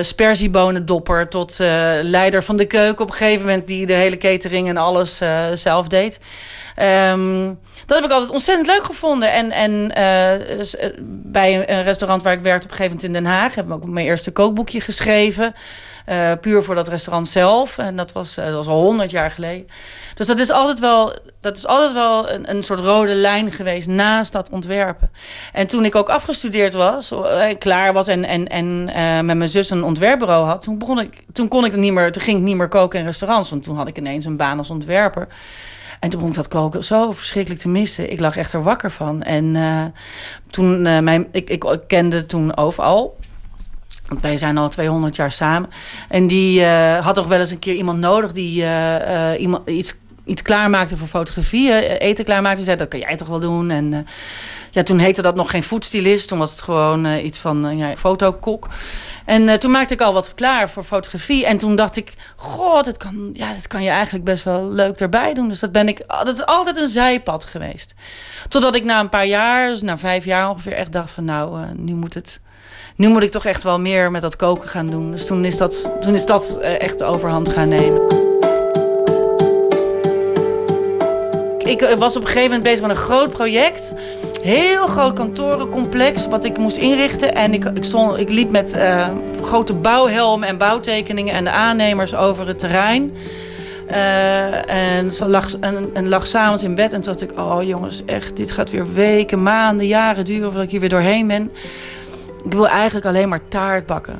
[0.00, 1.68] sperziebonendopper tot eh,
[2.02, 3.68] leider van de keuken op een gegeven moment.
[3.68, 5.20] Die de hele catering en alles
[5.52, 6.20] zelf deed.
[6.74, 7.54] Ehm,
[7.86, 9.32] dat heb ik altijd ontzettend leuk gevonden.
[9.32, 9.88] En, en
[11.06, 13.54] bij een restaurant waar ik werkte op een gegeven moment in Den Haag...
[13.54, 15.54] heb ik ook mijn eerste kookboekje geschreven.
[16.08, 17.78] Eh, puur voor dat restaurant zelf.
[17.78, 19.66] En dat was, eh, dat was al honderd jaar geleden.
[20.14, 23.88] Dus dat is altijd wel, dat is altijd wel een, een soort rode lijn geweest
[23.88, 25.10] naast dat ontwerpen.
[25.52, 28.84] En toen ik ook afgestudeerd was, eh, klaar was en, en, en
[29.26, 30.62] met mijn zus een ontwerpbureau had...
[30.62, 32.98] Toen, begon ik, toen, kon ik het niet meer, toen ging ik niet meer koken
[32.98, 33.50] in restaurants.
[33.50, 35.28] Want toen had ik ineens een baan als ontwerper.
[36.00, 38.12] En toen begon ik dat koken zo verschrikkelijk te missen.
[38.12, 39.22] Ik lag echt er wakker van.
[39.22, 39.56] En
[40.50, 43.16] toen, mijn, ik, ik, ik kende toen overal.
[44.08, 45.70] Want wij zijn al 200 jaar samen.
[46.08, 49.68] En die eh, had toch wel eens een keer iemand nodig die eh, eh, iemand,
[49.68, 49.94] iets
[50.28, 53.70] iets klaarmaakte voor fotografie, eh, eten klaarmaakte, zei dat kan jij toch wel doen.
[53.70, 54.06] En
[54.70, 58.68] ja, toen heette dat nog geen foodstylist, toen was het gewoon iets van ja, fotokok.
[59.24, 61.46] En toen maakte ik al wat klaar voor fotografie.
[61.46, 65.00] En toen dacht ik, god, dat kan, ja, dat kan je eigenlijk best wel leuk
[65.00, 65.48] erbij doen.
[65.48, 67.94] Dus dat, ben ik, dat is altijd een zijpad geweest.
[68.48, 71.58] Totdat ik na een paar jaar, dus na vijf jaar ongeveer, echt dacht van nou,
[71.76, 72.40] nu moet het...
[72.98, 75.10] Nu moet ik toch echt wel meer met dat koken gaan doen.
[75.10, 78.00] Dus toen is dat, toen is dat eh, echt de overhand gaan nemen.
[81.58, 83.94] Ik eh, was op een gegeven moment bezig met een groot project.
[84.42, 87.34] Heel groot kantorencomplex wat ik moest inrichten.
[87.34, 89.08] En ik, ik, stond, ik liep met eh,
[89.42, 93.16] grote bouwhelmen en bouwtekeningen en de aannemers over het terrein.
[94.66, 97.38] En, ze lag, en, en lag s'avonds in bed en toen dacht ik...
[97.38, 100.44] oh jongens, echt, dit gaat weer weken, maanden, jaren duren...
[100.44, 101.50] voordat ik hier weer doorheen ben.
[102.48, 104.18] Ik wil eigenlijk alleen maar taart bakken.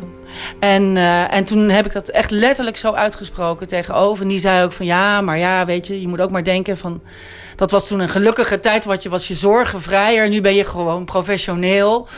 [0.60, 4.22] En, eh, en toen heb ik dat echt letterlijk zo uitgesproken tegenover.
[4.22, 6.76] En die zei ook van ja, maar ja, weet je, je moet ook maar denken
[6.76, 7.02] van...
[7.56, 10.28] Dat was toen een gelukkige tijd, wat je was je zorgenvrijer.
[10.28, 12.08] Nu ben je gewoon professioneel.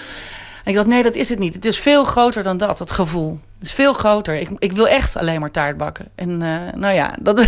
[0.65, 1.55] En ik dacht, nee, dat is het niet.
[1.55, 3.39] Het is veel groter dan dat, dat gevoel.
[3.59, 4.35] Het is veel groter.
[4.35, 6.09] Ik, ik wil echt alleen maar taart bakken.
[6.15, 7.47] En eh, nou ja, dat...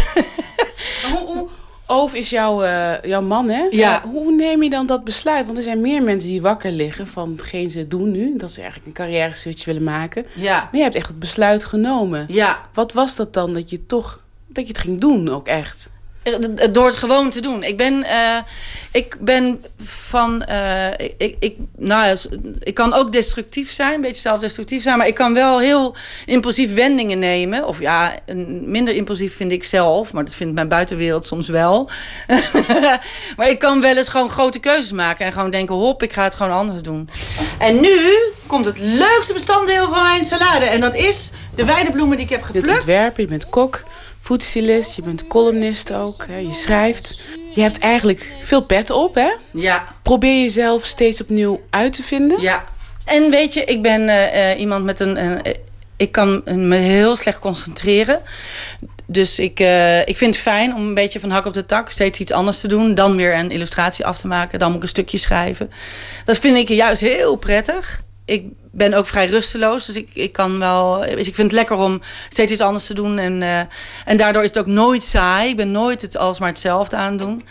[1.93, 3.66] Oof is jouw, eh, jouw man, hè?
[3.70, 4.02] Ja.
[4.02, 5.44] Eh, hoe neem je dan dat besluit?
[5.47, 8.36] Want er zijn meer mensen die wakker liggen van hetgeen ze doen nu.
[8.36, 10.27] Dat ze eigenlijk een carrière switch willen maken.
[10.35, 10.59] Ja.
[10.59, 12.24] Maar je hebt echt het besluit genomen.
[12.28, 12.60] Ja.
[12.73, 15.90] Wat was dat dan dat je toch dat je het ging doen ook echt?
[16.72, 17.62] Door het gewoon te doen.
[17.62, 18.36] Ik ben, eh,
[18.92, 20.42] ik ben van.
[20.42, 22.16] eh, ik, ik, nou,
[22.58, 25.96] ik kan ook destructief zijn, een beetje zelfdestructief zijn, maar ik kan wel heel
[26.26, 27.66] impulsief wendingen nemen.
[27.66, 28.14] Of ja,
[28.62, 31.90] minder impulsief vind ik zelf, maar dat vindt mijn buitenwereld soms wel.
[33.36, 36.24] maar ik kan wel eens gewoon grote keuzes maken en gewoon denken: hop, ik ga
[36.24, 37.08] het gewoon anders doen.
[37.58, 37.98] En nu
[38.46, 40.64] komt het leukste bestanddeel van mijn salade.
[40.64, 42.76] En dat is de weidebloemen die ik heb Je geplukt.
[42.78, 43.82] ontwerper, je bent kok,
[44.22, 46.24] foodstylist, je bent columnist ook.
[46.28, 46.36] Hè?
[46.36, 47.28] Je schrijft.
[47.54, 49.30] Je hebt eigenlijk veel pet op, hè?
[49.50, 49.94] Ja.
[50.02, 52.40] Probeer jezelf steeds opnieuw uit te vinden.
[52.40, 52.64] Ja.
[53.04, 55.56] En weet je, ik ben eh, eh, iemand met een, een-
[55.96, 58.20] ik kan me heel slecht concentreren.
[59.06, 61.90] Dus ik, eh, ik vind het fijn om een beetje van hak op de tak
[61.90, 62.94] steeds iets anders te doen.
[62.94, 64.58] Dan weer een illustratie af te maken.
[64.58, 65.70] Dan moet ik een stukje schrijven.
[66.24, 68.02] Dat vind ik juist heel prettig.
[68.32, 69.86] Ik ben ook vrij rusteloos.
[69.86, 71.00] Dus ik, ik kan wel.
[71.00, 73.18] Dus ik vind het lekker om steeds iets anders te doen.
[73.18, 73.60] En, eh,
[74.04, 75.48] en daardoor is het ook nooit saai.
[75.48, 77.42] Ik ben nooit het alsmaar hetzelfde aan doen.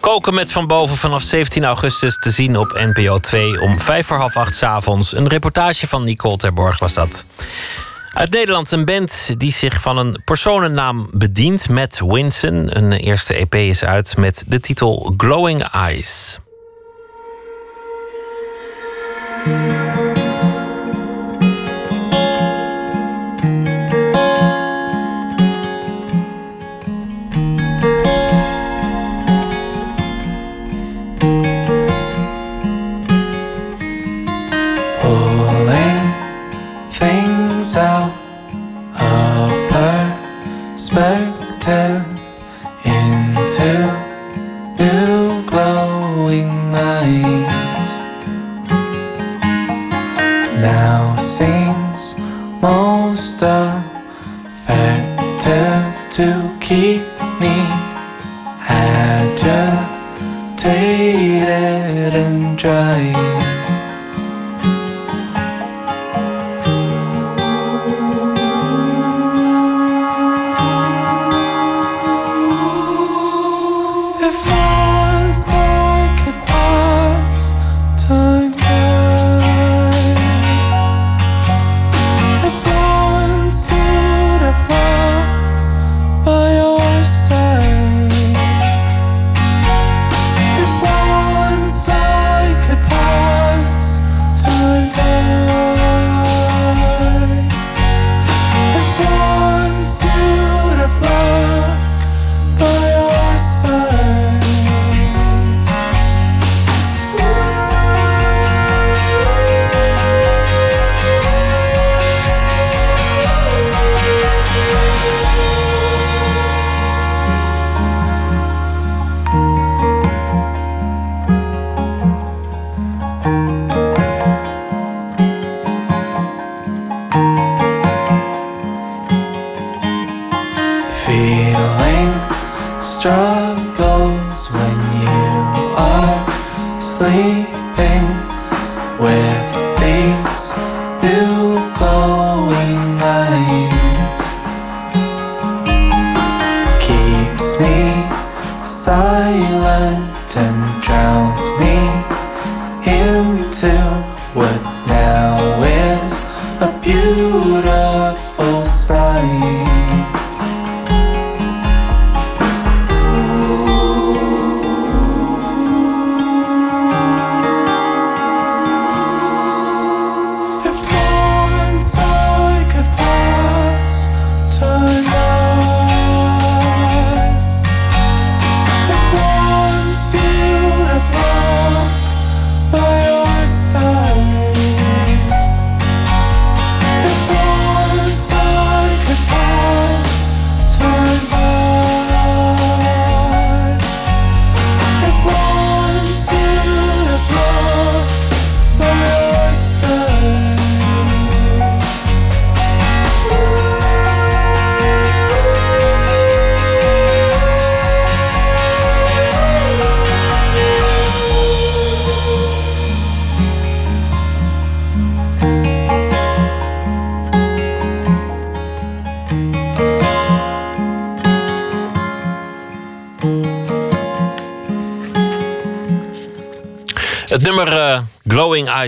[0.00, 4.16] Koken met Van Boven vanaf 17 augustus te zien op NPO 2 om vijf voor
[4.16, 5.16] half acht 's avonds.
[5.16, 7.24] Een reportage van Nicole Terborg was dat.
[8.12, 12.76] Uit Nederland een band die zich van een personennaam bedient met Winson.
[12.76, 16.38] Een eerste EP is uit met de titel Glowing Eyes.
[36.90, 38.12] Things out
[39.00, 39.50] of
[40.72, 42.03] perspective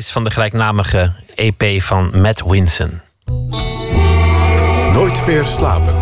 [0.04, 3.00] Van de gelijknamige EP van Matt Winson.
[4.92, 5.94] Nooit meer slapen.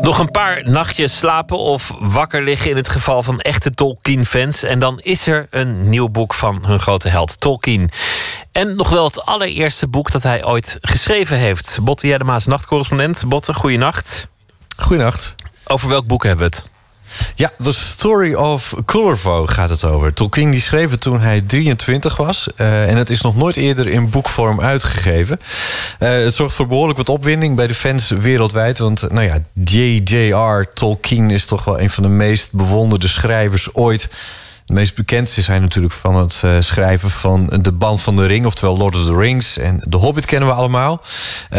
[0.00, 4.62] Nog een paar nachtjes slapen of wakker liggen in het geval van echte Tolkien-fans.
[4.62, 7.90] En dan is er een nieuw boek van hun grote held Tolkien.
[8.52, 11.78] En nog wel het allereerste boek dat hij ooit geschreven heeft.
[11.82, 13.22] Botte Jellema's nachtcorrespondent.
[13.26, 14.28] Botte, goeienacht.
[14.76, 15.34] Goeienacht.
[15.66, 16.71] Over welk boek hebben we het?
[17.42, 20.12] Ja, The Story of Cullervo gaat het over.
[20.12, 22.48] Tolkien die schreef het toen hij 23 was.
[22.56, 25.40] Uh, en het is nog nooit eerder in boekvorm uitgegeven.
[26.00, 28.78] Uh, het zorgt voor behoorlijk wat opwinding bij de fans wereldwijd.
[28.78, 30.68] Want nou ja, J.J.R.
[30.74, 34.08] Tolkien is toch wel een van de meest bewonderde schrijvers ooit.
[34.66, 38.46] Het meest bekendste hij natuurlijk van het uh, schrijven van De Band van de Ring,
[38.46, 39.58] oftewel Lord of the Rings.
[39.58, 41.00] En The Hobbit kennen we allemaal.
[41.02, 41.58] Uh,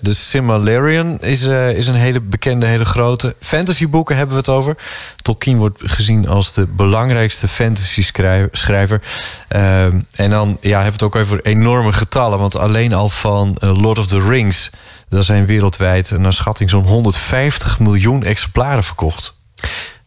[0.00, 3.34] de Silmarillion is, uh, is een hele bekende, hele grote.
[3.40, 4.76] Fantasyboeken hebben we het over.
[5.22, 9.02] Tolkien wordt gezien als de belangrijkste fantasy-schrijver.
[9.48, 12.38] en dan ja, hebben we het ook over enorme getallen.
[12.38, 14.70] Want alleen al van Lord of the Rings...
[15.08, 19.36] daar zijn wereldwijd naar schatting zo'n 150 miljoen exemplaren verkocht.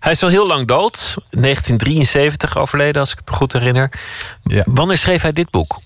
[0.02, 1.16] Hij is al heel lang dood.
[1.30, 3.92] 1973 overleden, als ik het me goed herinner.
[4.44, 4.64] Ja.
[4.66, 5.80] Wanneer schreef hij dit boek?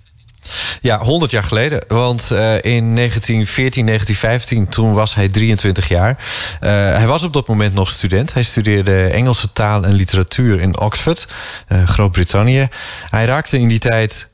[0.82, 1.84] Ja, 100 jaar geleden.
[1.88, 6.10] Want uh, in 1914, 1915, toen was hij 23 jaar.
[6.10, 8.34] Uh, hij was op dat moment nog student.
[8.34, 11.28] Hij studeerde Engelse taal en literatuur in Oxford,
[11.70, 12.70] uh, Groot-Brittannië.
[13.10, 14.32] Hij raakte in die tijd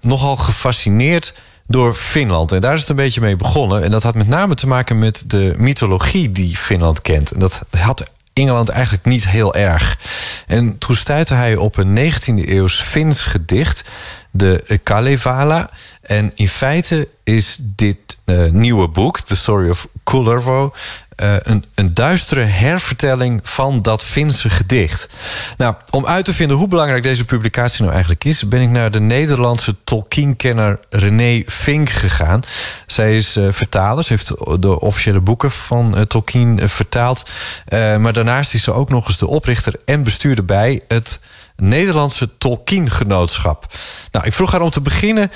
[0.00, 1.34] nogal gefascineerd
[1.66, 2.52] door Finland.
[2.52, 3.82] En daar is het een beetje mee begonnen.
[3.82, 7.30] En dat had met name te maken met de mythologie die Finland kent.
[7.30, 9.98] En dat had Engeland eigenlijk niet heel erg.
[10.46, 13.84] En toen stuitte hij op een 19e eeuws Fins gedicht,
[14.30, 15.70] de Kalevala.
[16.00, 20.74] En in feite is dit uh, nieuwe boek, The Story of Kullervo,
[21.22, 25.08] uh, een, een duistere hervertelling van dat Finse gedicht.
[25.56, 28.90] Nou, om uit te vinden hoe belangrijk deze publicatie nou eigenlijk is, ben ik naar
[28.90, 32.42] de Nederlandse Tolkien-kenner René Vink gegaan.
[32.86, 34.28] Zij is uh, vertaler, ze heeft
[34.62, 37.30] de officiële boeken van uh, Tolkien vertaald.
[37.70, 41.20] maar daarnaast is ze ook nog eens de oprichter en bestuurder bij het
[41.56, 43.66] Nederlandse Tolkien-genootschap.
[44.10, 45.30] Nou, ik vroeg haar om te beginnen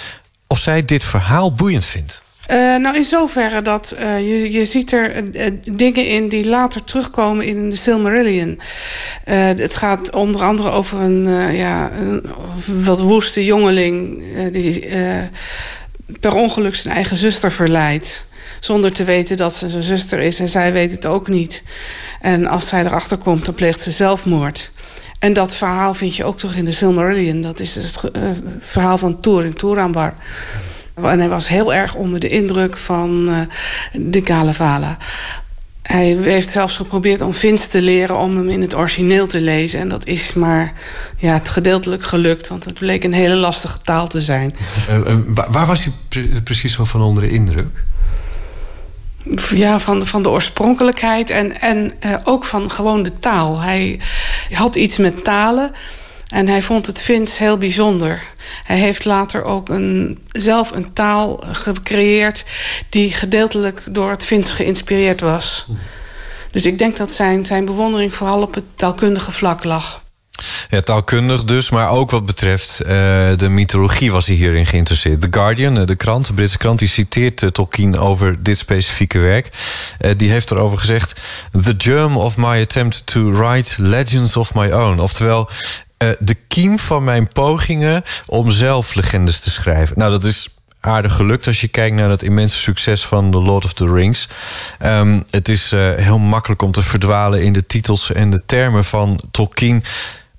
[0.46, 2.22] of zij dit verhaal boeiend vindt.
[2.50, 6.84] Uh, nou, in zoverre dat uh, je, je ziet er uh, dingen in die later
[6.84, 8.60] terugkomen in de Silmarillion.
[9.24, 12.24] het gaat onder andere over een, ja, een
[12.84, 14.22] wat woeste jongeling
[14.52, 14.88] die
[16.20, 18.26] per ongeluk zijn eigen zuster verleidt.
[18.60, 21.62] Zonder te weten dat ze zijn zuster is en zij weet het ook niet.
[22.20, 24.70] En als zij erachter komt, dan pleegt ze zelfmoord.
[25.18, 27.42] En dat verhaal vind je ook toch in de Silmarillion.
[27.42, 28.00] Dat is het
[28.60, 30.14] verhaal van Thorin Turambar.
[31.02, 33.40] En hij was heel erg onder de indruk van uh,
[33.92, 34.96] de Kalevala.
[35.82, 39.80] Hij heeft zelfs geprobeerd om Fins te leren om hem in het origineel te lezen.
[39.80, 40.72] En dat is maar
[41.16, 44.56] ja, het gedeeltelijk gelukt, want het bleek een hele lastige taal te zijn.
[44.90, 45.14] Uh, uh,
[45.48, 47.84] waar was hij pre precies zo van onder de indruk?
[49.50, 51.92] Ja, van, van de oorspronkelijkheid en, en
[52.24, 53.60] ook van gewoon de taal.
[53.60, 54.00] Hij
[54.50, 55.72] had iets met talen.
[56.28, 58.22] En hij vond het Fins heel bijzonder.
[58.64, 62.44] Hij heeft later ook een, zelf een taal gecreëerd...
[62.88, 65.66] die gedeeltelijk door het Fins geïnspireerd was.
[66.50, 70.02] Dus ik denk dat zijn, zijn bewondering vooral op het taalkundige vlak lag.
[70.70, 72.88] Ja, taalkundig dus, maar ook wat betreft uh,
[73.36, 75.20] de mythologie was hij hierin geïnteresseerd.
[75.20, 79.50] The Guardian, de krant, de Britse krant, die citeert uh, Tolkien over dit specifieke werk.
[80.16, 81.20] Die heeft erover gezegd:
[81.62, 84.98] The germ of my attempt to write legends of my own.
[84.98, 85.48] Oftewel,
[85.98, 89.98] uh, de kiem van mijn pogingen om zelf legendes te schrijven.
[89.98, 90.48] Nou, dat is
[90.80, 94.28] aardig gelukt als je kijkt naar het immense succes van The Lord of the Rings.
[94.82, 98.84] Um, het is uh, heel makkelijk om te verdwalen in de titels en de termen
[98.84, 99.84] van Tolkien.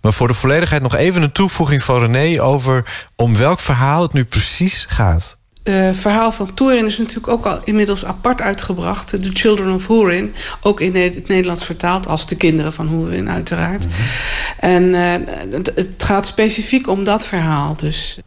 [0.01, 4.13] Maar voor de volledigheid nog even een toevoeging van René over om welk verhaal het
[4.13, 5.38] nu precies gaat.
[5.69, 9.07] Het uh, verhaal van Turin is natuurlijk ook al inmiddels apart uitgebracht.
[9.07, 10.35] The Children of Hurin.
[10.61, 13.85] Ook in het Nederlands vertaald als de kinderen van Hurin uiteraard.
[13.85, 14.69] Mm -hmm.
[14.69, 18.19] En uh, het, het gaat specifiek om dat verhaal dus.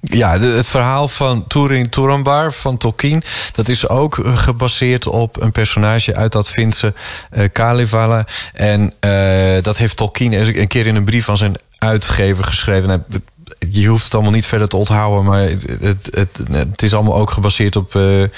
[0.00, 3.22] Ja, de, het verhaal van Turin Turambar van Tolkien...
[3.52, 6.94] dat is ook gebaseerd op een personage uit dat Finse
[7.36, 8.26] uh, Kalevala.
[8.52, 12.88] En uh, dat heeft Tolkien een keer in een brief van zijn uitgever geschreven.
[12.88, 13.00] Nou,
[13.70, 15.48] je hoeft het allemaal niet verder te onthouden, maar
[15.80, 17.94] het, het, het is allemaal ook gebaseerd op.
[17.94, 18.28] Uh, uh,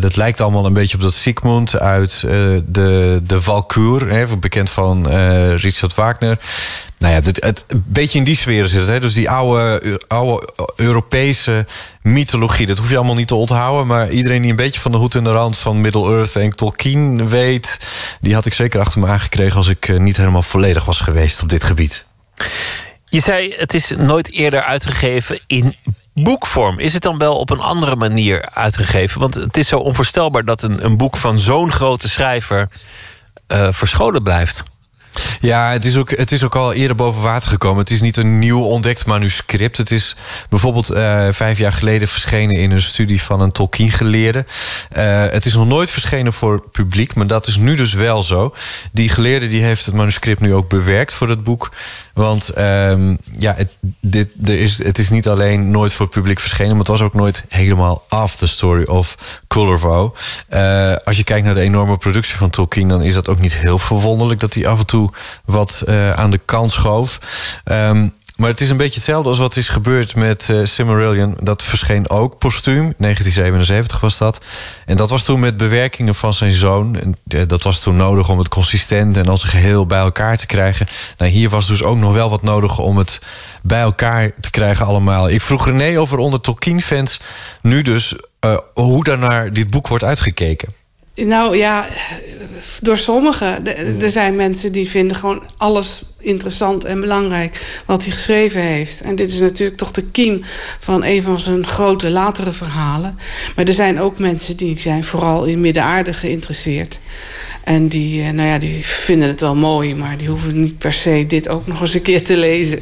[0.00, 2.32] dat lijkt allemaal een beetje op dat Sigmund uit uh,
[2.66, 5.08] de, de Valkuur, hè, bekend van
[5.56, 6.38] Richard Wagner.
[6.98, 8.88] nou ja, het, het, een beetje in die sfeer zit.
[8.88, 9.00] Hè?
[9.00, 11.66] Dus die oude, oude Europese
[12.02, 12.66] mythologie.
[12.66, 13.86] Dat hoef je allemaal niet te onthouden.
[13.86, 17.28] Maar iedereen die een beetje van de hoed en de rand van Middle-earth en Tolkien
[17.28, 17.78] weet...
[18.20, 19.56] die had ik zeker achter me aangekregen...
[19.56, 22.06] als ik eh, niet helemaal volledig was geweest op dit gebied.
[23.12, 25.76] Je zei, het is nooit eerder uitgegeven in
[26.14, 26.78] boekvorm.
[26.78, 29.20] Is het dan wel op een andere manier uitgegeven?
[29.20, 32.68] Want het is zo onvoorstelbaar dat een, een boek van zo'n grote schrijver...
[33.48, 34.64] Uh, verscholen blijft.
[35.42, 37.78] Ja, het is, ook, het is ook al eerder boven water gekomen.
[37.78, 39.76] Het is niet een nieuw ontdekt manuscript.
[39.76, 40.16] Het is
[40.48, 44.44] bijvoorbeeld uh, vijf jaar geleden verschenen in een studie van een Tolkien-geleerde.
[44.96, 48.54] Uh, het is nog nooit verschenen voor publiek, maar dat is nu dus wel zo.
[48.92, 51.70] Die geleerde die heeft het manuscript nu ook bewerkt voor het boek.
[52.14, 53.68] Want um, ja, het,
[54.00, 57.14] dit, er is, het is niet alleen nooit voor publiek verschenen, maar het was ook
[57.14, 60.14] nooit helemaal af, the story of Cullervo.
[60.54, 63.56] Uh, als je kijkt naar de enorme productie van Tolkien, dan is dat ook niet
[63.56, 65.10] heel verwonderlijk dat hij af en toe
[65.44, 67.18] wat uh, aan de kant schoof.
[67.64, 71.36] Um, maar het is een beetje hetzelfde als wat is gebeurd met uh, Silmarillion.
[71.40, 72.94] Dat verscheen ook postuum.
[72.98, 74.40] 1977 was dat.
[74.86, 76.96] En dat was toen met bewerkingen van zijn zoon.
[76.96, 80.36] En uh, dat was toen nodig om het consistent en als een geheel bij elkaar
[80.36, 80.86] te krijgen.
[81.18, 83.20] Nou, hier was dus ook nog wel wat nodig om het
[83.62, 85.28] bij elkaar te krijgen allemaal.
[85.28, 87.20] Ik vroeg René over onder Tolkien-fans
[87.60, 88.16] nu dus...
[88.44, 90.74] Uh, hoe daar naar dit boek wordt uitgekeken.
[91.14, 91.88] Nou ja,
[92.80, 93.66] door sommigen.
[94.00, 99.00] Er zijn mensen die vinden gewoon alles interessant en belangrijk wat hij geschreven heeft.
[99.00, 100.44] En dit is natuurlijk toch de kiem
[100.78, 103.18] van een van zijn grote latere verhalen.
[103.56, 106.98] Maar er zijn ook mensen die zijn vooral in middenaarde geïnteresseerd.
[107.64, 111.24] En die, nou ja, die vinden het wel mooi, maar die hoeven niet per se
[111.26, 112.80] dit ook nog eens een keer te lezen.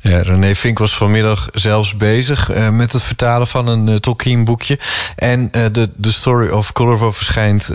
[0.00, 4.78] Ja, René Vink was vanmiddag zelfs bezig uh, met het vertalen van een uh, Tolkien-boekje.
[5.16, 7.70] En uh, de, de Story of Colorful verschijnt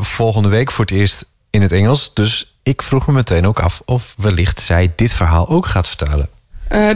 [0.00, 2.14] volgende week voor het eerst in het Engels.
[2.14, 6.28] Dus ik vroeg me meteen ook af of wellicht zij dit verhaal ook gaat vertalen.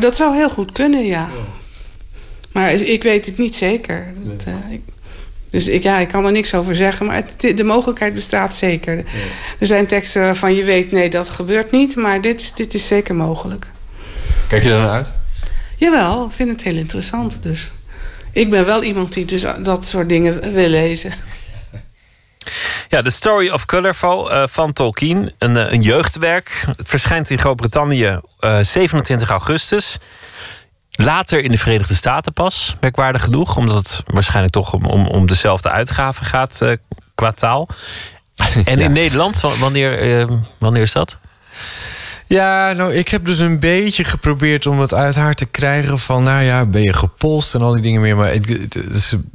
[0.01, 1.29] dat zou heel goed kunnen, ja.
[2.53, 4.13] Maar ik weet het niet zeker.
[4.19, 4.81] Dat, ik,
[5.51, 9.05] dus ik, ja, ik kan er niks over zeggen, maar het, de mogelijkheid bestaat zeker.
[9.59, 11.97] Er zijn teksten waarvan je weet, nee, dat gebeurt niet.
[11.97, 13.71] Maar dit, dit is zeker mogelijk.
[14.49, 15.13] Kijk je daar naar uit?
[15.77, 17.43] Jawel, ik vind het heel interessant.
[17.43, 17.71] Dus
[18.33, 21.13] ik ben wel iemand die dus dat soort dingen wil lezen.
[22.89, 25.33] Ja, The Story of Colorful uh, van Tolkien.
[25.39, 26.65] Een, uh, een, jeugdwerk.
[26.77, 29.99] Het verschijnt in Groot-Brittannië uh, 27 augustus.
[30.91, 33.57] Later in de Verenigde Staten pas, merkwaardig genoeg.
[33.57, 36.73] Omdat het waarschijnlijk toch om, om, om dezelfde uitgave gaat uh,
[37.15, 37.69] qua taal.
[38.65, 38.85] En ja.
[38.85, 40.27] in Nederland, wanneer,
[40.59, 41.19] wanneer is dat?
[42.33, 46.23] Ja, nou, ik heb dus een beetje geprobeerd om het uit haar te krijgen van,
[46.23, 48.17] nou ja, ben je gepolst en al die dingen meer.
[48.17, 48.79] Maar het,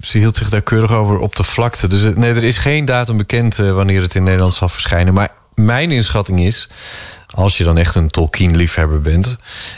[0.01, 1.87] ze, hield zich daar keurig over op de vlakte.
[1.87, 5.13] Dus nee, er is geen datum bekend uh, wanneer het in Nederland zal verschijnen.
[5.13, 6.69] Maar mijn inschatting is,
[7.27, 9.35] als je dan echt een Tolkien-liefhebber bent,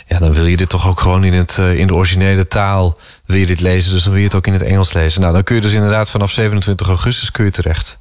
[0.08, 2.98] ja, dan wil je dit toch ook gewoon in, het, uh, in de originele taal
[3.26, 3.92] wil je dit lezen.
[3.94, 5.22] Dus dan wil je het ook in het Engels lezen.
[5.22, 7.99] Nou, dan kun je dus inderdaad vanaf 27 augustus kun je terecht.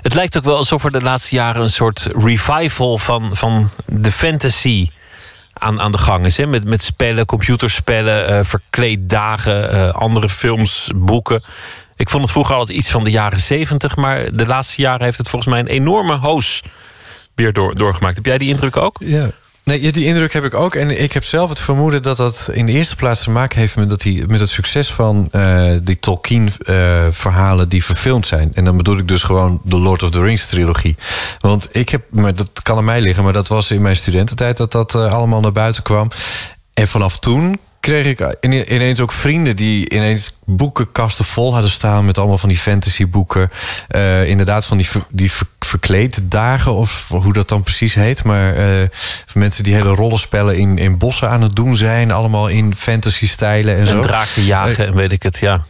[0.00, 4.10] Het lijkt ook wel alsof er de laatste jaren een soort revival van, van de
[4.10, 4.90] fantasy
[5.52, 6.36] aan, aan de gang is.
[6.36, 6.46] Hè?
[6.46, 11.42] Met, met spellen, computerspellen, uh, verkleeddagen, uh, andere films, boeken.
[11.96, 15.18] Ik vond het vroeger altijd iets van de jaren zeventig, maar de laatste jaren heeft
[15.18, 16.62] het volgens mij een enorme hoos
[17.34, 18.16] weer door, doorgemaakt.
[18.16, 18.96] Heb jij die indruk ook?
[19.00, 19.30] Ja.
[19.68, 20.74] Nee, die indruk heb ik ook.
[20.74, 23.76] En ik heb zelf het vermoeden dat dat in de eerste plaats te maken heeft
[23.76, 28.50] met, dat die, met het succes van uh, die Tolkien-verhalen uh, die verfilmd zijn.
[28.54, 30.96] En dan bedoel ik dus gewoon de Lord of the Rings trilogie.
[31.40, 34.56] Want ik heb, maar dat kan aan mij liggen, maar dat was in mijn studententijd
[34.56, 36.10] dat dat uh, allemaal naar buiten kwam.
[36.74, 37.58] En vanaf toen
[37.88, 38.36] kreeg ik
[38.68, 43.50] ineens ook vrienden die ineens boekenkasten vol hadden staan met allemaal van die fantasyboeken.
[43.90, 48.24] Uh, inderdaad, van die, die ver, verkleed dagen, of hoe dat dan precies heet.
[48.24, 48.82] Maar uh,
[49.26, 53.74] van mensen die hele rollenspellen in, in bossen aan het doen zijn, allemaal in fantasy-stijlen
[53.74, 54.00] en, en zo.
[54.00, 55.64] draken jagen en weet ik het, ja.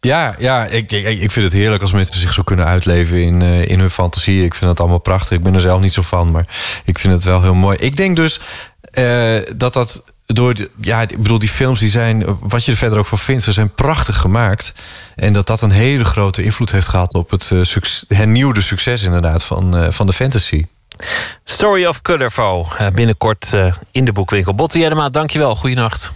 [0.00, 3.40] Ja, ja ik, ik, ik vind het heerlijk als mensen zich zo kunnen uitleven in,
[3.40, 4.44] uh, in hun fantasie.
[4.44, 5.36] Ik vind het allemaal prachtig.
[5.36, 6.46] Ik ben er zelf niet zo van, maar
[6.84, 7.76] ik vind het wel heel mooi.
[7.80, 8.40] Ik denk dus
[8.98, 12.76] uh, dat dat door de, ja, ik bedoel, die films die zijn, wat je er
[12.76, 14.74] verder ook van vindt, ze zijn prachtig gemaakt.
[15.14, 19.02] En dat dat een hele grote invloed heeft gehad op het uh, succes, hernieuwde succes
[19.02, 20.66] inderdaad van, uh, van de fantasy.
[21.44, 23.52] Story of Colorful, uh, binnenkort
[23.90, 24.54] in de boekwinkel.
[24.54, 25.56] Botte Jellema, dankjewel.
[25.56, 26.12] Goeienacht.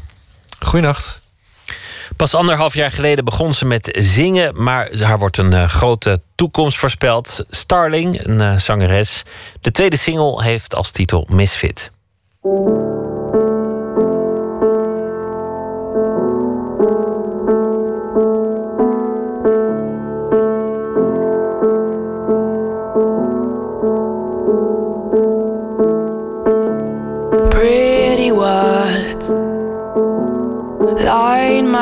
[0.61, 1.21] Goeienacht.
[2.17, 6.79] Pas anderhalf jaar geleden begon ze met zingen, maar haar wordt een uh, grote toekomst
[6.79, 7.45] voorspeld.
[7.49, 9.23] Starling, een uh, zangeres.
[9.61, 11.91] De tweede single heeft als titel Misfit.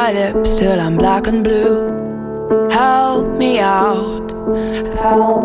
[0.06, 2.68] My lips till I'm black and blue.
[2.70, 4.30] Help me out.
[5.00, 5.42] Help.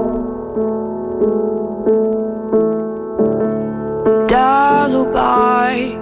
[4.30, 5.98] Dazzled by,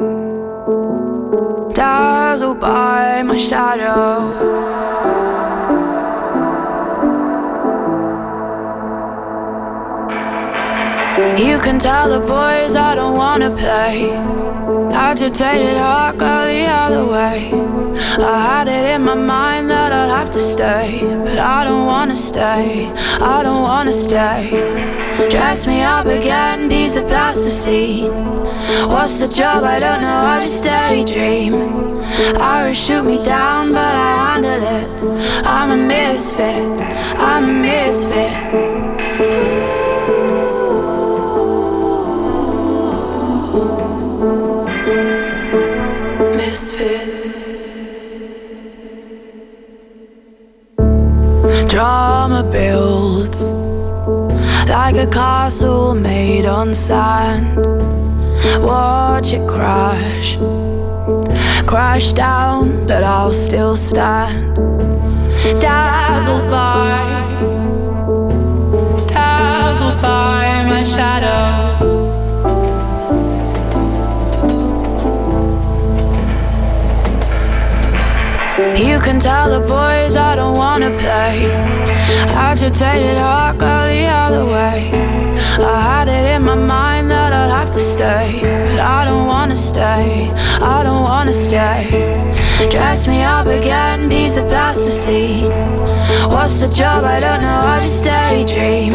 [1.73, 4.27] dazzled by my shadow.
[11.45, 14.11] You can tell the boys I don't wanna play.
[14.91, 17.58] Agitated heart go the other way.
[18.19, 22.15] I had it in my mind that I'd have to stay, but I don't wanna
[22.15, 22.89] stay.
[23.19, 24.49] I don't wanna stay.
[25.29, 28.39] Dress me up again, these are plasticine.
[28.87, 29.63] What's the job?
[29.63, 30.07] I don't know.
[30.07, 31.53] I just daydream.
[32.39, 35.45] Irish shoot me down, but I handle it.
[35.45, 36.79] I'm a misfit.
[37.17, 38.89] I'm a misfit.
[46.37, 47.18] misfit.
[51.67, 53.51] Drama builds
[54.67, 57.57] like a castle made on sand.
[58.63, 60.37] Watch it crash,
[61.67, 64.55] crash down, but I'll still stand.
[65.59, 66.97] Dazzled by,
[69.07, 71.68] dazzled by my shadow.
[78.77, 81.49] You can tell the boys I don't wanna play.
[82.29, 84.91] Agitated heart go the other way.
[85.59, 89.55] I had it in my mind that I'd have to stay, but I don't wanna
[89.55, 90.29] stay.
[90.61, 91.89] I don't wanna stay.
[92.69, 95.49] Dress me up again, piece of plasticine.
[96.29, 97.03] What's the job?
[97.03, 97.61] I don't know.
[97.73, 98.93] I just daydream.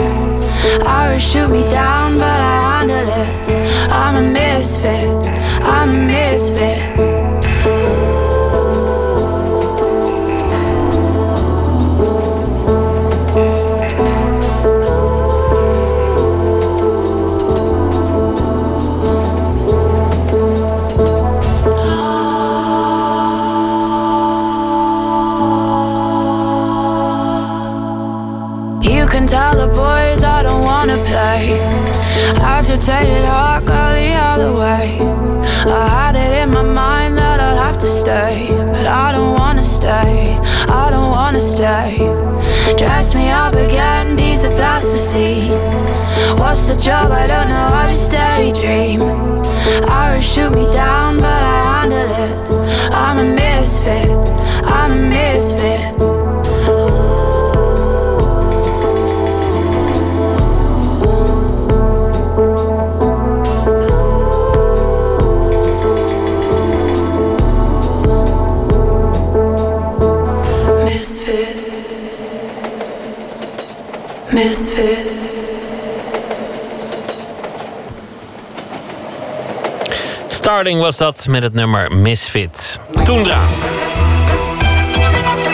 [0.87, 3.91] Irish shoot me down, but I handle it.
[3.91, 5.27] I'm a misfit.
[5.63, 7.54] I'm a misfit.
[30.87, 31.59] Wanna play.
[32.43, 34.99] Agitated heart go the other way.
[35.67, 39.63] I had it in my mind that I'd have to stay, but I don't wanna
[39.63, 40.37] stay.
[40.69, 41.97] I don't wanna stay.
[42.77, 45.49] Dress me up again, piece of plasticine.
[46.39, 47.11] What's the job?
[47.13, 47.69] I don't know.
[47.81, 49.01] I just daydream.
[49.89, 52.93] Irish shoot me down, but I handle it.
[52.93, 54.11] I'm a misfit.
[54.67, 55.15] I'm a.
[55.15, 56.14] Misfit.
[74.55, 75.11] Misfit.
[80.29, 82.81] Starling was dat met het nummer Misfit.
[83.05, 83.41] Toendra.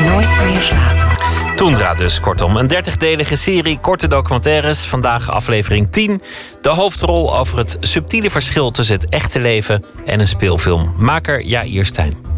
[0.04, 1.08] Nooit meer slapen.
[1.56, 2.56] Toendra dus, kortom.
[2.56, 4.84] Een dertigdelige serie korte documentaires.
[4.84, 6.22] Vandaag aflevering 10.
[6.60, 10.94] De hoofdrol over het subtiele verschil tussen het echte leven en een speelfilm.
[10.98, 12.29] Maker Jair Stijn.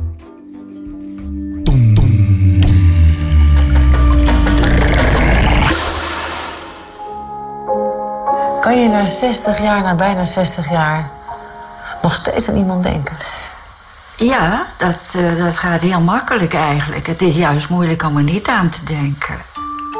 [8.72, 11.10] Kan je na 60 jaar, na bijna 60 jaar,
[12.02, 13.16] nog steeds aan iemand denken?
[14.16, 17.06] Ja, dat, eh, dat gaat heel makkelijk eigenlijk.
[17.06, 19.34] Het is juist moeilijk om er niet aan te denken.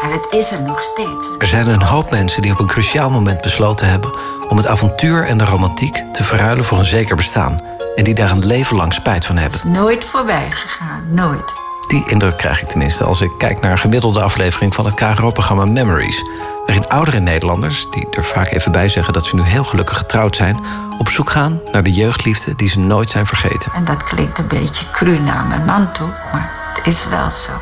[0.03, 1.37] En het is er nog steeds.
[1.39, 4.13] Er zijn een hoop mensen die op een cruciaal moment besloten hebben
[4.49, 7.61] om het avontuur en de romantiek te verruilen voor een zeker bestaan.
[7.97, 9.61] En die daar een leven lang spijt van hebben.
[9.65, 11.62] Nooit voorbij gegaan, nooit.
[11.93, 15.65] Die indruk krijg ik tenminste als ik kijk naar een gemiddelde aflevering van het KRO-programma
[15.65, 16.25] Memories.
[16.67, 20.37] Waarin oudere Nederlanders, die er vaak even bij zeggen dat ze nu heel gelukkig getrouwd
[20.37, 20.61] zijn,
[20.99, 23.73] op zoek gaan naar de jeugdliefde die ze nooit zijn vergeten.
[23.73, 27.53] En dat klinkt een beetje cru naar mijn man toe, maar het is wel zo.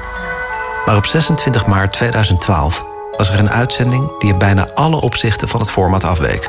[0.86, 2.84] Maar op 26 maart 2012
[3.16, 6.48] was er een uitzending die in bijna alle opzichten van het format afweek.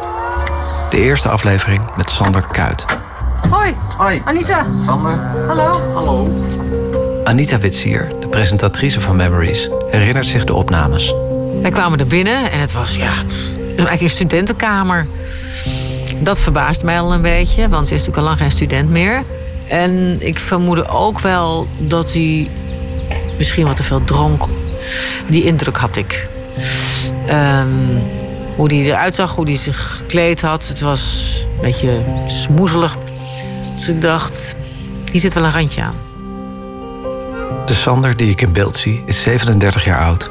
[0.89, 2.85] De eerste aflevering met Sander Kuit.
[3.49, 3.75] Hoi.
[3.97, 4.21] Hoi.
[4.25, 4.65] Anita.
[4.71, 5.17] Sander.
[5.47, 5.93] Hallo.
[5.93, 6.27] Hallo.
[7.23, 11.13] Anita Witsier, de presentatrice van Memories, herinnert zich de opnames.
[11.61, 13.13] Wij kwamen er binnen en het was, ja,
[13.57, 15.07] eigenlijk een studentenkamer.
[16.19, 19.23] Dat verbaast mij al een beetje, want ze is natuurlijk al lang geen student meer.
[19.67, 22.47] En ik vermoedde ook wel dat hij
[23.37, 24.43] misschien wat te veel dronk.
[25.27, 26.27] Die indruk had ik.
[27.27, 27.67] Ehm,
[28.55, 30.67] hoe hij eruit zag, hoe hij zich gekleed had.
[30.67, 32.97] Het was een beetje smoezelig.
[33.75, 34.55] Dus ik dacht,
[35.11, 36.10] hier zit wel een randje aan.
[37.65, 40.29] De Sander die ik in beeld zie is 37 jaar oud.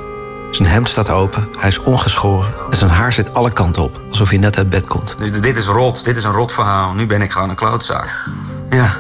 [0.51, 4.29] Zijn hemd staat open, hij is ongeschoren en zijn haar zit alle kanten op, alsof
[4.29, 5.43] hij net uit bed komt.
[5.43, 6.95] Dit is rot, dit is een rot verhaal.
[6.95, 8.29] Nu ben ik gewoon een klootzak.
[8.71, 8.97] Ja.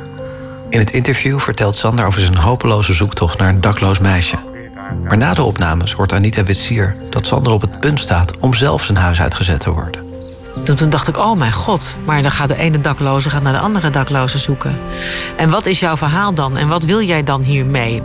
[0.68, 4.36] In het interview vertelt Sander over zijn hopeloze zoektocht naar een dakloos meisje.
[5.02, 8.84] Maar na de opnames hoort Anita Witsier dat Sander op het punt staat om zelf
[8.84, 10.09] zijn huis uitgezet te worden.
[10.64, 13.52] Toen, toen dacht ik, oh mijn god, maar dan gaat de ene dakloze gaat naar
[13.52, 14.78] de andere dakloze zoeken.
[15.36, 16.56] En wat is jouw verhaal dan?
[16.56, 18.02] En wat wil jij dan hiermee?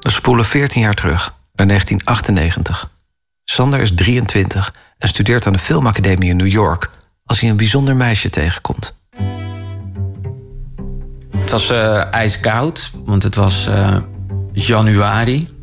[0.00, 2.90] We spoelen 14 jaar terug, naar 1998.
[3.44, 6.90] Sander is 23 en studeert aan de Filmacademie in New York...
[7.24, 8.98] als hij een bijzonder meisje tegenkomt.
[11.50, 13.96] Het was eh, ijskoud, want het was eh,
[14.52, 15.59] januari.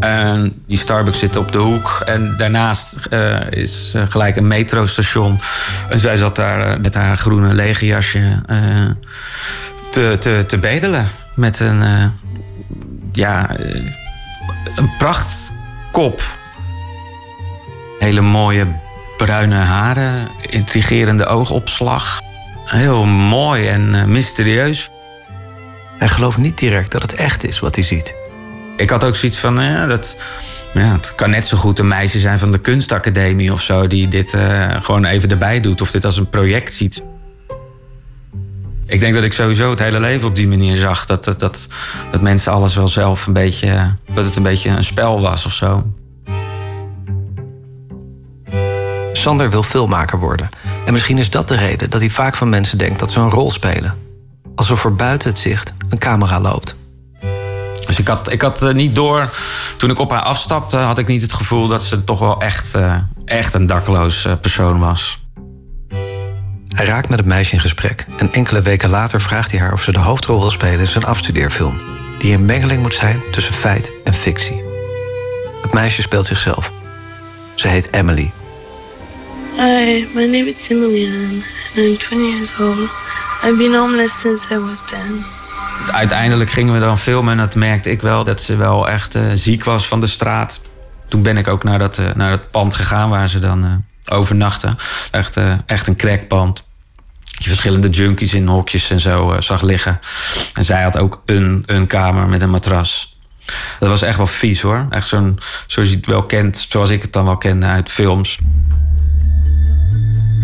[0.00, 2.02] En die Starbucks zit op de hoek.
[2.06, 5.40] En daarnaast eh, is eh, gelijk een metrostation.
[5.88, 8.42] En zij zat daar eh, met haar groene legerjasje
[9.90, 11.08] te, te, te bedelen.
[11.34, 12.12] Met een,
[13.12, 13.50] ja,
[14.76, 16.22] een prachtkop.
[17.98, 18.66] Hele mooie
[19.16, 20.28] bruine haren.
[20.50, 22.20] Intrigerende oogopslag.
[22.64, 24.90] Heel mooi en mysterieus.
[25.98, 28.23] Hij gelooft niet direct dat het echt is wat hij ziet.
[28.76, 30.16] Ik had ook zoiets van, ja, dat,
[30.74, 33.86] ja, het kan net zo goed een meisje zijn van de kunstacademie of zo...
[33.86, 37.02] die dit eh, gewoon even erbij doet of dit als een project ziet.
[38.86, 41.04] Ik denk dat ik sowieso het hele leven op die manier zag.
[41.04, 41.68] Dat, dat, dat,
[42.10, 43.94] dat mensen alles wel zelf een beetje...
[44.14, 45.92] dat het een beetje een spel was of zo.
[49.12, 50.48] Sander wil filmmaker worden.
[50.86, 53.30] En misschien is dat de reden dat hij vaak van mensen denkt dat ze een
[53.30, 53.94] rol spelen.
[54.54, 56.76] Alsof er buiten het zicht een camera loopt.
[57.94, 59.30] Dus ik had, ik had eh, niet door...
[59.76, 61.68] Toen ik op haar afstapte, had ik niet het gevoel...
[61.68, 65.24] dat ze toch wel echt, eh, echt een dakloos eh, persoon was.
[66.68, 69.82] Hij raakt met het meisje in gesprek en enkele weken later vraagt hij haar of
[69.82, 71.80] ze de hoofdrol wil spelen in zijn afstudeerfilm,
[72.18, 74.62] die een mengeling moet zijn tussen feit en fictie.
[75.62, 76.72] Het meisje speelt zichzelf.
[77.54, 78.32] Ze heet Emily.
[79.56, 81.42] Hi, my name is Emily Ann,
[81.76, 82.90] and I'm 20 years old.
[83.44, 85.33] I've been homeless since I was 10.
[85.92, 88.24] Uiteindelijk gingen we dan filmen en dat merkte ik wel...
[88.24, 90.60] dat ze wel echt eh, ziek was van de straat.
[91.08, 94.16] Toen ben ik ook naar dat, eh, naar dat pand gegaan waar ze dan eh,
[94.16, 94.76] overnachten.
[95.10, 96.64] Echt, echt een crackpand.
[97.20, 100.00] Je verschillende junkies in hokjes en zo zag liggen.
[100.54, 103.18] En zij had ook een, een kamer met een matras.
[103.78, 104.86] Dat was echt wel vies hoor.
[104.90, 108.38] Echt zo'n, zoals je het wel kent, zoals ik het dan wel kende uit films.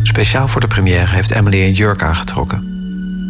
[0.02, 2.80] Speciaal voor de première heeft Emily een jurk aangetrokken.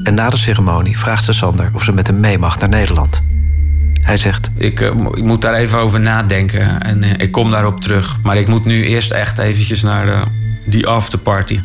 [0.02, 3.22] En na de ceremonie vraagt ze Sander of ze met hem mee mag naar Nederland.
[4.00, 7.80] Hij zegt: Ik, eh, ik moet daar even over nadenken en eh, ik kom daarop
[7.80, 8.18] terug.
[8.22, 10.22] Maar ik moet nu eerst echt eventjes naar de,
[10.66, 11.60] die afterparty.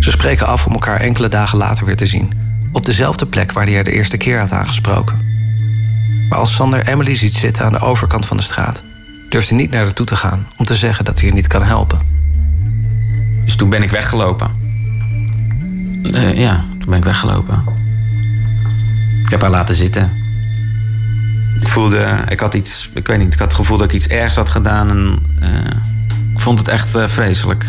[0.00, 2.32] Ze spreken af om elkaar enkele dagen later weer te zien.
[2.72, 5.28] Op dezelfde plek waar hij haar de eerste keer had aangesproken.
[6.28, 8.82] Maar als Sander Emily ziet zitten aan de overkant van de straat,
[9.28, 11.46] durft hij niet naar haar toe te gaan om te zeggen dat hij haar niet
[11.46, 12.19] kan helpen.
[13.50, 14.50] Dus toen ben ik weggelopen.
[16.12, 17.62] Eh, ja, toen ben ik weggelopen.
[19.24, 20.10] Ik heb haar laten zitten.
[21.60, 24.06] Ik voelde, ik had iets, ik weet niet, ik had het gevoel dat ik iets
[24.06, 27.64] ergs had gedaan en eh, ik vond het echt eh, vreselijk.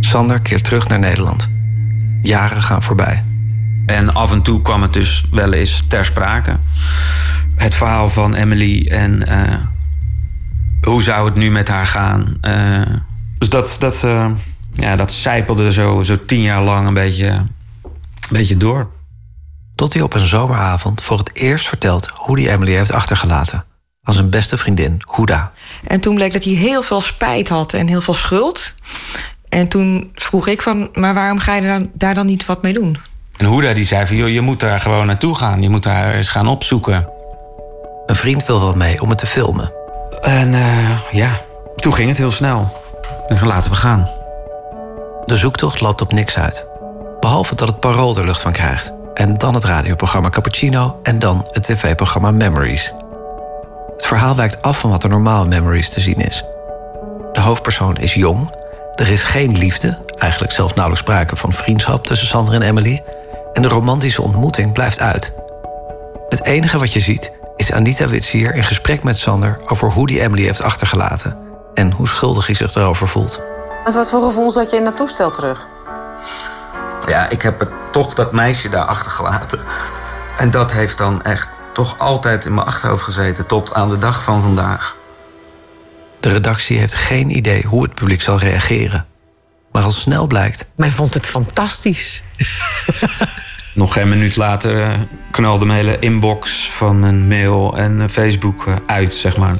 [0.00, 1.48] Sander keert terug naar Nederland.
[2.22, 3.24] Jaren gaan voorbij.
[3.86, 6.56] En af en toe kwam het dus wel eens ter sprake.
[7.56, 9.28] Het verhaal van Emily en
[10.82, 12.38] hoe zou het nu met haar gaan.
[13.40, 14.30] Dus dat, dat, eh,
[14.72, 17.48] ja, dat zijpelde zo, zo tien jaar lang een beetje, een
[18.28, 18.90] beetje door.
[19.74, 23.64] Tot hij op een zomeravond voor het eerst vertelt hoe hij Emily heeft achtergelaten.
[24.02, 25.52] Aan zijn beste vriendin, Huda.
[25.84, 28.74] En toen bleek dat hij heel veel spijt had en heel veel schuld.
[29.48, 32.72] En toen vroeg ik van, maar waarom ga je dan, daar dan niet wat mee
[32.72, 32.96] doen?
[33.36, 35.62] En Huda die zei van, joh, je moet daar gewoon naartoe gaan.
[35.62, 37.08] Je moet haar eens gaan opzoeken.
[38.06, 39.72] Een vriend wil wel mee om het te filmen.
[40.20, 41.40] En eh, ja,
[41.76, 42.79] toen ging het heel snel.
[43.30, 44.08] En laten we gaan.
[45.24, 46.66] De zoektocht loopt op niks uit.
[47.20, 48.92] Behalve dat het parool er lucht van krijgt.
[49.14, 52.92] En dan het radioprogramma Cappuccino en dan het tv-programma Memories.
[53.92, 56.44] Het verhaal wijkt af van wat er normaal in Memories te zien is.
[57.32, 58.54] De hoofdpersoon is jong.
[58.94, 63.02] Er is geen liefde, eigenlijk zelfs nauwelijks sprake van vriendschap tussen Sander en Emily.
[63.52, 65.32] En de romantische ontmoeting blijft uit.
[66.28, 70.20] Het enige wat je ziet is Anita Witsier in gesprek met Sander over hoe die
[70.20, 73.42] Emily heeft achtergelaten en hoe schuldig hij zich erover voelt.
[73.84, 75.66] Met wat voor gevoel zat je in dat toestel terug?
[77.06, 79.60] Ja, ik heb het, toch dat meisje daar achtergelaten.
[80.36, 84.22] En dat heeft dan echt toch altijd in mijn achterhoofd gezeten tot aan de dag
[84.22, 84.96] van vandaag.
[86.20, 89.06] De redactie heeft geen idee hoe het publiek zal reageren.
[89.72, 90.66] Maar al snel blijkt.
[90.76, 92.22] Men vond het fantastisch.
[93.74, 94.98] Nog geen minuut later eh,
[95.30, 99.56] knalde mijn hele inbox van een mail en Facebook eh, uit, zeg maar.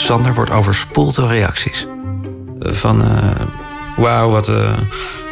[0.00, 1.86] Sander wordt overspoeld door reacties.
[2.60, 3.46] Van, eh,
[3.96, 4.78] wauw, wat eh,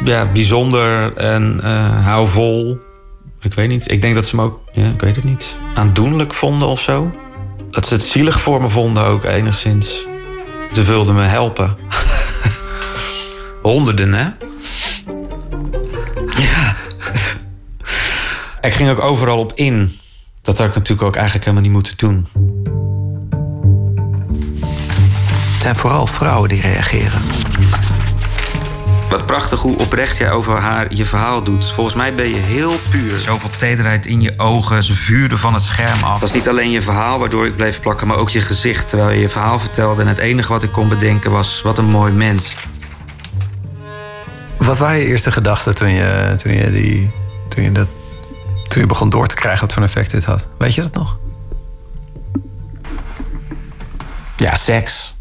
[0.03, 2.77] ja, bijzonder en eh, hou vol.
[3.41, 6.33] Ik weet niet, ik denk dat ze me ook, ja, ik weet het niet, aandoenlijk
[6.33, 7.11] vonden of zo.
[7.71, 10.05] Dat ze het zielig voor me vonden ook enigszins.
[10.73, 11.77] Ze wilden me helpen.
[13.61, 14.25] Honderden, hè?
[16.41, 16.75] Ja.
[18.61, 19.97] Ik ging ook overal op in.
[20.41, 22.27] Dat had ik natuurlijk ook eigenlijk helemaal niet moeten doen.
[25.59, 27.21] Het zijn vooral vrouwen die reageren.
[29.09, 31.71] Wat prachtig hoe oprecht jij over haar je verhaal doet.
[31.71, 33.17] Volgens mij ben je heel puur.
[33.17, 34.83] Zoveel tederheid in je ogen.
[34.83, 36.11] Ze vuurden van het scherm af.
[36.11, 38.89] Het was niet alleen je verhaal waardoor ik bleef plakken, maar ook je gezicht.
[38.89, 40.01] Terwijl je je verhaal vertelde.
[40.01, 42.55] En het enige wat ik kon bedenken was: wat een mooi mens.
[44.57, 47.13] Wat waren je eerste gedachten toen je, toen je, die,
[47.47, 47.87] toen je, dat,
[48.67, 50.47] toen je begon door te krijgen wat voor een effect dit had?
[50.57, 51.17] Weet je dat nog?
[54.35, 55.17] Ja, seks.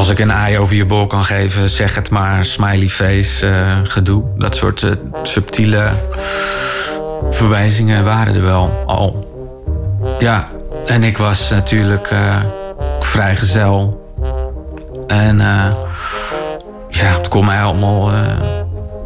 [0.00, 2.44] Als ik een aai over je bol kan geven, zeg het maar.
[2.44, 4.24] Smiley face, eh, gedoe.
[4.36, 4.90] Dat soort eh,
[5.22, 5.90] subtiele
[7.30, 9.28] verwijzingen waren er wel al.
[10.18, 10.48] Ja,
[10.86, 12.36] en ik was natuurlijk eh
[13.00, 14.04] vrijgezel.
[15.06, 15.38] En
[16.88, 18.12] ja, het kon mij allemaal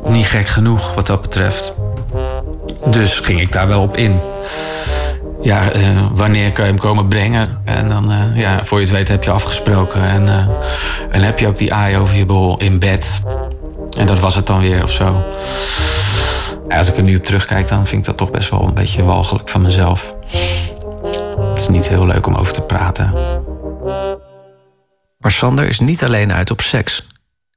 [0.04, 1.74] niet gek genoeg wat dat betreft.
[2.90, 4.20] Dus ging ik daar wel op in.
[5.44, 7.62] Ja, eh, wanneer kan je hem komen brengen?
[7.64, 10.02] En dan, eh, ja, voor je het weet heb je afgesproken.
[10.02, 10.46] En, eh,
[11.10, 13.20] en heb je ook die aai over je bol in bed.
[13.98, 15.22] En dat was het dan weer of zo.
[16.68, 19.04] Als ik er nu op terugkijk, dan vind ik dat toch best wel een beetje
[19.04, 20.14] walgelijk van mezelf.
[21.48, 23.12] Het is niet heel leuk om over te praten.
[25.18, 27.06] Maar Sander is niet alleen uit op seks.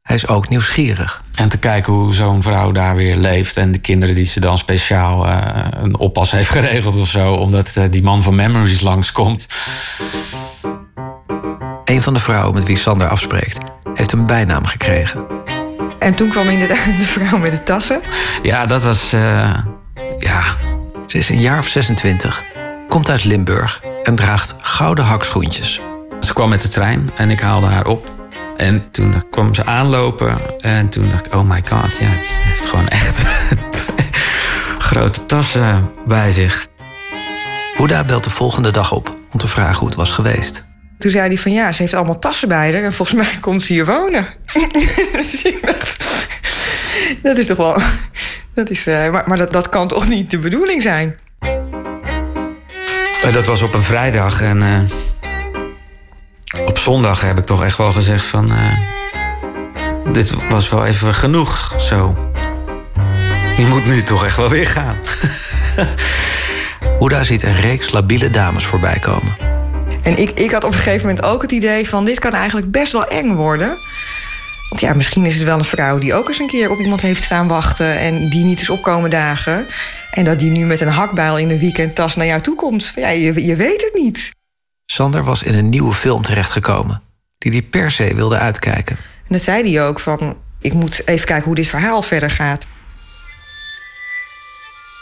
[0.07, 1.21] Hij is ook nieuwsgierig.
[1.35, 3.57] En te kijken hoe zo'n vrouw daar weer leeft.
[3.57, 5.37] En de kinderen die ze dan speciaal eh,
[5.71, 7.33] een oppas heeft geregeld of zo.
[7.33, 9.47] Omdat eh, die man van Memories langskomt.
[11.85, 13.57] Een van de vrouwen met wie Sander afspreekt,
[13.93, 15.25] heeft een bijnaam gekregen.
[15.99, 18.01] En toen kwam inderdaad de vrouw met de tassen.
[18.43, 19.13] Ja, dat was.
[19.13, 19.53] eh,
[20.17, 20.43] ja.
[21.07, 22.43] Ze is een jaar of 26,
[22.89, 25.81] komt uit Limburg en draagt gouden hakschoentjes.
[26.19, 28.15] Ze kwam met de trein en ik haalde haar op.
[28.57, 30.37] En toen kwam ze aanlopen.
[30.59, 33.21] En toen dacht ik, oh my god, ja, ze heeft gewoon echt
[34.89, 36.67] grote tassen bij zich.
[37.75, 40.65] Boeddha belt de volgende dag op om te vragen hoe het was geweest.
[40.99, 43.63] Toen zei hij van ja, ze heeft allemaal tassen bij haar en volgens mij komt
[43.63, 44.25] ze hier wonen.
[45.13, 46.05] dus ik dacht,
[47.23, 47.81] dat is toch wel.
[48.53, 51.19] Dat is, eh, maar maar dat, dat kan toch niet de bedoeling zijn?
[53.23, 54.79] Eh, Dat was op een vrijdag en eh,
[56.65, 58.51] op zondag heb ik toch echt wel gezegd van...
[58.51, 58.77] eh,
[60.11, 62.15] dit was wel even genoeg zo.
[63.57, 64.97] Je moet nu toch echt wel weer gaan.
[66.99, 69.37] Boeddha ziet een reeks labiele dames voorbij komen.
[70.01, 72.71] En ik, ik had op een gegeven moment ook het idee van dit kan eigenlijk
[72.71, 73.77] best wel eng worden.
[74.69, 77.01] Want ja, misschien is het wel een vrouw die ook eens een keer op iemand
[77.01, 79.65] heeft staan wachten en die niet is opkomen dagen.
[80.11, 82.91] En dat die nu met een hakbijl in de weekendtas naar jou toe komt.
[82.95, 84.35] Ja, je, je weet het niet.
[84.97, 87.01] Sander was in een nieuwe film terechtgekomen,
[87.37, 88.97] die hij per se wilde uitkijken.
[88.97, 92.65] En dat zei hij ook van ik moet even kijken hoe dit verhaal verder gaat.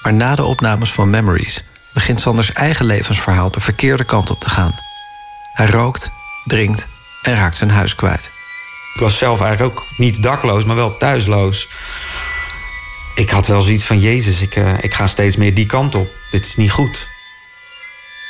[0.04, 4.50] Maar na de opnames van Memories begint Sanders eigen levensverhaal de verkeerde kant op te
[4.50, 4.76] gaan.
[5.54, 6.12] Hij rookt,
[6.46, 6.88] drinkt
[7.22, 8.32] en raakt zijn huis kwijt.
[8.94, 11.70] Ik was zelf eigenlijk ook niet dakloos, maar wel thuisloos.
[13.16, 16.08] Ik had wel zoiets van, jezus, ik, eh, ik ga steeds meer die kant op.
[16.32, 17.08] Dit is niet goed.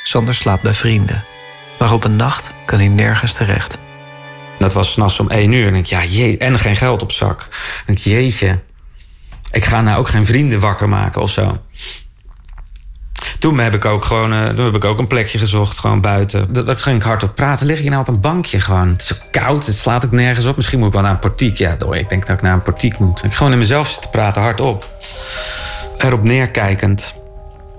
[0.04, 1.24] Sander slaapt bij vrienden.
[1.78, 3.78] Maar op een nacht kan hij nergens terecht.
[4.58, 5.66] Dat was s'nachts om één uur.
[5.66, 7.48] En ik, ja, jee, en geen geld op zak.
[7.86, 8.58] En ik, jeetje,
[9.50, 11.56] ik ga nou ook geen vrienden wakker maken of zo.
[13.38, 16.52] Toen heb ik ook gewoon eh, toen heb ik ook een plekje gezocht, gewoon buiten.
[16.52, 17.66] Da- Dan ging ik hardop praten.
[17.66, 18.88] Lig je nou op een bankje gewoon?
[18.88, 20.56] Het is zo koud, het slaat ook nergens op.
[20.56, 21.56] Misschien moet ik wel naar een portiek.
[21.58, 23.24] Ja, doei, ik denk dat ik naar een portiek moet.
[23.24, 24.90] Ik gewoon in mezelf zitten praten, hardop.
[25.98, 27.14] Erop neerkijkend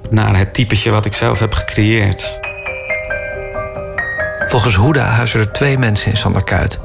[0.09, 2.39] naar het typetje wat ik zelf heb gecreëerd.
[4.47, 6.79] Volgens Hoeda huizen er twee mensen in Sanderkuit.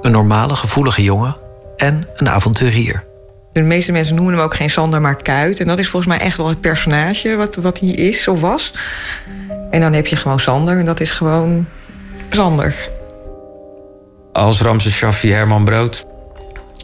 [0.00, 1.36] Een normale, gevoelige jongen
[1.76, 3.04] en een avonturier.
[3.52, 5.60] De meeste mensen noemen hem ook geen Sander, maar Kuit.
[5.60, 8.74] En dat is volgens mij echt wel het personage wat, wat hij is of was.
[9.70, 11.66] En dan heb je gewoon Sander en dat is gewoon
[12.30, 12.74] Sander.
[14.32, 16.04] als Ramses Shaffi Herman Brood.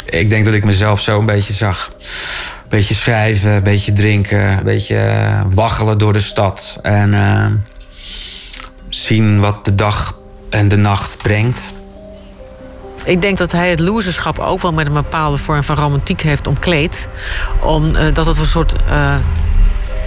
[0.04, 1.92] Ik denk dat ik mezelf zo een beetje zag.
[1.98, 6.78] Een beetje schrijven, een beetje drinken, een beetje waggelen door de stad.
[6.82, 7.46] En eh,
[8.94, 10.18] zien wat de dag
[10.50, 11.74] en de nacht brengt.
[13.04, 16.46] Ik denk dat hij het loserschap ook wel met een bepaalde vorm van romantiek heeft
[16.46, 17.08] omkleed.
[17.60, 19.14] Omdat dat het een soort eh,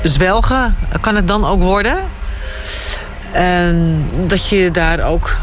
[0.03, 1.97] zwelgen kan het dan ook worden.
[3.31, 5.35] En dat je daar ook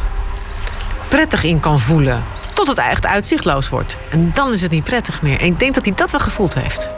[1.08, 2.24] prettig in kan voelen.
[2.54, 3.96] Tot het echt uitzichtloos wordt.
[4.10, 5.40] En dan is het niet prettig meer.
[5.40, 6.90] En ik denk dat hij dat wel gevoeld heeft.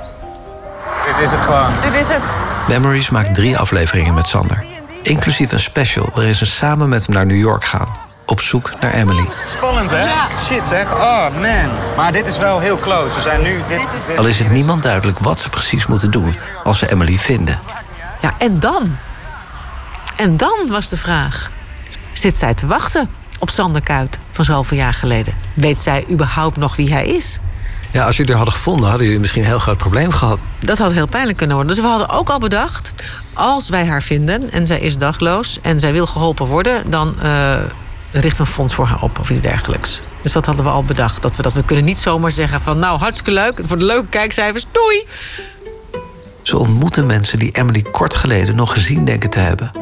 [1.07, 1.71] Dit is het gewoon.
[1.83, 2.23] Dit is het.
[2.69, 4.76] Memories maakt drie afleveringen met Sander.
[5.07, 7.89] Inclusief een special waarin ze samen met hem naar New York gaan.
[8.27, 9.25] Op zoek naar Emily.
[9.57, 10.07] Spannend, hè?
[10.45, 10.93] Shit, zeg.
[10.95, 11.71] Oh, man.
[11.97, 13.15] Maar dit is wel heel close.
[13.15, 13.63] We zijn nu...
[13.69, 16.35] Dit, dit- Al is het niemand duidelijk wat ze precies moeten doen
[16.65, 17.59] als ze Emily vinden.
[18.23, 18.97] Ja, en dan?
[20.17, 21.51] En dan was de vraag:
[22.13, 23.09] zit zij te wachten
[23.39, 25.35] op Sander Kuit van zoveel jaar geleden?
[25.55, 27.39] Weet zij überhaupt nog wie hij is?
[27.91, 30.41] Ja, als jullie er hadden gevonden, hadden jullie misschien een heel groot probleem gehad.
[30.61, 31.75] Dat had heel pijnlijk kunnen worden.
[31.75, 32.93] Dus we hadden ook al bedacht:
[33.37, 37.55] als wij haar vinden en zij is dagloos en zij wil geholpen worden, dan eh,
[38.11, 40.03] richt een fonds voor haar op of iets dergelijks.
[40.23, 41.23] Dus dat hadden we al bedacht.
[41.23, 44.07] Dat we, dat we kunnen niet zomaar zeggen van nou hartstikke leuk, voor de leuke
[44.07, 45.07] kijkcijfers, doei!
[46.43, 49.73] Ze ontmoeten mensen die Emily kort geleden nog gezien denken te hebben.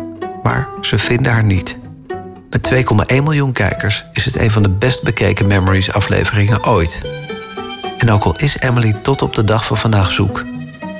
[0.42, 1.76] Maar ze vinden haar niet.
[2.50, 7.02] Met 2,1 miljoen kijkers is het een van de best bekeken Memories afleveringen ooit.
[7.98, 10.44] En ook al is Emily tot op de dag van vandaag zoek,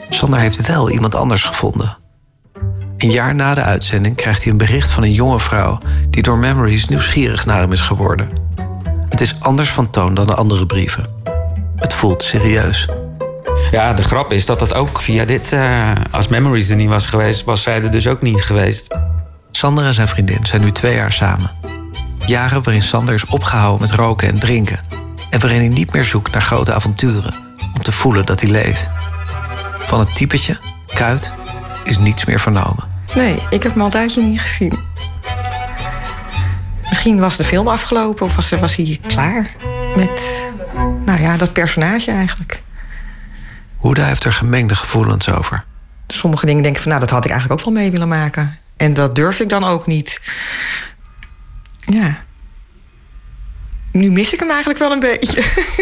[0.09, 2.04] Sander heeft wel iemand anders gevonden.
[3.05, 5.79] Een jaar na de uitzending krijgt hij een bericht van een jonge vrouw
[6.11, 8.29] die door Memories nieuwsgierig naar hem is geworden.
[9.09, 11.07] Het is anders van toon dan de andere brieven.
[11.77, 12.89] Het voelt serieus.
[13.71, 15.53] Ja, de grap is dat dat ook via dit...
[15.53, 18.97] eh, als Memories er niet was geweest, was zij er dus ook niet geweest.
[19.51, 21.51] Sander en zijn vriendin zijn nu twee jaar samen.
[22.27, 24.81] Jaren waarin Sander is opgehouden met roken en drinken.
[25.31, 27.35] En waarin hij niet meer zoekt naar grote avonturen.
[27.75, 28.91] Om te voelen dat hij leeft.
[29.79, 30.59] Van het typetje,
[30.95, 31.33] kuit,
[31.85, 32.94] is niets meer vernomen.
[33.15, 34.79] Nee, ik heb Malduitje niet gezien.
[36.89, 39.51] Misschien was de film afgelopen of was, was hij klaar
[39.97, 40.49] met
[41.05, 42.63] nou ja, dat personage eigenlijk.
[43.77, 45.65] Hoeda heeft er gemengde gevoelens over.
[46.07, 48.59] Sommige dingen denk ik van nou, dat had ik eigenlijk ook wel mee willen maken.
[48.77, 50.21] En dat durf ik dan ook niet.
[51.81, 52.23] Ja.
[53.93, 55.43] Nu mis ik hem eigenlijk wel een beetje.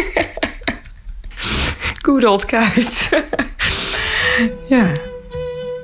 [2.05, 3.09] Good old kuit.
[4.75, 4.91] ja.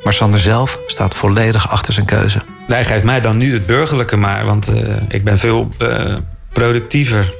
[0.04, 2.42] Maar Sander zelf staat volledig achter zijn keuze.
[2.68, 6.16] Hij geeft mij dan nu het burgerlijke maar, want eh, ik ben veel eh,
[6.54, 7.34] productiever.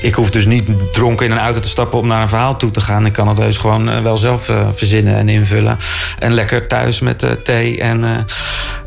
[0.00, 2.70] Ik hoef dus niet dronken in een auto te stappen om naar een verhaal toe
[2.70, 3.06] te gaan.
[3.06, 5.78] Ik kan het heus gewoon eh, wel zelf verzinnen en invullen.
[6.18, 8.26] En lekker thuis met thee en,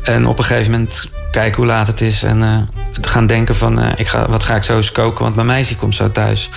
[0.02, 2.22] en op een gegeven moment kijken hoe laat het is.
[2.22, 2.68] En
[3.00, 5.94] gaan denken van, ik ga, wat ga ik zo eens koken, want mijn meisje komt
[5.94, 6.50] zo thuis.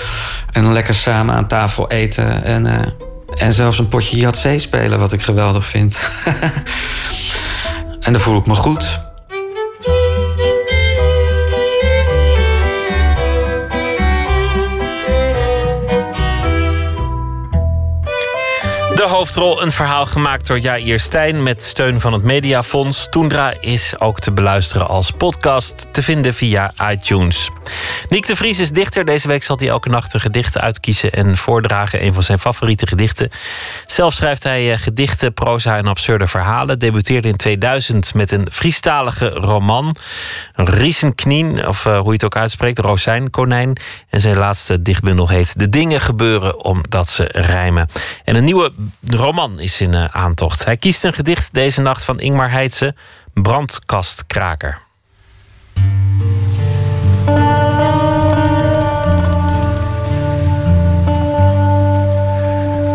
[0.51, 2.93] En dan lekker samen aan tafel eten en,
[3.35, 6.11] en zelfs een potje Yatzee spelen, wat ik geweldig vind.
[8.05, 9.04] en dan voel ik me goed.
[19.05, 23.07] De hoofdrol, een verhaal gemaakt door Jair Stijn met steun van het Mediafonds.
[23.09, 27.49] Toendra is ook te beluisteren als podcast, te vinden via iTunes.
[28.09, 29.05] Nick de Vries is dichter.
[29.05, 32.05] Deze week zal hij elke nacht een gedicht uitkiezen en voordragen.
[32.05, 33.29] Een van zijn favoriete gedichten.
[33.85, 36.79] Zelf schrijft hij eh, gedichten, proza en absurde verhalen.
[36.79, 39.95] Debuteerde in 2000 met een Friestalige roman.
[40.53, 43.77] Riesenknien, of eh, hoe je het ook uitspreekt, Rozijnkonijn.
[44.09, 47.89] En zijn laatste dichtbundel heet De dingen gebeuren omdat ze rijmen.
[48.23, 48.71] En een nieuwe
[49.07, 50.65] roman is in eh, aantocht.
[50.65, 52.95] Hij kiest een gedicht deze nacht van Ingmar Heitse,
[53.33, 54.77] Brandkastkraker.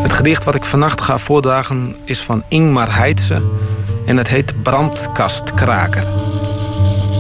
[0.03, 3.43] Het gedicht wat ik vannacht ga voordragen is van Ingmar Heitse
[4.07, 6.05] en het heet Brandkastkraker.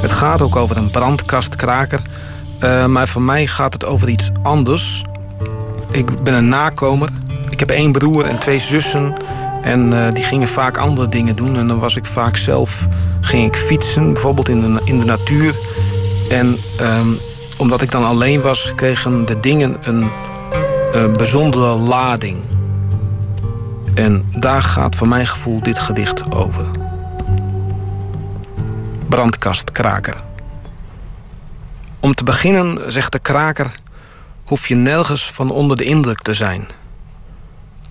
[0.00, 2.00] Het gaat ook over een brandkastkraker,
[2.58, 5.04] eh, maar voor mij gaat het over iets anders.
[5.90, 7.08] Ik ben een nakomer.
[7.60, 9.14] Ik heb één broer en twee zussen
[9.62, 11.56] en eh, die gingen vaak andere dingen doen.
[11.56, 12.88] En dan was ik vaak zelf,
[13.20, 15.54] ging ik fietsen, bijvoorbeeld in de, in de natuur.
[16.30, 17.08] En ehm,
[17.56, 20.10] omdat ik dan alleen was, kregen de dingen een
[20.92, 22.38] eh, bijzondere lading.
[23.94, 26.64] En daar gaat voor mijn gevoel dit gedicht over.
[29.08, 30.22] Brandkastkraker.
[32.00, 33.74] Om te beginnen, zegt de kraker,
[34.44, 36.66] hoef je nergens van onder de indruk te zijn.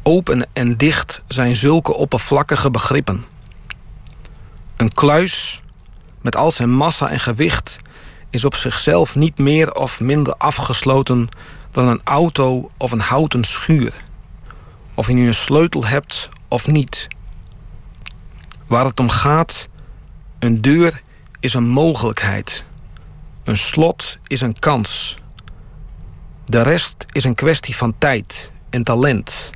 [0.04, 3.26] Open en dicht zijn zulke oppervlakkige begrippen.
[4.78, 5.62] Een kluis,
[6.22, 7.78] met al zijn massa en gewicht,
[8.30, 11.30] is op zichzelf niet meer of minder afgesloten
[11.72, 13.94] dan een auto of een houten schuur.
[14.94, 17.08] Of je nu een sleutel hebt of niet.
[18.68, 19.68] Waar het om gaat,
[20.40, 21.02] een deur
[21.40, 22.64] is een mogelijkheid.
[23.44, 25.18] Een slot is een kans.
[26.46, 29.52] De rest is een kwestie van tijd en talent.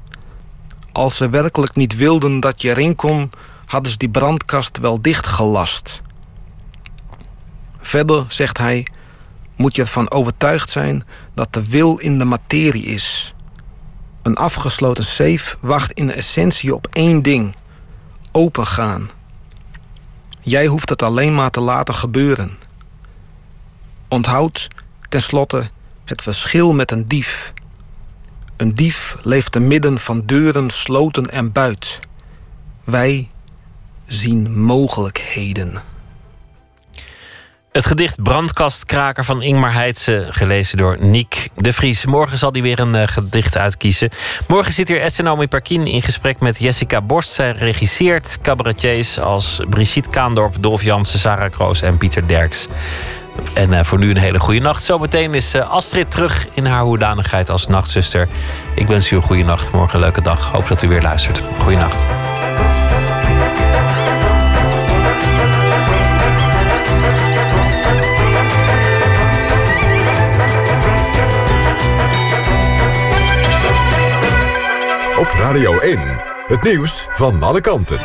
[0.93, 3.31] Als ze werkelijk niet wilden dat je erin kon,
[3.65, 6.01] hadden ze die brandkast wel dichtgelast.
[7.79, 8.87] Verder, zegt hij,
[9.55, 11.03] moet je ervan overtuigd zijn
[11.33, 13.33] dat de wil in de materie is.
[14.21, 17.55] Een afgesloten safe wacht in essentie op één ding:
[18.31, 19.09] opengaan.
[20.41, 22.51] Jij hoeft het alleen maar te laten gebeuren.
[24.07, 24.67] Onthoud
[25.09, 25.69] tenslotte
[26.05, 27.53] het verschil met een dief.
[28.63, 31.99] Een dief leeft te midden van deuren, sloten en buit.
[32.83, 33.29] Wij
[34.07, 35.73] zien mogelijkheden.
[37.71, 42.05] Het gedicht Brandkastkraker van Ingmar Heitse, gelezen door Niek de Vries.
[42.05, 44.09] Morgen zal hij weer een uh, gedicht uitkiezen.
[44.47, 47.29] Morgen zit hier Esther Parkin in gesprek met Jessica Borst.
[47.29, 52.67] Zij regisseert cabaretiers als Brigitte Kaandorp, Dolf Jansen, Sarah Kroos en Pieter Derks.
[53.53, 54.83] En uh, voor nu een hele goede nacht.
[54.83, 58.27] Zometeen is uh, Astrid terug in haar hoedanigheid als nachtzuster.
[58.75, 59.71] Ik wens u een goede nacht.
[59.71, 60.51] Morgen een leuke dag.
[60.51, 61.41] Hoop dat u weer luistert.
[61.59, 62.03] Goeienacht.
[75.17, 75.99] Op Radio 1,
[76.47, 77.99] het nieuws van alle kanten.